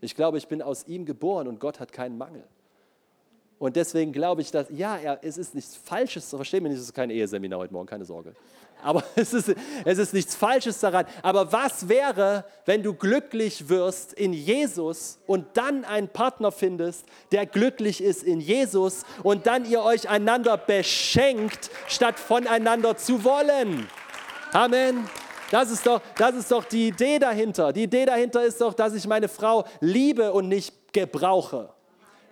Ich 0.00 0.14
glaube, 0.14 0.38
ich 0.38 0.48
bin 0.48 0.62
aus 0.62 0.86
ihm 0.86 1.06
geboren 1.06 1.48
und 1.48 1.58
Gott 1.58 1.80
hat 1.80 1.92
keinen 1.92 2.18
Mangel. 2.18 2.46
Und 3.58 3.76
deswegen 3.76 4.12
glaube 4.12 4.42
ich, 4.42 4.50
dass, 4.50 4.66
ja, 4.70 4.98
es 5.22 5.38
ist 5.38 5.54
nichts 5.54 5.76
Falsches, 5.76 6.28
verstehen 6.28 6.62
wir 6.64 6.68
nicht, 6.68 6.78
es 6.78 6.84
ist 6.84 6.94
kein 6.94 7.10
Eheseminar 7.10 7.58
heute 7.60 7.72
Morgen, 7.72 7.86
keine 7.86 8.04
Sorge. 8.04 8.34
Aber 8.82 9.02
es 9.16 9.32
ist, 9.32 9.54
es 9.84 9.98
ist 9.98 10.12
nichts 10.12 10.34
Falsches 10.34 10.78
daran. 10.80 11.06
Aber 11.22 11.50
was 11.52 11.88
wäre, 11.88 12.44
wenn 12.66 12.82
du 12.82 12.92
glücklich 12.92 13.70
wirst 13.70 14.12
in 14.12 14.34
Jesus 14.34 15.18
und 15.26 15.46
dann 15.54 15.86
einen 15.86 16.08
Partner 16.08 16.52
findest, 16.52 17.06
der 17.32 17.46
glücklich 17.46 18.02
ist 18.02 18.22
in 18.22 18.40
Jesus 18.40 19.04
und 19.22 19.46
dann 19.46 19.64
ihr 19.64 19.82
euch 19.82 20.08
einander 20.08 20.58
beschenkt, 20.58 21.70
statt 21.88 22.18
voneinander 22.18 22.98
zu 22.98 23.24
wollen? 23.24 23.88
Amen. 24.52 25.08
Das 25.50 25.70
ist, 25.70 25.86
doch, 25.86 26.02
das 26.18 26.34
ist 26.34 26.50
doch 26.50 26.64
die 26.64 26.88
Idee 26.88 27.18
dahinter. 27.18 27.72
Die 27.72 27.84
Idee 27.84 28.04
dahinter 28.04 28.44
ist 28.44 28.60
doch, 28.60 28.74
dass 28.74 28.94
ich 28.94 29.06
meine 29.06 29.28
Frau 29.28 29.64
liebe 29.80 30.32
und 30.32 30.48
nicht 30.48 30.92
gebrauche 30.92 31.75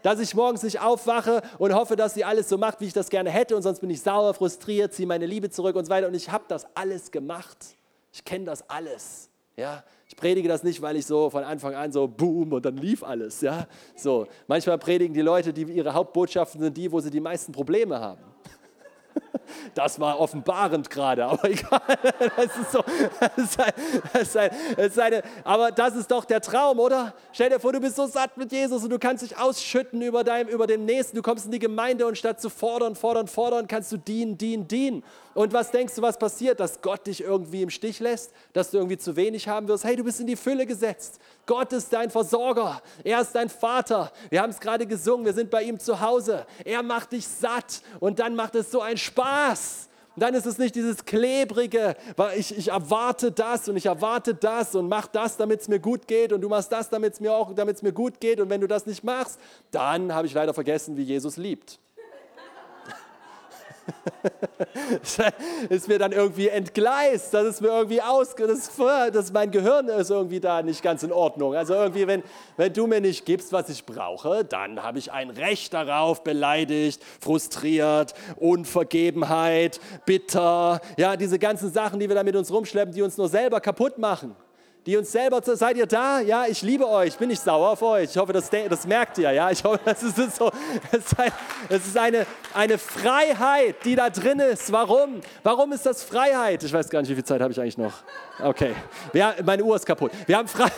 dass 0.04 0.20
ich 0.20 0.34
morgens 0.34 0.62
nicht 0.62 0.80
aufwache 0.80 1.40
und 1.56 1.74
hoffe, 1.74 1.96
dass 1.96 2.12
sie 2.12 2.24
alles 2.24 2.50
so 2.50 2.58
macht, 2.58 2.78
wie 2.82 2.84
ich 2.84 2.92
das 2.92 3.08
gerne 3.08 3.30
hätte 3.30 3.56
und 3.56 3.62
sonst 3.62 3.80
bin 3.80 3.88
ich 3.88 4.02
sauer, 4.02 4.34
frustriert, 4.34 4.92
ziehe 4.92 5.08
meine 5.08 5.24
Liebe 5.24 5.48
zurück 5.48 5.76
und 5.76 5.86
so 5.86 5.90
weiter. 5.90 6.06
Und 6.06 6.14
ich 6.14 6.30
habe 6.30 6.44
das 6.46 6.66
alles 6.76 7.10
gemacht. 7.10 7.56
Ich 8.12 8.22
kenne 8.22 8.44
das 8.44 8.68
alles. 8.68 9.30
Ja, 9.56 9.82
ich 10.06 10.14
predige 10.14 10.46
das 10.46 10.62
nicht, 10.62 10.82
weil 10.82 10.96
ich 10.96 11.06
so 11.06 11.30
von 11.30 11.42
Anfang 11.42 11.74
an 11.74 11.90
so 11.90 12.06
boom 12.06 12.52
und 12.52 12.66
dann 12.66 12.76
lief 12.76 13.02
alles. 13.02 13.40
Ja, 13.40 13.66
so. 13.96 14.26
Manchmal 14.46 14.76
predigen 14.76 15.14
die 15.14 15.22
Leute, 15.22 15.54
die 15.54 15.62
ihre 15.62 15.94
Hauptbotschaften 15.94 16.60
sind 16.60 16.76
die, 16.76 16.92
wo 16.92 17.00
sie 17.00 17.10
die 17.10 17.20
meisten 17.20 17.52
Probleme 17.52 17.98
haben. 17.98 18.20
Das 19.74 19.98
war 20.00 20.18
offenbarend 20.20 20.90
gerade, 20.90 21.24
aber 21.26 21.48
egal. 21.50 21.80
Das 22.36 22.56
ist 22.56 22.72
so, 22.72 22.82
das 23.20 23.38
ist 23.38 23.60
ein, 23.60 23.72
das 24.12 24.22
ist 24.22 24.36
ein, 24.36 24.50
das 24.76 24.86
ist 24.86 24.98
eine, 24.98 25.22
aber 25.44 25.70
das 25.70 25.96
ist 25.96 26.10
doch 26.10 26.24
der 26.24 26.40
Traum, 26.40 26.78
oder? 26.78 27.14
Stell 27.32 27.50
dir 27.50 27.60
vor, 27.60 27.72
du 27.72 27.80
bist 27.80 27.96
so 27.96 28.06
satt 28.06 28.36
mit 28.36 28.52
Jesus 28.52 28.82
und 28.84 28.90
du 28.90 28.98
kannst 28.98 29.22
dich 29.22 29.36
ausschütten 29.36 30.02
über, 30.02 30.24
deinem, 30.24 30.48
über 30.48 30.66
dem 30.66 30.84
Nächsten. 30.84 31.16
Du 31.16 31.22
kommst 31.22 31.46
in 31.46 31.52
die 31.52 31.58
Gemeinde 31.58 32.06
und 32.06 32.16
statt 32.16 32.40
zu 32.40 32.50
fordern, 32.50 32.96
fordern, 32.96 33.28
fordern, 33.28 33.66
kannst 33.66 33.92
du 33.92 33.96
dienen, 33.96 34.38
dienen, 34.38 34.68
dienen. 34.68 35.02
Und 35.34 35.52
was 35.52 35.72
denkst 35.72 35.94
du, 35.96 36.02
was 36.02 36.16
passiert? 36.16 36.60
Dass 36.60 36.80
Gott 36.80 37.06
dich 37.08 37.20
irgendwie 37.20 37.62
im 37.62 37.70
Stich 37.70 37.98
lässt? 37.98 38.32
Dass 38.52 38.70
du 38.70 38.78
irgendwie 38.78 38.98
zu 38.98 39.16
wenig 39.16 39.48
haben 39.48 39.66
wirst? 39.66 39.82
Hey, 39.82 39.96
du 39.96 40.04
bist 40.04 40.20
in 40.20 40.28
die 40.28 40.36
Fülle 40.36 40.64
gesetzt. 40.64 41.18
Gott 41.44 41.72
ist 41.72 41.92
dein 41.92 42.08
Versorger. 42.08 42.80
Er 43.02 43.20
ist 43.20 43.34
dein 43.34 43.48
Vater. 43.48 44.12
Wir 44.30 44.40
haben 44.40 44.50
es 44.50 44.60
gerade 44.60 44.86
gesungen. 44.86 45.26
Wir 45.26 45.32
sind 45.32 45.50
bei 45.50 45.64
ihm 45.64 45.80
zu 45.80 46.00
Hause. 46.00 46.46
Er 46.64 46.84
macht 46.84 47.12
dich 47.12 47.26
satt. 47.26 47.82
Und 47.98 48.20
dann 48.20 48.36
macht 48.36 48.54
es 48.54 48.70
so 48.70 48.80
einen 48.80 48.96
Spaß. 48.96 49.24
Und 50.16 50.22
dann 50.22 50.34
ist 50.34 50.46
es 50.46 50.58
nicht 50.58 50.76
dieses 50.76 51.04
klebrige, 51.04 51.96
weil 52.16 52.38
ich, 52.38 52.56
ich 52.56 52.68
erwarte 52.68 53.32
das 53.32 53.68
und 53.68 53.76
ich 53.76 53.86
erwarte 53.86 54.34
das 54.34 54.74
und 54.76 54.88
mach 54.88 55.08
das, 55.08 55.36
damit 55.36 55.62
es 55.62 55.68
mir 55.68 55.80
gut 55.80 56.06
geht 56.06 56.32
und 56.32 56.40
du 56.40 56.48
machst 56.48 56.70
das, 56.70 56.88
damit 56.88 57.14
es 57.14 57.20
mir 57.20 57.34
auch, 57.34 57.52
damit 57.52 57.76
es 57.76 57.82
mir 57.82 57.92
gut 57.92 58.20
geht 58.20 58.38
und 58.38 58.48
wenn 58.48 58.60
du 58.60 58.68
das 58.68 58.86
nicht 58.86 59.02
machst, 59.02 59.40
dann 59.72 60.14
habe 60.14 60.28
ich 60.28 60.34
leider 60.34 60.54
vergessen, 60.54 60.96
wie 60.96 61.02
Jesus 61.02 61.36
liebt. 61.36 61.80
ist 65.68 65.88
mir 65.88 65.98
dann 65.98 66.12
irgendwie 66.12 66.48
entgleist, 66.48 67.34
das 67.34 67.46
ist 67.46 67.60
mir 67.60 67.68
irgendwie 67.68 68.00
aus, 68.00 68.34
das, 68.34 68.70
das 69.12 69.32
mein 69.32 69.50
Gehirn 69.50 69.88
ist 69.88 70.10
irgendwie 70.10 70.40
da 70.40 70.62
nicht 70.62 70.82
ganz 70.82 71.02
in 71.02 71.12
Ordnung. 71.12 71.54
Also 71.54 71.74
irgendwie, 71.74 72.06
wenn, 72.06 72.22
wenn 72.56 72.72
du 72.72 72.86
mir 72.86 73.00
nicht 73.00 73.24
gibst, 73.26 73.52
was 73.52 73.68
ich 73.68 73.84
brauche, 73.84 74.44
dann 74.44 74.82
habe 74.82 74.98
ich 74.98 75.12
ein 75.12 75.30
Recht 75.30 75.74
darauf, 75.74 76.24
beleidigt, 76.24 77.02
frustriert, 77.20 78.14
Unvergebenheit, 78.36 79.80
bitter, 80.06 80.80
ja, 80.96 81.16
diese 81.16 81.38
ganzen 81.38 81.72
Sachen, 81.72 82.00
die 82.00 82.08
wir 82.08 82.16
da 82.16 82.22
mit 82.22 82.36
uns 82.36 82.50
rumschleppen, 82.50 82.94
die 82.94 83.02
uns 83.02 83.16
nur 83.16 83.28
selber 83.28 83.60
kaputt 83.60 83.98
machen 83.98 84.36
die 84.86 84.96
uns 84.98 85.10
selber, 85.10 85.40
seid 85.42 85.78
ihr 85.78 85.86
da? 85.86 86.20
Ja, 86.20 86.44
ich 86.46 86.60
liebe 86.60 86.86
euch, 86.86 87.16
bin 87.16 87.30
ich 87.30 87.40
sauer 87.40 87.70
auf 87.70 87.80
euch. 87.80 88.10
Ich 88.10 88.16
hoffe, 88.18 88.34
das, 88.34 88.50
das 88.50 88.86
merkt 88.86 89.16
ihr. 89.16 89.32
Ja, 89.32 89.50
ich 89.50 89.64
hoffe, 89.64 89.80
das 89.84 90.02
ist 90.02 90.36
so. 90.36 90.50
Es 91.70 91.86
ist, 91.86 91.96
eine, 91.96 92.26
eine 92.52 92.76
Freiheit, 92.76 93.76
die 93.84 93.96
da 93.96 94.10
drin 94.10 94.40
ist. 94.40 94.70
Warum? 94.70 95.20
Warum 95.42 95.72
ist 95.72 95.86
das 95.86 96.02
Freiheit? 96.02 96.62
Ich 96.62 96.72
weiß 96.72 96.90
gar 96.90 97.00
nicht, 97.00 97.10
wie 97.10 97.14
viel 97.14 97.24
Zeit 97.24 97.40
habe 97.40 97.52
ich 97.52 97.60
eigentlich 97.60 97.78
noch. 97.78 97.94
Okay, 98.42 98.74
ja, 99.14 99.34
meine 99.42 99.64
Uhr 99.64 99.76
ist 99.76 99.86
kaputt. 99.86 100.12
Wir 100.26 100.36
haben 100.36 100.48
Freiheit. 100.48 100.72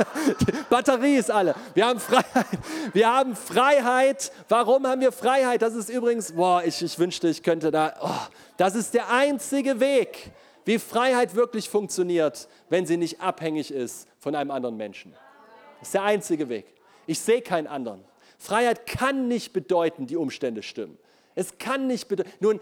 Batterie 0.68 1.16
ist 1.16 1.30
alle. 1.30 1.54
Wir 1.74 1.86
haben 1.86 2.00
Freiheit. 2.00 2.46
Wir 2.92 3.12
haben 3.12 3.36
Freiheit. 3.36 4.32
Warum 4.48 4.86
haben 4.86 5.00
wir 5.00 5.12
Freiheit? 5.12 5.62
Das 5.62 5.74
ist 5.74 5.88
übrigens, 5.88 6.32
boah, 6.32 6.62
ich, 6.64 6.82
ich 6.82 6.98
wünschte, 6.98 7.28
ich 7.28 7.42
könnte 7.44 7.70
da. 7.70 7.94
Oh, 8.00 8.10
das 8.56 8.74
ist 8.74 8.94
der 8.94 9.10
einzige 9.10 9.78
Weg 9.78 10.32
wie 10.66 10.78
Freiheit 10.78 11.34
wirklich 11.34 11.70
funktioniert, 11.70 12.48
wenn 12.68 12.84
sie 12.84 12.98
nicht 12.98 13.20
abhängig 13.20 13.70
ist 13.70 14.06
von 14.18 14.34
einem 14.34 14.50
anderen 14.50 14.76
Menschen. 14.76 15.14
Das 15.78 15.88
ist 15.88 15.94
der 15.94 16.02
einzige 16.02 16.48
Weg. 16.48 16.66
Ich 17.06 17.20
sehe 17.20 17.40
keinen 17.40 17.68
anderen. 17.68 18.04
Freiheit 18.36 18.86
kann 18.86 19.28
nicht 19.28 19.52
bedeuten, 19.52 20.06
die 20.06 20.16
Umstände 20.16 20.62
stimmen. 20.62 20.98
Es 21.38 21.58
kann 21.58 21.86
nicht 21.86 22.08
bedeuten. 22.08 22.30
Nun, 22.40 22.60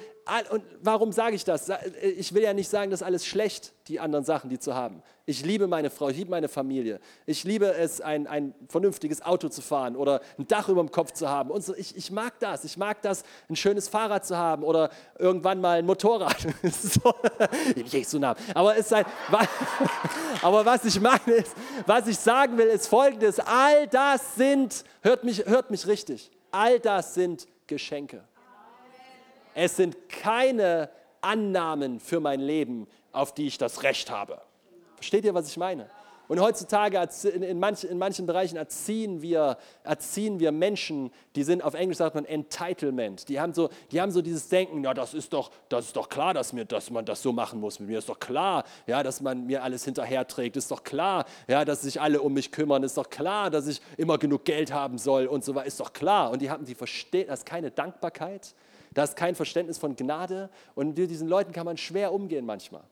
und 0.51 0.65
warum 0.83 1.13
sage 1.13 1.37
ich 1.37 1.45
das? 1.45 1.71
Ich 2.03 2.35
will 2.35 2.43
ja 2.43 2.53
nicht 2.53 2.69
sagen, 2.69 2.91
dass 2.91 3.05
alles 3.05 3.25
schlecht, 3.25 3.73
die 3.87 4.01
anderen 4.01 4.25
Sachen, 4.25 4.51
die 4.51 4.59
zu 4.59 4.75
haben. 4.75 5.01
Ich 5.27 5.45
liebe 5.45 5.69
meine 5.69 5.91
Frau, 5.91 6.09
ich 6.09 6.17
liebe 6.17 6.33
meine 6.33 6.49
Familie. 6.49 6.99
Ich 7.25 7.45
liebe 7.45 7.73
es, 7.73 8.01
ein, 8.01 8.27
ein 8.27 8.53
vernünftiges 8.69 9.23
Auto 9.23 9.49
zu 9.49 9.63
fahren 9.63 9.95
oder 9.95 10.21
ein 10.39 10.49
Dach 10.49 10.69
über 10.69 10.83
dem 10.83 10.91
Kopf 10.91 11.13
zu 11.13 11.29
haben. 11.29 11.53
Und 11.53 11.65
so, 11.65 11.73
ich, 11.77 11.97
ich 11.97 12.11
mag 12.11 12.41
das. 12.41 12.65
Ich 12.65 12.77
mag 12.77 13.01
das, 13.03 13.23
ein 13.49 13.55
schönes 13.55 13.89
Fahrrad 13.89 14.27
zu 14.27 14.37
haben 14.37 14.65
oder 14.65 14.91
irgendwann 15.21 15.61
mal 15.61 15.79
ein 15.79 15.87
Motorrad. 15.87 16.37
so, 16.65 17.15
ich 17.77 18.09
so 18.09 18.19
nah. 18.19 18.35
Aber, 18.55 18.77
es 18.77 18.89
sei, 18.89 19.05
aber 20.43 20.67
was 20.67 20.85
ich 20.85 21.01
meine 21.01 21.31
ist, 21.33 21.55
was 21.87 22.09
ich 22.09 22.19
sagen 22.19 22.59
will, 22.59 22.67
ist 22.67 22.89
folgendes. 22.89 23.39
All 23.39 23.87
das 23.87 24.35
sind, 24.35 24.83
hört 25.01 25.23
mich, 25.23 25.47
hört 25.47 25.71
mich 25.71 25.87
richtig, 25.87 26.33
all 26.51 26.81
das 26.81 27.15
sind 27.15 27.47
Geschenke. 27.69 28.25
Es 29.55 29.77
sind 29.77 30.09
keine 30.09 30.91
Annahmen 31.21 32.01
für 32.01 32.21
mein 32.21 32.41
Leben, 32.41 32.87
auf 33.13 33.33
die 33.35 33.47
ich 33.47 33.59
das 33.59 33.83
Recht 33.83 34.11
habe. 34.11 34.41
Versteht 34.97 35.25
ihr, 35.25 35.35
was 35.35 35.49
ich 35.49 35.57
meine? 35.57 35.89
Und 36.27 36.41
heutzutage 36.41 37.07
in, 37.35 37.59
manchen, 37.59 37.91
in 37.91 37.99
manchen 37.99 38.25
Bereichen 38.25 38.57
erziehen 38.57 39.21
wir, 39.21 39.59
erziehen 39.83 40.41
wir 40.41 40.53
Menschen, 40.53 41.11
die 41.37 41.43
sind, 41.43 41.63
auf 41.63 41.75
Englisch 41.75 41.99
sagt 41.99 42.15
man 42.15 42.25
Entitlement. 42.25 43.29
Die 43.29 43.39
haben 43.39 43.53
so, 43.53 43.69
die 43.93 44.01
haben 44.01 44.11
so 44.11 44.23
dieses 44.23 44.49
Denken, 44.49 44.83
ja, 44.85 44.95
das 44.95 45.13
ist 45.13 45.35
doch, 45.35 45.51
das 45.69 45.87
ist 45.87 45.97
doch 45.97 46.09
klar, 46.09 46.33
dass, 46.33 46.55
mir, 46.55 46.65
dass 46.65 46.91
man 46.91 47.05
das 47.05 47.21
so 47.21 47.33
machen 47.33 47.61
muss 47.61 47.79
mit 47.79 47.91
mir. 47.91 47.99
Ist 47.99 48.09
doch 48.09 48.19
klar, 48.19 48.65
ja, 48.87 49.03
dass 49.03 49.21
man 49.21 49.45
mir 49.45 49.63
alles 49.63 49.85
hinterherträgt. 49.85 50.57
Ist 50.57 50.71
doch 50.71 50.83
klar, 50.83 51.27
ja, 51.47 51.65
dass 51.67 51.83
sich 51.83 52.01
alle 52.01 52.23
um 52.23 52.33
mich 52.33 52.51
kümmern. 52.51 52.83
Ist 52.83 52.97
doch 52.97 53.11
klar, 53.11 53.51
dass 53.51 53.67
ich 53.67 53.83
immer 53.99 54.17
genug 54.17 54.47
Geld 54.47 54.73
haben 54.73 54.97
soll 54.97 55.27
und 55.27 55.45
so 55.45 55.55
weiter. 55.55 55.67
Ist 55.67 55.81
doch 55.81 55.93
klar. 55.93 56.31
Und 56.31 56.41
die 56.41 56.51
haben, 56.51 56.65
die 56.65 56.75
verstehen, 56.75 57.27
das 57.29 57.41
ist 57.41 57.47
keine 57.47 57.71
Dankbarkeit. 57.71 58.55
Da 58.95 59.05
ist 59.05 59.17
kein 59.17 59.35
Verständnis 59.35 59.79
von 59.79 59.97
Gnade 59.97 60.51
und 60.75 60.97
mit 60.97 61.11
diesen 61.11 61.29
Leuten 61.29 61.53
kann 61.53 61.67
man 61.67 61.77
schwer 61.77 62.13
umgehen 62.13 62.47
manchmal. 62.47 62.85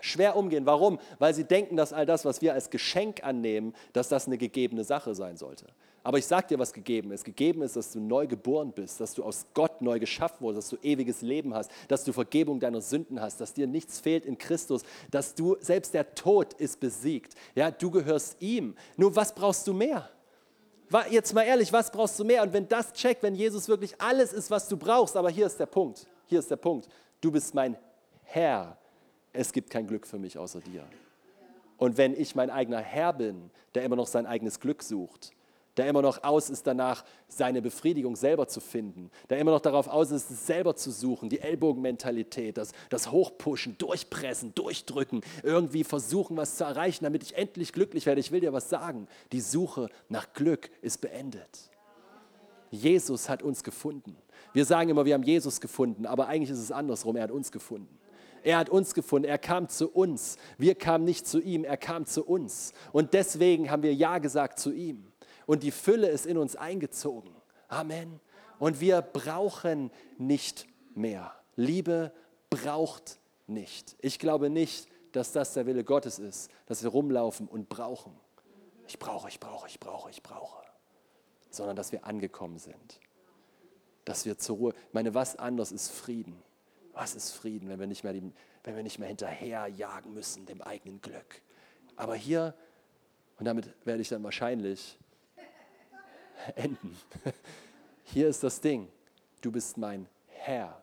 schwer 0.00 0.36
umgehen. 0.36 0.66
Warum? 0.66 0.98
Weil 1.18 1.32
sie 1.32 1.44
denken, 1.44 1.76
dass 1.76 1.92
all 1.92 2.04
das, 2.04 2.24
was 2.24 2.42
wir 2.42 2.52
als 2.52 2.70
Geschenk 2.70 3.24
annehmen, 3.24 3.72
dass 3.92 4.08
das 4.08 4.26
eine 4.26 4.36
gegebene 4.36 4.84
Sache 4.84 5.14
sein 5.14 5.36
sollte. 5.36 5.66
Aber 6.04 6.18
ich 6.18 6.26
sage 6.26 6.48
dir, 6.48 6.58
was 6.58 6.72
gegeben 6.72 7.12
ist. 7.12 7.24
Gegeben 7.24 7.62
ist, 7.62 7.76
dass 7.76 7.92
du 7.92 8.00
neu 8.00 8.26
geboren 8.26 8.72
bist, 8.72 9.00
dass 9.00 9.14
du 9.14 9.22
aus 9.22 9.46
Gott 9.54 9.80
neu 9.80 10.00
geschaffen 10.00 10.40
wurdest, 10.40 10.72
dass 10.72 10.80
du 10.80 10.84
ewiges 10.86 11.22
Leben 11.22 11.54
hast, 11.54 11.70
dass 11.86 12.02
du 12.02 12.12
Vergebung 12.12 12.58
deiner 12.58 12.80
Sünden 12.80 13.20
hast, 13.20 13.40
dass 13.40 13.54
dir 13.54 13.68
nichts 13.68 14.00
fehlt 14.00 14.26
in 14.26 14.36
Christus, 14.36 14.82
dass 15.12 15.36
du, 15.36 15.56
selbst 15.60 15.94
der 15.94 16.16
Tod 16.16 16.54
ist 16.54 16.80
besiegt. 16.80 17.34
Ja, 17.54 17.70
du 17.70 17.90
gehörst 17.92 18.42
ihm. 18.42 18.74
Nur 18.96 19.14
was 19.14 19.32
brauchst 19.32 19.68
du 19.68 19.72
mehr? 19.72 20.10
Jetzt 21.10 21.32
mal 21.32 21.42
ehrlich, 21.42 21.72
was 21.72 21.90
brauchst 21.90 22.18
du 22.18 22.24
mehr? 22.24 22.42
Und 22.42 22.52
wenn 22.52 22.68
das 22.68 22.92
checkt, 22.92 23.22
wenn 23.22 23.34
Jesus 23.34 23.68
wirklich 23.68 24.00
alles 24.00 24.32
ist, 24.32 24.50
was 24.50 24.68
du 24.68 24.76
brauchst, 24.76 25.16
aber 25.16 25.30
hier 25.30 25.46
ist 25.46 25.58
der 25.58 25.66
Punkt, 25.66 26.06
hier 26.26 26.38
ist 26.38 26.50
der 26.50 26.56
Punkt. 26.56 26.88
Du 27.20 27.30
bist 27.30 27.54
mein 27.54 27.76
Herr. 28.24 28.76
Es 29.32 29.52
gibt 29.52 29.70
kein 29.70 29.86
Glück 29.86 30.06
für 30.06 30.18
mich 30.18 30.36
außer 30.36 30.60
dir. 30.60 30.84
Und 31.78 31.96
wenn 31.96 32.14
ich 32.14 32.34
mein 32.34 32.50
eigener 32.50 32.80
Herr 32.80 33.12
bin, 33.12 33.50
der 33.74 33.84
immer 33.84 33.96
noch 33.96 34.06
sein 34.06 34.26
eigenes 34.26 34.60
Glück 34.60 34.82
sucht, 34.82 35.32
der 35.76 35.88
immer 35.88 36.02
noch 36.02 36.22
aus 36.22 36.50
ist 36.50 36.66
danach, 36.66 37.04
seine 37.28 37.62
Befriedigung 37.62 38.14
selber 38.14 38.46
zu 38.46 38.60
finden, 38.60 39.10
der 39.30 39.38
immer 39.38 39.52
noch 39.52 39.60
darauf 39.60 39.88
aus 39.88 40.10
ist, 40.10 40.30
es 40.30 40.46
selber 40.46 40.76
zu 40.76 40.90
suchen, 40.90 41.30
die 41.30 41.40
Ellbogenmentalität, 41.40 42.58
das, 42.58 42.72
das 42.90 43.10
Hochpushen, 43.10 43.78
Durchpressen, 43.78 44.54
Durchdrücken, 44.54 45.22
irgendwie 45.42 45.84
versuchen, 45.84 46.36
was 46.36 46.56
zu 46.56 46.64
erreichen, 46.64 47.04
damit 47.04 47.22
ich 47.22 47.36
endlich 47.36 47.72
glücklich 47.72 48.04
werde. 48.04 48.20
Ich 48.20 48.32
will 48.32 48.40
dir 48.40 48.52
was 48.52 48.68
sagen, 48.68 49.08
die 49.32 49.40
Suche 49.40 49.88
nach 50.08 50.34
Glück 50.34 50.70
ist 50.82 51.00
beendet. 51.00 51.70
Jesus 52.70 53.28
hat 53.28 53.42
uns 53.42 53.64
gefunden. 53.64 54.16
Wir 54.52 54.66
sagen 54.66 54.90
immer, 54.90 55.06
wir 55.06 55.14
haben 55.14 55.22
Jesus 55.22 55.60
gefunden, 55.60 56.04
aber 56.04 56.28
eigentlich 56.28 56.50
ist 56.50 56.58
es 56.58 56.72
andersrum, 56.72 57.16
er 57.16 57.24
hat 57.24 57.30
uns 57.30 57.50
gefunden. 57.50 57.98
Er 58.42 58.58
hat 58.58 58.68
uns 58.68 58.92
gefunden, 58.92 59.28
er 59.28 59.38
kam 59.38 59.68
zu 59.68 59.88
uns. 59.88 60.36
Wir 60.58 60.74
kamen 60.74 61.04
nicht 61.04 61.26
zu 61.26 61.40
ihm, 61.40 61.64
er 61.64 61.76
kam 61.76 62.06
zu 62.06 62.24
uns. 62.24 62.72
Und 62.92 63.14
deswegen 63.14 63.70
haben 63.70 63.84
wir 63.84 63.94
Ja 63.94 64.18
gesagt 64.18 64.58
zu 64.58 64.72
ihm 64.72 65.11
und 65.46 65.62
die 65.62 65.70
Fülle 65.70 66.08
ist 66.08 66.26
in 66.26 66.38
uns 66.38 66.56
eingezogen. 66.56 67.34
Amen. 67.68 68.20
Und 68.58 68.80
wir 68.80 69.02
brauchen 69.02 69.90
nicht 70.18 70.66
mehr. 70.94 71.32
Liebe 71.56 72.12
braucht 72.50 73.18
nicht. 73.46 73.96
Ich 74.00 74.18
glaube 74.18 74.50
nicht, 74.50 74.88
dass 75.12 75.32
das 75.32 75.54
der 75.54 75.66
Wille 75.66 75.84
Gottes 75.84 76.18
ist, 76.18 76.50
dass 76.66 76.82
wir 76.82 76.90
rumlaufen 76.90 77.48
und 77.48 77.68
brauchen. 77.68 78.12
Ich 78.86 78.98
brauche, 78.98 79.28
ich 79.28 79.40
brauche, 79.40 79.68
ich 79.68 79.80
brauche, 79.80 80.10
ich 80.10 80.22
brauche. 80.22 80.62
Sondern 81.50 81.76
dass 81.76 81.92
wir 81.92 82.04
angekommen 82.06 82.58
sind. 82.58 83.00
Dass 84.04 84.24
wir 84.26 84.38
zur 84.38 84.56
Ruhe. 84.56 84.74
Ich 84.88 84.94
meine, 84.94 85.14
was 85.14 85.36
anders 85.36 85.72
ist 85.72 85.90
Frieden? 85.90 86.42
Was 86.92 87.14
ist 87.14 87.30
Frieden, 87.30 87.68
wenn 87.68 87.80
wir 87.80 87.86
nicht 87.86 88.04
mehr, 88.04 88.12
die, 88.12 88.32
wenn 88.64 88.76
wir 88.76 88.82
nicht 88.82 88.98
mehr 88.98 89.08
hinterherjagen 89.08 90.12
müssen 90.12 90.46
dem 90.46 90.60
eigenen 90.62 91.00
Glück? 91.00 91.42
Aber 91.96 92.14
hier, 92.14 92.54
und 93.38 93.46
damit 93.46 93.72
werde 93.84 94.02
ich 94.02 94.08
dann 94.08 94.22
wahrscheinlich 94.22 94.98
enden. 96.56 96.96
Hier 98.04 98.28
ist 98.28 98.42
das 98.42 98.60
Ding. 98.60 98.88
Du 99.40 99.50
bist 99.50 99.76
mein 99.76 100.08
Herr. 100.28 100.82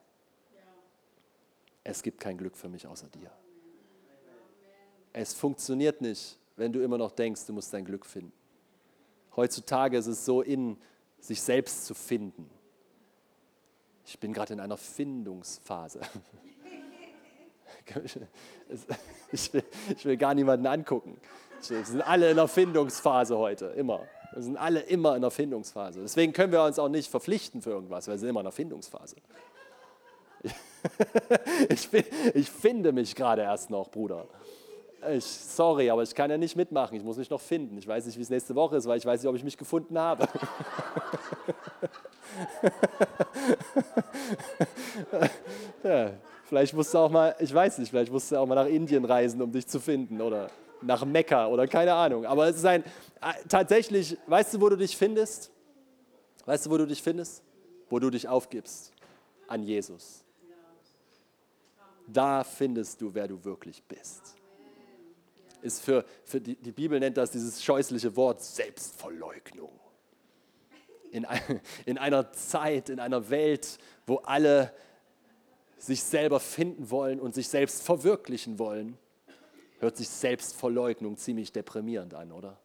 Es 1.83 2.03
gibt 2.03 2.19
kein 2.19 2.37
Glück 2.37 2.55
für 2.55 2.69
mich 2.69 2.85
außer 2.85 3.07
dir. 3.07 3.31
Es 5.13 5.33
funktioniert 5.33 6.01
nicht, 6.01 6.37
wenn 6.55 6.71
du 6.71 6.81
immer 6.81 6.97
noch 6.97 7.11
denkst, 7.11 7.45
du 7.45 7.53
musst 7.53 7.73
dein 7.73 7.85
Glück 7.85 8.05
finden. 8.05 8.33
Heutzutage 9.35 9.97
ist 9.97 10.07
es 10.07 10.25
so 10.25 10.41
in, 10.41 10.77
sich 11.19 11.41
selbst 11.41 11.85
zu 11.85 11.93
finden. 11.93 12.49
Ich 14.05 14.19
bin 14.19 14.33
gerade 14.33 14.53
in 14.53 14.59
einer 14.59 14.77
Findungsphase. 14.77 16.01
Ich 19.31 19.53
will, 19.53 19.63
ich 19.95 20.05
will, 20.05 20.17
gar 20.17 20.35
niemanden 20.35 20.67
angucken. 20.67 21.19
Wir 21.67 21.83
sind 21.83 22.01
alle 22.01 22.29
in 22.29 22.37
einer 22.37 22.47
Findungsphase 22.47 23.35
heute, 23.35 23.67
immer. 23.67 24.07
Wir 24.33 24.43
sind 24.43 24.57
alle 24.57 24.81
immer 24.81 25.15
in 25.15 25.21
der 25.21 25.31
Findungsphase. 25.31 26.01
Deswegen 26.01 26.33
können 26.33 26.51
wir 26.51 26.63
uns 26.63 26.77
auch 26.77 26.89
nicht 26.89 27.09
verpflichten 27.09 27.61
für 27.61 27.71
irgendwas, 27.71 28.07
weil 28.07 28.15
wir 28.15 28.19
sind 28.19 28.29
immer 28.29 28.41
in 28.41 28.45
der 28.45 28.51
Findungsphase. 28.53 29.15
Ich, 31.67 31.89
ich 32.33 32.49
finde 32.49 32.93
mich 32.93 33.13
gerade 33.13 33.41
erst 33.41 33.69
noch, 33.69 33.91
Bruder. 33.91 34.25
Ich, 35.11 35.25
sorry, 35.25 35.89
aber 35.89 36.03
ich 36.03 36.15
kann 36.15 36.31
ja 36.31 36.37
nicht 36.37 36.55
mitmachen. 36.55 36.95
Ich 36.95 37.03
muss 37.03 37.17
mich 37.17 37.29
noch 37.29 37.41
finden. 37.41 37.77
Ich 37.77 37.85
weiß 37.87 38.05
nicht, 38.05 38.17
wie 38.17 38.21
es 38.21 38.29
nächste 38.29 38.55
Woche 38.55 38.77
ist, 38.77 38.87
weil 38.87 38.97
ich 38.97 39.05
weiß 39.05 39.21
nicht, 39.21 39.29
ob 39.29 39.35
ich 39.35 39.43
mich 39.43 39.57
gefunden 39.57 39.99
habe. 39.99 40.25
ja, 45.83 46.11
vielleicht 46.45 46.73
musst 46.73 46.93
du 46.93 46.97
auch 46.97 47.09
mal, 47.09 47.35
ich 47.39 47.53
weiß 47.53 47.77
nicht, 47.79 47.89
vielleicht 47.89 48.11
musst 48.11 48.31
du 48.31 48.37
auch 48.37 48.45
mal 48.45 48.55
nach 48.55 48.67
Indien 48.67 49.03
reisen, 49.05 49.41
um 49.41 49.51
dich 49.51 49.67
zu 49.67 49.79
finden, 49.79 50.21
oder? 50.21 50.49
Nach 50.81 51.05
Mekka 51.05 51.47
oder 51.47 51.67
keine 51.67 51.93
Ahnung. 51.93 52.25
Aber 52.25 52.47
es 52.47 52.57
ist 52.57 52.65
ein, 52.65 52.83
äh, 52.83 53.33
tatsächlich, 53.47 54.17
weißt 54.27 54.53
du, 54.53 54.61
wo 54.61 54.69
du 54.69 54.77
dich 54.77 54.95
findest? 54.95 55.51
Weißt 56.45 56.65
du, 56.65 56.71
wo 56.71 56.77
du 56.77 56.87
dich 56.87 57.01
findest? 57.01 57.43
Wo 57.89 57.99
du 57.99 58.09
dich 58.09 58.27
aufgibst 58.27 58.93
an 59.47 59.63
Jesus. 59.63 60.23
Da 62.07 62.43
findest 62.43 63.01
du, 63.01 63.13
wer 63.13 63.27
du 63.27 63.43
wirklich 63.43 63.83
bist. 63.83 64.35
Ist 65.61 65.83
für, 65.83 66.05
für 66.23 66.39
die, 66.39 66.55
die 66.55 66.71
Bibel 66.71 66.99
nennt 66.99 67.17
das 67.17 67.31
dieses 67.31 67.63
scheußliche 67.63 68.15
Wort 68.15 68.41
Selbstverleugnung. 68.41 69.71
In, 71.11 71.27
in 71.85 71.97
einer 71.97 72.31
Zeit, 72.31 72.89
in 72.89 72.99
einer 72.99 73.29
Welt, 73.29 73.77
wo 74.07 74.17
alle 74.17 74.73
sich 75.77 76.03
selber 76.03 76.39
finden 76.39 76.89
wollen 76.89 77.19
und 77.19 77.33
sich 77.33 77.47
selbst 77.47 77.83
verwirklichen 77.83 78.59
wollen, 78.59 78.97
Hört 79.79 79.97
sich 79.97 80.09
Selbstverleugnung 80.09 81.17
ziemlich 81.17 81.51
deprimierend 81.51 82.13
an, 82.13 82.31
oder? 82.31 82.57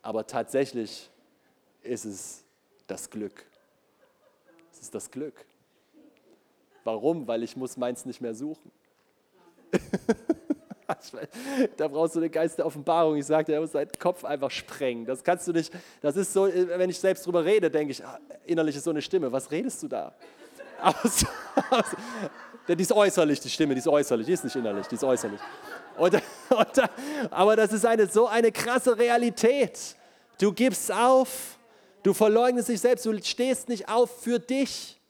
Aber 0.00 0.26
tatsächlich 0.26 1.10
ist 1.82 2.04
es 2.04 2.44
das 2.86 3.10
Glück. 3.10 3.44
Es 4.72 4.80
ist 4.80 4.94
das 4.94 5.10
Glück. 5.10 5.44
Warum? 6.84 7.28
Weil 7.28 7.42
ich 7.42 7.56
muss 7.56 7.76
meins 7.76 8.04
nicht 8.04 8.20
mehr 8.20 8.34
suchen. 8.34 8.70
da 11.76 11.88
brauchst 11.88 12.16
du 12.16 12.20
den 12.20 12.30
Geist 12.30 12.58
der 12.58 12.66
Offenbarung. 12.66 13.16
Ich 13.16 13.26
sagte, 13.26 13.52
er 13.52 13.60
muss 13.60 13.72
deinen 13.72 13.90
Kopf 13.98 14.24
einfach 14.24 14.50
sprengen. 14.50 15.04
Das 15.04 15.22
kannst 15.22 15.46
du 15.46 15.52
nicht, 15.52 15.72
das 16.00 16.16
ist 16.16 16.32
so, 16.32 16.46
wenn 16.46 16.90
ich 16.90 16.98
selbst 16.98 17.26
drüber 17.26 17.44
rede, 17.44 17.70
denke 17.70 17.92
ich, 17.92 18.04
ah, 18.04 18.18
innerlich 18.44 18.76
ist 18.76 18.84
so 18.84 18.90
eine 18.90 19.02
Stimme. 19.02 19.30
Was 19.30 19.50
redest 19.50 19.82
du 19.82 19.88
da? 19.88 20.14
Aus, 20.82 21.24
aus, 21.70 21.84
die 22.66 22.82
ist 22.82 22.90
äußerlich, 22.90 23.38
die 23.38 23.48
Stimme, 23.48 23.74
die 23.74 23.78
ist 23.78 23.86
äußerlich, 23.86 24.26
die 24.26 24.32
ist 24.32 24.42
nicht 24.42 24.56
innerlich, 24.56 24.84
die 24.88 24.96
ist 24.96 25.04
äußerlich. 25.04 25.38
Und, 26.02 26.14
und, 26.48 26.90
aber 27.30 27.54
das 27.54 27.72
ist 27.72 27.86
eine, 27.86 28.08
so 28.08 28.26
eine 28.26 28.50
krasse 28.50 28.98
Realität. 28.98 29.78
Du 30.40 30.52
gibst 30.52 30.90
auf, 30.90 31.56
du 32.02 32.12
verleugnest 32.12 32.68
dich 32.68 32.80
selbst, 32.80 33.06
du 33.06 33.16
stehst 33.22 33.68
nicht 33.68 33.88
auf 33.88 34.10
für 34.20 34.40
dich. 34.40 35.00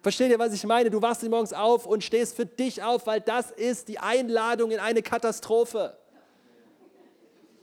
Versteht 0.00 0.30
ihr, 0.30 0.38
was 0.38 0.54
ich 0.54 0.64
meine? 0.64 0.88
Du 0.88 1.02
wachst 1.02 1.22
morgens 1.24 1.52
auf 1.52 1.84
und 1.84 2.02
stehst 2.02 2.36
für 2.36 2.46
dich 2.46 2.82
auf, 2.82 3.06
weil 3.06 3.20
das 3.20 3.50
ist 3.50 3.88
die 3.88 3.98
Einladung 3.98 4.70
in 4.70 4.80
eine 4.80 5.02
Katastrophe. 5.02 5.94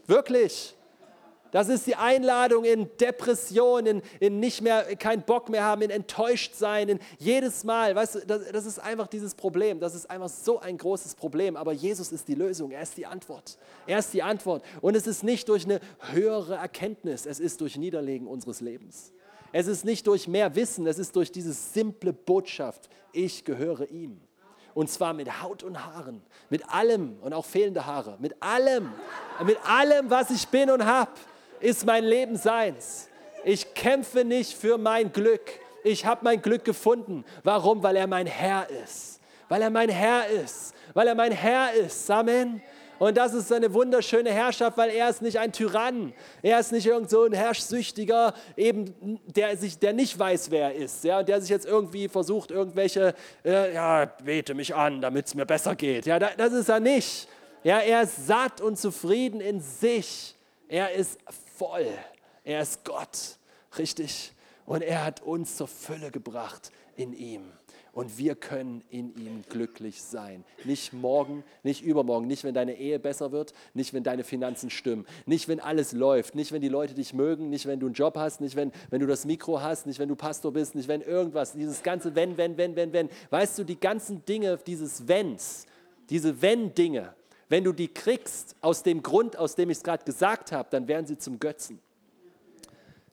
Wirklich. 0.05 0.74
Das 1.55 1.69
ist 1.69 1.87
die 1.87 1.95
Einladung 1.95 2.65
in 2.65 2.89
Depression, 2.97 3.85
in, 3.85 4.01
in 4.19 4.41
nicht 4.41 4.61
mehr, 4.61 4.93
keinen 4.97 5.21
Bock 5.21 5.47
mehr 5.47 5.63
haben, 5.63 5.83
in 5.83 5.89
enttäuscht 5.89 6.53
sein, 6.53 6.89
in 6.89 6.99
jedes 7.17 7.63
Mal. 7.63 7.95
Weißt 7.95 8.15
du, 8.15 8.19
das, 8.27 8.51
das 8.51 8.65
ist 8.65 8.77
einfach 8.77 9.07
dieses 9.07 9.33
Problem. 9.35 9.79
Das 9.79 9.95
ist 9.95 10.09
einfach 10.09 10.27
so 10.27 10.59
ein 10.59 10.77
großes 10.77 11.15
Problem. 11.15 11.55
Aber 11.55 11.71
Jesus 11.71 12.11
ist 12.11 12.27
die 12.27 12.35
Lösung. 12.35 12.71
Er 12.71 12.81
ist 12.81 12.97
die 12.97 13.05
Antwort. 13.05 13.57
Er 13.87 13.99
ist 13.99 14.13
die 14.13 14.21
Antwort. 14.21 14.65
Und 14.81 14.97
es 14.97 15.07
ist 15.07 15.23
nicht 15.23 15.47
durch 15.47 15.63
eine 15.63 15.79
höhere 16.11 16.55
Erkenntnis. 16.55 17.25
Es 17.25 17.39
ist 17.39 17.61
durch 17.61 17.77
Niederlegen 17.77 18.27
unseres 18.27 18.59
Lebens. 18.59 19.13
Es 19.53 19.67
ist 19.67 19.85
nicht 19.85 20.07
durch 20.07 20.27
mehr 20.27 20.55
Wissen. 20.57 20.85
Es 20.87 20.99
ist 20.99 21.15
durch 21.15 21.31
diese 21.31 21.53
simple 21.53 22.11
Botschaft. 22.11 22.89
Ich 23.13 23.45
gehöre 23.45 23.89
ihm. 23.91 24.19
Und 24.73 24.89
zwar 24.89 25.13
mit 25.13 25.41
Haut 25.41 25.63
und 25.63 25.85
Haaren, 25.85 26.21
mit 26.49 26.67
allem 26.67 27.15
und 27.21 27.31
auch 27.31 27.45
fehlende 27.45 27.85
Haare, 27.85 28.17
mit 28.19 28.35
allem, 28.43 28.91
mit 29.45 29.57
allem, 29.65 30.09
was 30.09 30.31
ich 30.31 30.49
bin 30.49 30.69
und 30.69 30.85
habe 30.85 31.11
ist 31.59 31.85
mein 31.85 32.03
Leben 32.03 32.35
seins. 32.35 33.09
Ich 33.43 33.73
kämpfe 33.73 34.25
nicht 34.25 34.53
für 34.53 34.77
mein 34.77 35.11
Glück. 35.11 35.51
Ich 35.83 36.05
habe 36.05 36.21
mein 36.23 36.41
Glück 36.41 36.65
gefunden. 36.65 37.23
Warum? 37.43 37.83
Weil 37.83 37.95
er 37.95 38.07
mein 38.07 38.25
Herr 38.25 38.67
ist. 38.83 39.19
Weil 39.49 39.61
er 39.61 39.69
mein 39.69 39.89
Herr 39.89 40.27
ist. 40.27 40.73
Weil 40.93 41.07
er 41.07 41.15
mein 41.15 41.31
Herr 41.31 41.73
ist. 41.73 42.09
Amen. 42.09 42.61
Und 42.97 43.17
das 43.17 43.33
ist 43.33 43.51
eine 43.51 43.73
wunderschöne 43.73 44.31
Herrschaft, 44.31 44.77
weil 44.77 44.89
er 44.89 45.09
ist 45.09 45.21
nicht 45.21 45.37
ein 45.37 45.51
Tyrann. 45.51 46.13
Er 46.41 46.59
ist 46.59 46.71
nicht 46.71 46.85
irgend 46.85 47.09
so 47.09 47.23
ein 47.23 47.33
Herrschsüchtiger, 47.33 48.33
eben, 48.55 49.19
der, 49.25 49.57
sich, 49.57 49.77
der 49.77 49.93
nicht 49.93 50.17
weiß, 50.17 50.49
wer 50.49 50.71
er 50.71 50.75
ist. 50.75 51.03
Ja, 51.03 51.21
der 51.21 51.41
sich 51.41 51.49
jetzt 51.49 51.65
irgendwie 51.65 52.07
versucht, 52.07 52.51
irgendwelche, 52.51 53.13
äh, 53.43 53.73
ja, 53.73 54.05
bete 54.05 54.53
mich 54.53 54.73
an, 54.73 55.01
damit 55.01 55.27
es 55.27 55.35
mir 55.35 55.45
besser 55.45 55.75
geht. 55.75 56.05
Ja, 56.05 56.19
das 56.19 56.53
ist 56.53 56.69
er 56.69 56.79
nicht. 56.79 57.27
Ja, 57.63 57.79
er 57.79 58.03
ist 58.03 58.27
satt 58.27 58.61
und 58.61 58.79
zufrieden 58.79 59.41
in 59.41 59.59
sich. 59.59 60.35
Er 60.67 60.93
ist 60.93 61.19
voll. 61.57 61.87
Er 62.43 62.61
ist 62.61 62.83
Gott, 62.85 63.37
richtig? 63.77 64.33
Und 64.65 64.81
er 64.81 65.05
hat 65.05 65.21
uns 65.21 65.57
zur 65.57 65.67
Fülle 65.67 66.11
gebracht 66.11 66.71
in 66.95 67.13
ihm. 67.13 67.51
und 67.95 68.17
wir 68.17 68.35
können 68.35 68.83
in 68.89 69.15
ihm 69.15 69.43
glücklich 69.49 70.01
sein. 70.01 70.43
Nicht 70.65 70.91
morgen, 70.91 71.45
nicht 71.63 71.81
übermorgen, 71.81 72.27
nicht 72.27 72.43
wenn 72.43 72.53
deine 72.53 72.77
Ehe 72.77 72.99
besser 72.99 73.31
wird, 73.31 73.53
nicht 73.73 73.93
wenn 73.93 74.03
deine 74.03 74.25
Finanzen 74.25 74.69
stimmen, 74.69 75.05
nicht 75.25 75.47
wenn 75.47 75.61
alles 75.61 75.93
läuft, 75.93 76.35
nicht 76.35 76.51
wenn 76.51 76.61
die 76.61 76.67
Leute 76.67 76.93
dich 76.93 77.13
mögen, 77.13 77.49
nicht 77.49 77.65
wenn 77.65 77.79
du 77.79 77.85
einen 77.85 77.95
Job 77.95 78.17
hast, 78.17 78.41
nicht 78.41 78.57
wenn, 78.57 78.73
wenn 78.89 78.99
du 78.99 79.07
das 79.07 79.23
Mikro 79.23 79.61
hast, 79.61 79.87
nicht 79.87 79.97
wenn 79.97 80.09
du 80.09 80.15
Pastor 80.17 80.51
bist, 80.51 80.75
nicht 80.75 80.89
wenn 80.89 81.01
irgendwas, 81.01 81.53
dieses 81.53 81.83
ganze 81.83 82.13
wenn, 82.15 82.35
wenn, 82.35 82.57
wenn, 82.57 82.75
wenn, 82.75 82.91
wenn. 82.91 83.09
Weißt 83.29 83.57
du, 83.57 83.63
die 83.63 83.79
ganzen 83.79 84.25
Dinge, 84.25 84.59
dieses 84.67 85.07
Wenns, 85.07 85.65
diese 86.09 86.41
Wenn-Dinge, 86.41 87.13
wenn 87.49 87.63
du 87.63 87.73
die 87.73 87.87
kriegst 87.87 88.55
aus 88.61 88.83
dem 88.83 89.03
Grund, 89.03 89.37
aus 89.37 89.55
dem 89.55 89.69
ich 89.69 89.77
es 89.77 89.83
gerade 89.83 90.03
gesagt 90.03 90.51
habe, 90.51 90.67
dann 90.71 90.87
werden 90.87 91.05
sie 91.05 91.17
zum 91.17 91.39
Götzen. 91.39 91.79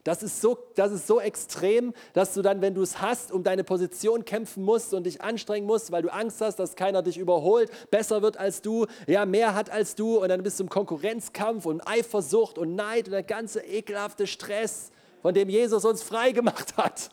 Das 0.05 0.25
ist, 0.25 0.41
so, 0.41 0.59
das 0.75 0.91
ist 0.91 1.07
so 1.07 1.21
extrem, 1.21 1.95
dass 2.13 2.35
du 2.35 2.43
dann, 2.43 2.61
wenn 2.61 2.75
du 2.75 2.83
es 2.83 3.01
hast, 3.01 3.31
um 3.31 3.45
deine 3.45 3.63
Position 3.63 4.25
kämpfen 4.25 4.65
musst 4.65 4.95
und 4.95 5.05
dich 5.05 5.21
anstrengen 5.21 5.65
musst, 5.65 5.93
weil 5.93 6.03
du 6.03 6.13
Angst 6.13 6.41
hast, 6.41 6.57
dass 6.57 6.75
keiner 6.75 7.03
dich 7.03 7.19
überholt, 7.19 7.71
besser 7.93 8.21
wird 8.21 8.37
als 8.37 8.63
du, 8.63 8.87
ja, 9.07 9.25
mehr 9.27 9.55
hat 9.55 9.71
als 9.71 9.95
du 9.95 10.19
und 10.21 10.29
dann 10.29 10.43
bist 10.43 10.59
du 10.59 10.65
im 10.65 10.71
Konkurrenzkampf 10.71 11.67
und 11.67 11.87
Eifersucht 11.87 12.59
und 12.59 12.75
Neid 12.75 13.07
und 13.07 13.13
der 13.13 13.23
ganze 13.23 13.61
ekelhafte 13.61 14.27
Stress, 14.27 14.91
von 15.23 15.33
dem 15.33 15.49
Jesus 15.49 15.85
uns 15.85 16.03
frei 16.03 16.33
gemacht 16.33 16.77
hat. 16.77 17.11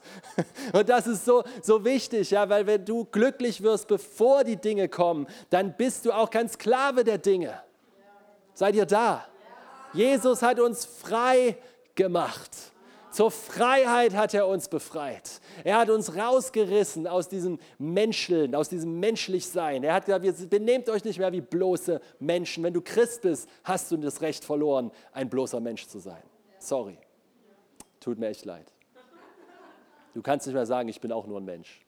Und 0.73 0.89
das 0.89 1.07
ist 1.07 1.23
so, 1.23 1.43
so 1.61 1.85
wichtig, 1.85 2.31
ja, 2.31 2.49
weil 2.49 2.65
wenn 2.67 2.83
du 2.83 3.05
glücklich 3.05 3.61
wirst, 3.61 3.87
bevor 3.87 4.43
die 4.43 4.57
Dinge 4.57 4.89
kommen, 4.89 5.27
dann 5.49 5.77
bist 5.77 6.05
du 6.05 6.11
auch 6.11 6.29
kein 6.29 6.49
Sklave 6.49 7.03
der 7.03 7.19
Dinge. 7.19 7.61
Seid 8.53 8.75
ihr 8.75 8.85
da? 8.85 9.25
Jesus 9.93 10.41
hat 10.41 10.59
uns 10.59 10.85
frei 10.85 11.57
gemacht. 11.95 12.51
Zur 13.11 13.31
Freiheit 13.31 14.13
hat 14.13 14.33
er 14.33 14.47
uns 14.47 14.67
befreit. 14.67 15.41
Er 15.63 15.79
hat 15.79 15.89
uns 15.89 16.15
rausgerissen 16.15 17.07
aus 17.07 17.27
diesem 17.27 17.57
Menscheln, 17.79 18.53
aus 18.53 18.69
diesem 18.69 18.99
Menschlichsein. 18.99 19.83
Er 19.83 19.95
hat 19.95 20.05
gesagt, 20.05 20.49
benehmt 20.49 20.89
euch 20.89 21.03
nicht 21.03 21.17
mehr 21.17 21.31
wie 21.31 21.41
bloße 21.41 22.01
Menschen. 22.19 22.63
Wenn 22.63 22.73
du 22.73 22.81
Christ 22.81 23.23
bist, 23.23 23.49
hast 23.63 23.91
du 23.91 23.97
das 23.97 24.21
Recht 24.21 24.45
verloren, 24.45 24.91
ein 25.11 25.27
bloßer 25.29 25.59
Mensch 25.59 25.87
zu 25.87 25.99
sein. 25.99 26.21
Sorry. 26.59 26.99
Tut 28.09 28.17
mir 28.17 28.29
echt 28.29 28.45
leid. 28.45 28.65
Du 30.15 30.23
kannst 30.23 30.47
nicht 30.47 30.55
mehr 30.55 30.65
sagen, 30.65 30.89
ich 30.89 30.99
bin 30.99 31.11
auch 31.11 31.27
nur 31.27 31.39
ein 31.39 31.45
Mensch 31.45 31.81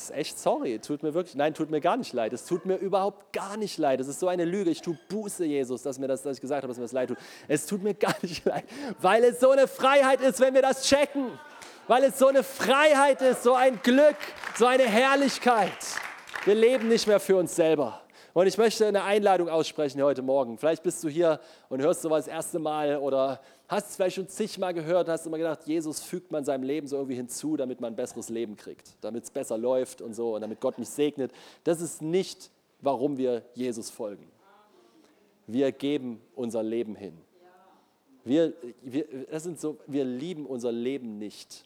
ist 0.00 0.10
echt 0.16 0.38
sorry, 0.38 0.78
tut 0.78 1.02
mir 1.02 1.14
wirklich, 1.14 1.34
nein, 1.34 1.54
tut 1.54 1.70
mir 1.70 1.80
gar 1.80 1.96
nicht 1.96 2.12
leid. 2.12 2.32
Es 2.32 2.44
tut 2.44 2.64
mir 2.66 2.76
überhaupt 2.76 3.32
gar 3.32 3.56
nicht 3.56 3.78
leid. 3.78 4.00
Es 4.00 4.08
ist 4.08 4.20
so 4.20 4.28
eine 4.28 4.44
Lüge. 4.44 4.70
Ich 4.70 4.82
tue 4.82 4.98
Buße, 5.08 5.44
Jesus, 5.44 5.82
dass 5.82 5.98
mir 5.98 6.08
das, 6.08 6.22
dass 6.22 6.36
ich 6.36 6.40
gesagt 6.40 6.62
habe, 6.62 6.68
dass 6.68 6.78
mir 6.78 6.84
das 6.84 6.92
leid 6.92 7.08
tut. 7.08 7.18
Es 7.48 7.66
tut 7.66 7.82
mir 7.82 7.94
gar 7.94 8.14
nicht 8.22 8.44
leid, 8.44 8.64
weil 9.00 9.24
es 9.24 9.40
so 9.40 9.50
eine 9.50 9.66
Freiheit 9.68 10.20
ist, 10.20 10.40
wenn 10.40 10.54
wir 10.54 10.62
das 10.62 10.84
checken. 10.84 11.26
Weil 11.86 12.04
es 12.04 12.18
so 12.18 12.28
eine 12.28 12.44
Freiheit 12.44 13.20
ist, 13.20 13.42
so 13.42 13.54
ein 13.54 13.80
Glück, 13.82 14.16
so 14.56 14.66
eine 14.66 14.84
Herrlichkeit. 14.84 15.72
Wir 16.44 16.54
leben 16.54 16.88
nicht 16.88 17.06
mehr 17.06 17.18
für 17.18 17.36
uns 17.36 17.56
selber. 17.56 18.00
Und 18.32 18.46
ich 18.46 18.56
möchte 18.58 18.86
eine 18.86 19.02
Einladung 19.02 19.48
aussprechen 19.48 20.00
heute 20.02 20.22
Morgen. 20.22 20.56
Vielleicht 20.56 20.84
bist 20.84 21.02
du 21.02 21.08
hier 21.08 21.40
und 21.68 21.82
hörst 21.82 22.02
sowas 22.02 22.26
das 22.26 22.34
erste 22.34 22.58
Mal 22.60 22.98
oder 22.98 23.40
hast 23.66 23.90
es 23.90 23.96
vielleicht 23.96 24.16
schon 24.16 24.28
zigmal 24.28 24.72
gehört, 24.72 25.08
hast 25.08 25.26
immer 25.26 25.38
gedacht, 25.38 25.66
Jesus 25.66 26.00
fügt 26.00 26.30
man 26.30 26.44
seinem 26.44 26.62
Leben 26.62 26.86
so 26.86 26.96
irgendwie 26.96 27.16
hinzu, 27.16 27.56
damit 27.56 27.80
man 27.80 27.92
ein 27.92 27.96
besseres 27.96 28.28
Leben 28.28 28.56
kriegt, 28.56 28.94
damit 29.00 29.24
es 29.24 29.30
besser 29.30 29.58
läuft 29.58 30.00
und 30.00 30.14
so 30.14 30.36
und 30.36 30.42
damit 30.42 30.60
Gott 30.60 30.78
mich 30.78 30.88
segnet. 30.88 31.32
Das 31.64 31.80
ist 31.80 32.02
nicht, 32.02 32.50
warum 32.80 33.18
wir 33.18 33.42
Jesus 33.54 33.90
folgen. 33.90 34.30
Wir 35.48 35.72
geben 35.72 36.20
unser 36.36 36.62
Leben 36.62 36.94
hin. 36.94 37.18
Wir, 38.24 38.52
wir, 38.82 39.06
das 39.28 39.42
sind 39.42 39.58
so, 39.58 39.78
wir 39.88 40.04
lieben 40.04 40.46
unser 40.46 40.70
Leben 40.70 41.18
nicht 41.18 41.64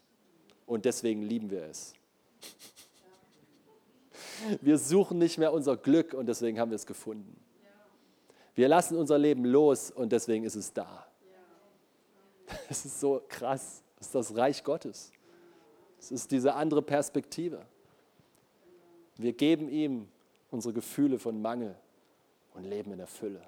und 0.67 0.87
deswegen 0.87 1.21
lieben 1.21 1.51
wir 1.51 1.65
es. 1.65 1.95
Wir 4.61 4.79
suchen 4.79 5.19
nicht 5.19 5.39
mehr 5.39 5.53
unser 5.53 5.77
Glück 5.77 6.15
und 6.15 6.27
deswegen 6.27 6.59
haben 6.59 6.71
wir 6.71 6.77
es 6.77 6.87
gefunden. 6.87 7.41
Wir 8.55 8.69
lassen 8.69 8.97
unser 8.97 9.19
Leben 9.19 9.45
los 9.45 9.91
und 9.91 10.13
deswegen 10.13 10.45
ist 10.45 10.55
es 10.55 10.73
da. 10.73 11.07
Das 12.69 12.85
ist 12.85 13.01
so 13.01 13.23
krass. 13.27 13.83
Das 13.97 14.09
ist 14.09 14.15
das 14.15 14.37
Reich 14.37 14.63
Gottes. 14.63 15.11
Es 15.99 16.11
ist 16.11 16.31
diese 16.31 16.55
andere 16.55 16.83
Perspektive. 16.83 17.65
Wir 19.17 19.33
geben 19.33 19.69
ihm 19.69 20.09
unsere 20.51 20.75
Gefühle 20.75 21.19
von 21.19 21.41
Mangel 21.41 21.75
und 22.53 22.65
leben 22.65 22.93
in 22.93 22.99
der 22.99 23.07
Fülle. 23.07 23.41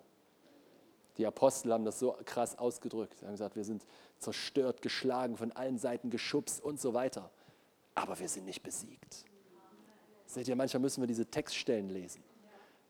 Die 1.18 1.26
Apostel 1.26 1.72
haben 1.72 1.84
das 1.84 1.98
so 1.98 2.16
krass 2.24 2.58
ausgedrückt. 2.58 3.18
Sie 3.18 3.26
haben 3.26 3.32
gesagt, 3.32 3.56
wir 3.56 3.64
sind 3.64 3.86
zerstört, 4.18 4.82
geschlagen, 4.82 5.36
von 5.36 5.52
allen 5.52 5.78
Seiten 5.78 6.10
geschubst 6.10 6.62
und 6.62 6.80
so 6.80 6.94
weiter. 6.94 7.30
Aber 7.94 8.18
wir 8.18 8.28
sind 8.28 8.44
nicht 8.44 8.62
besiegt. 8.62 9.24
Seht 10.26 10.48
ihr, 10.48 10.56
manchmal 10.56 10.80
müssen 10.80 11.02
wir 11.02 11.06
diese 11.06 11.26
Textstellen 11.26 11.88
lesen, 11.88 12.22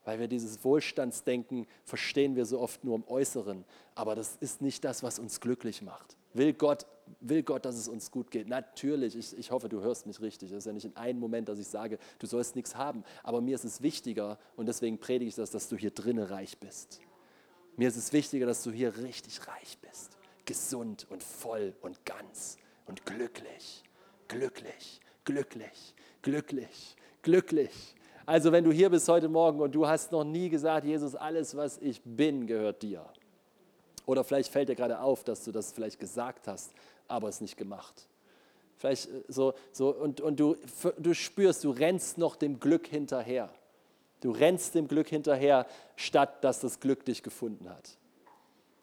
weil 0.04 0.18
wir 0.18 0.26
dieses 0.26 0.64
Wohlstandsdenken 0.64 1.66
verstehen 1.84 2.34
wir 2.34 2.46
so 2.46 2.60
oft 2.60 2.82
nur 2.82 2.96
im 2.96 3.04
Äußeren, 3.06 3.64
aber 3.94 4.14
das 4.14 4.36
ist 4.40 4.62
nicht 4.62 4.84
das, 4.84 5.02
was 5.02 5.18
uns 5.18 5.40
glücklich 5.40 5.82
macht. 5.82 6.16
Will 6.32 6.54
Gott, 6.54 6.86
will 7.20 7.42
Gott, 7.42 7.64
dass 7.64 7.76
es 7.76 7.88
uns 7.88 8.10
gut 8.10 8.30
geht? 8.30 8.48
Natürlich, 8.48 9.16
ich, 9.16 9.36
ich 9.38 9.50
hoffe, 9.50 9.68
du 9.68 9.80
hörst 9.80 10.06
mich 10.06 10.20
richtig. 10.20 10.50
Das 10.50 10.58
ist 10.58 10.66
ja 10.66 10.72
nicht 10.72 10.84
in 10.84 10.96
einem 10.96 11.18
Moment, 11.20 11.48
dass 11.48 11.58
ich 11.58 11.68
sage, 11.68 11.98
du 12.18 12.26
sollst 12.26 12.56
nichts 12.56 12.74
haben, 12.74 13.04
aber 13.22 13.40
mir 13.40 13.54
ist 13.54 13.64
es 13.64 13.80
wichtiger 13.80 14.38
und 14.56 14.66
deswegen 14.66 14.98
predige 14.98 15.28
ich 15.28 15.34
das, 15.34 15.50
dass 15.50 15.68
du 15.68 15.76
hier 15.76 15.90
drinnen 15.90 16.24
reich 16.24 16.58
bist. 16.58 17.00
Mir 17.76 17.88
ist 17.88 17.96
es 17.96 18.12
wichtiger, 18.12 18.46
dass 18.46 18.62
du 18.62 18.70
hier 18.70 18.96
richtig 18.98 19.46
reich 19.46 19.78
bist, 19.78 20.16
gesund 20.46 21.06
und 21.10 21.22
voll 21.22 21.74
und 21.82 22.04
ganz 22.06 22.56
und 22.86 23.04
glücklich, 23.04 23.82
glücklich, 24.28 25.00
glücklich, 25.24 25.94
glücklich 26.22 26.96
glücklich. 27.26 27.70
Also 28.24 28.52
wenn 28.52 28.62
du 28.62 28.70
hier 28.70 28.88
bist 28.88 29.08
heute 29.08 29.28
Morgen 29.28 29.60
und 29.60 29.74
du 29.74 29.86
hast 29.86 30.12
noch 30.12 30.22
nie 30.22 30.48
gesagt, 30.48 30.86
Jesus, 30.86 31.16
alles, 31.16 31.56
was 31.56 31.78
ich 31.78 32.00
bin, 32.04 32.46
gehört 32.46 32.82
dir. 32.82 33.04
Oder 34.06 34.22
vielleicht 34.22 34.52
fällt 34.52 34.68
dir 34.68 34.76
gerade 34.76 35.00
auf, 35.00 35.24
dass 35.24 35.42
du 35.42 35.50
das 35.50 35.72
vielleicht 35.72 35.98
gesagt 35.98 36.46
hast, 36.46 36.72
aber 37.08 37.28
es 37.28 37.40
nicht 37.40 37.56
gemacht. 37.56 38.08
Vielleicht 38.76 39.08
äh, 39.08 39.24
so, 39.26 39.54
so 39.72 39.90
und, 39.90 40.20
und 40.20 40.38
du, 40.38 40.56
du 40.98 41.14
spürst, 41.14 41.64
du 41.64 41.70
rennst 41.70 42.16
noch 42.16 42.36
dem 42.36 42.60
Glück 42.60 42.86
hinterher. 42.86 43.50
Du 44.20 44.30
rennst 44.30 44.76
dem 44.76 44.86
Glück 44.86 45.08
hinterher, 45.08 45.66
statt 45.96 46.44
dass 46.44 46.60
das 46.60 46.78
Glück 46.78 47.04
dich 47.04 47.24
gefunden 47.24 47.68
hat. 47.68 47.98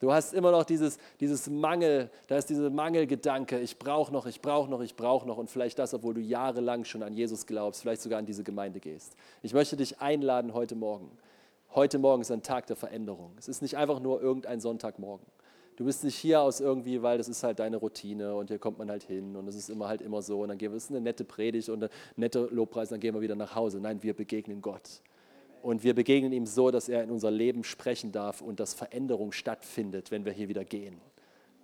Du 0.04 0.12
hast 0.12 0.34
immer 0.34 0.52
noch 0.52 0.66
dieses, 0.66 0.98
dieses 1.22 1.50
Mangel, 1.50 2.10
da 2.28 2.36
ist 2.36 2.50
dieser 2.50 2.70
Mangelgedanke, 2.70 3.58
ich 3.62 3.80
brauche 3.80 4.12
noch, 4.12 4.26
ich 4.26 4.42
brauche 4.42 4.70
noch, 4.70 4.82
ich 4.82 4.98
brauche 4.98 5.26
noch 5.26 5.38
und 5.38 5.50
vielleicht 5.50 5.80
das, 5.80 5.94
obwohl 5.94 6.14
du 6.14 6.20
jahrelang 6.20 6.84
schon 6.84 7.04
an 7.04 7.14
Jesus 7.14 7.46
glaubst, 7.46 7.80
vielleicht 7.80 8.02
sogar 8.02 8.20
an 8.20 8.26
diese 8.26 8.44
Gemeinde 8.44 8.82
gehst. 8.82 9.16
Ich 9.44 9.54
möchte 9.54 9.78
dich 9.78 10.02
einladen 10.02 10.54
heute 10.54 10.76
Morgen. 10.76 11.10
Heute 11.74 12.00
Morgen 12.00 12.22
ist 12.22 12.32
ein 12.32 12.44
Tag 12.44 12.68
der 12.68 12.76
Veränderung. 12.76 13.32
Es 13.40 13.48
ist 13.48 13.62
nicht 13.62 13.78
einfach 13.78 14.02
nur 14.02 14.22
irgendein 14.22 14.60
Sonntagmorgen. 14.60 15.26
Du 15.78 15.86
bist 15.86 16.04
nicht 16.04 16.18
hier 16.18 16.42
aus 16.42 16.60
irgendwie, 16.60 17.02
weil 17.02 17.18
das 17.18 17.30
ist 17.30 17.42
halt 17.42 17.60
deine 17.60 17.78
Routine 17.78 18.36
und 18.36 18.50
hier 18.50 18.60
kommt 18.60 18.80
man 18.80 18.90
halt 18.90 19.04
hin 19.04 19.38
und 19.38 19.48
es 19.48 19.56
ist 19.56 19.70
immer 19.70 19.88
halt 19.88 20.02
immer 20.02 20.22
so 20.22 20.42
und 20.42 20.50
dann 20.50 20.58
gehen 20.58 20.74
wir, 20.74 20.76
es 20.76 20.84
ist 20.84 20.92
eine 20.92 21.00
nette 21.00 21.24
Predigt 21.24 21.70
und 21.70 21.82
eine 21.82 21.90
nette 22.18 22.50
Lobpreis, 22.52 22.90
dann 22.90 23.00
gehen 23.00 23.16
wir 23.16 23.22
wieder 23.22 23.36
nach 23.38 23.56
Hause. 23.56 23.80
Nein, 23.80 24.04
wir 24.04 24.14
begegnen 24.14 24.62
Gott. 24.62 25.02
Und 25.64 25.82
wir 25.86 25.96
begegnen 25.96 26.34
ihm 26.34 26.46
so, 26.46 26.72
dass 26.72 26.90
er 26.90 27.04
in 27.04 27.10
unser 27.10 27.32
Leben 27.32 27.64
sprechen 27.64 28.12
darf 28.12 28.42
und 28.42 28.60
dass 28.60 28.74
Veränderung 28.74 29.32
stattfindet, 29.32 30.12
wenn 30.12 30.26
wir 30.26 30.34
hier 30.34 30.50
wieder 30.50 30.66
gehen. 30.66 31.00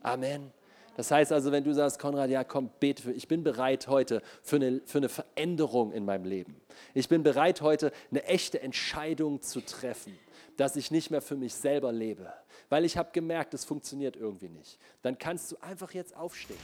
Amen. 0.01 0.53
Das 0.95 1.11
heißt 1.11 1.33
also, 1.33 1.51
wenn 1.51 1.65
du 1.65 1.73
sagst, 1.73 1.99
Konrad, 1.99 2.29
ja 2.29 2.45
komm, 2.45 2.69
bete 2.79 3.03
für, 3.03 3.11
ich 3.11 3.27
bin 3.27 3.43
bereit 3.43 3.89
heute 3.89 4.21
für 4.41 4.55
eine, 4.55 4.79
für 4.85 4.99
eine 4.99 5.09
Veränderung 5.09 5.91
in 5.91 6.05
meinem 6.05 6.23
Leben. 6.23 6.61
Ich 6.93 7.09
bin 7.09 7.23
bereit 7.23 7.59
heute 7.61 7.91
eine 8.09 8.23
echte 8.23 8.61
Entscheidung 8.61 9.41
zu 9.41 9.59
treffen, 9.59 10.17
dass 10.55 10.77
ich 10.77 10.91
nicht 10.91 11.11
mehr 11.11 11.21
für 11.21 11.35
mich 11.35 11.53
selber 11.53 11.91
lebe, 11.91 12.31
weil 12.69 12.85
ich 12.85 12.95
habe 12.95 13.09
gemerkt, 13.11 13.53
es 13.53 13.65
funktioniert 13.65 14.15
irgendwie 14.15 14.49
nicht. 14.49 14.79
Dann 15.01 15.17
kannst 15.17 15.51
du 15.51 15.57
einfach 15.61 15.93
jetzt 15.93 16.15
aufstehen. 16.15 16.57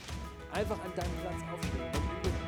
Einfach 0.54 0.82
an 0.82 0.92
deinem 0.96 1.16
Platz 1.20 1.42
aufstehen. 1.52 2.45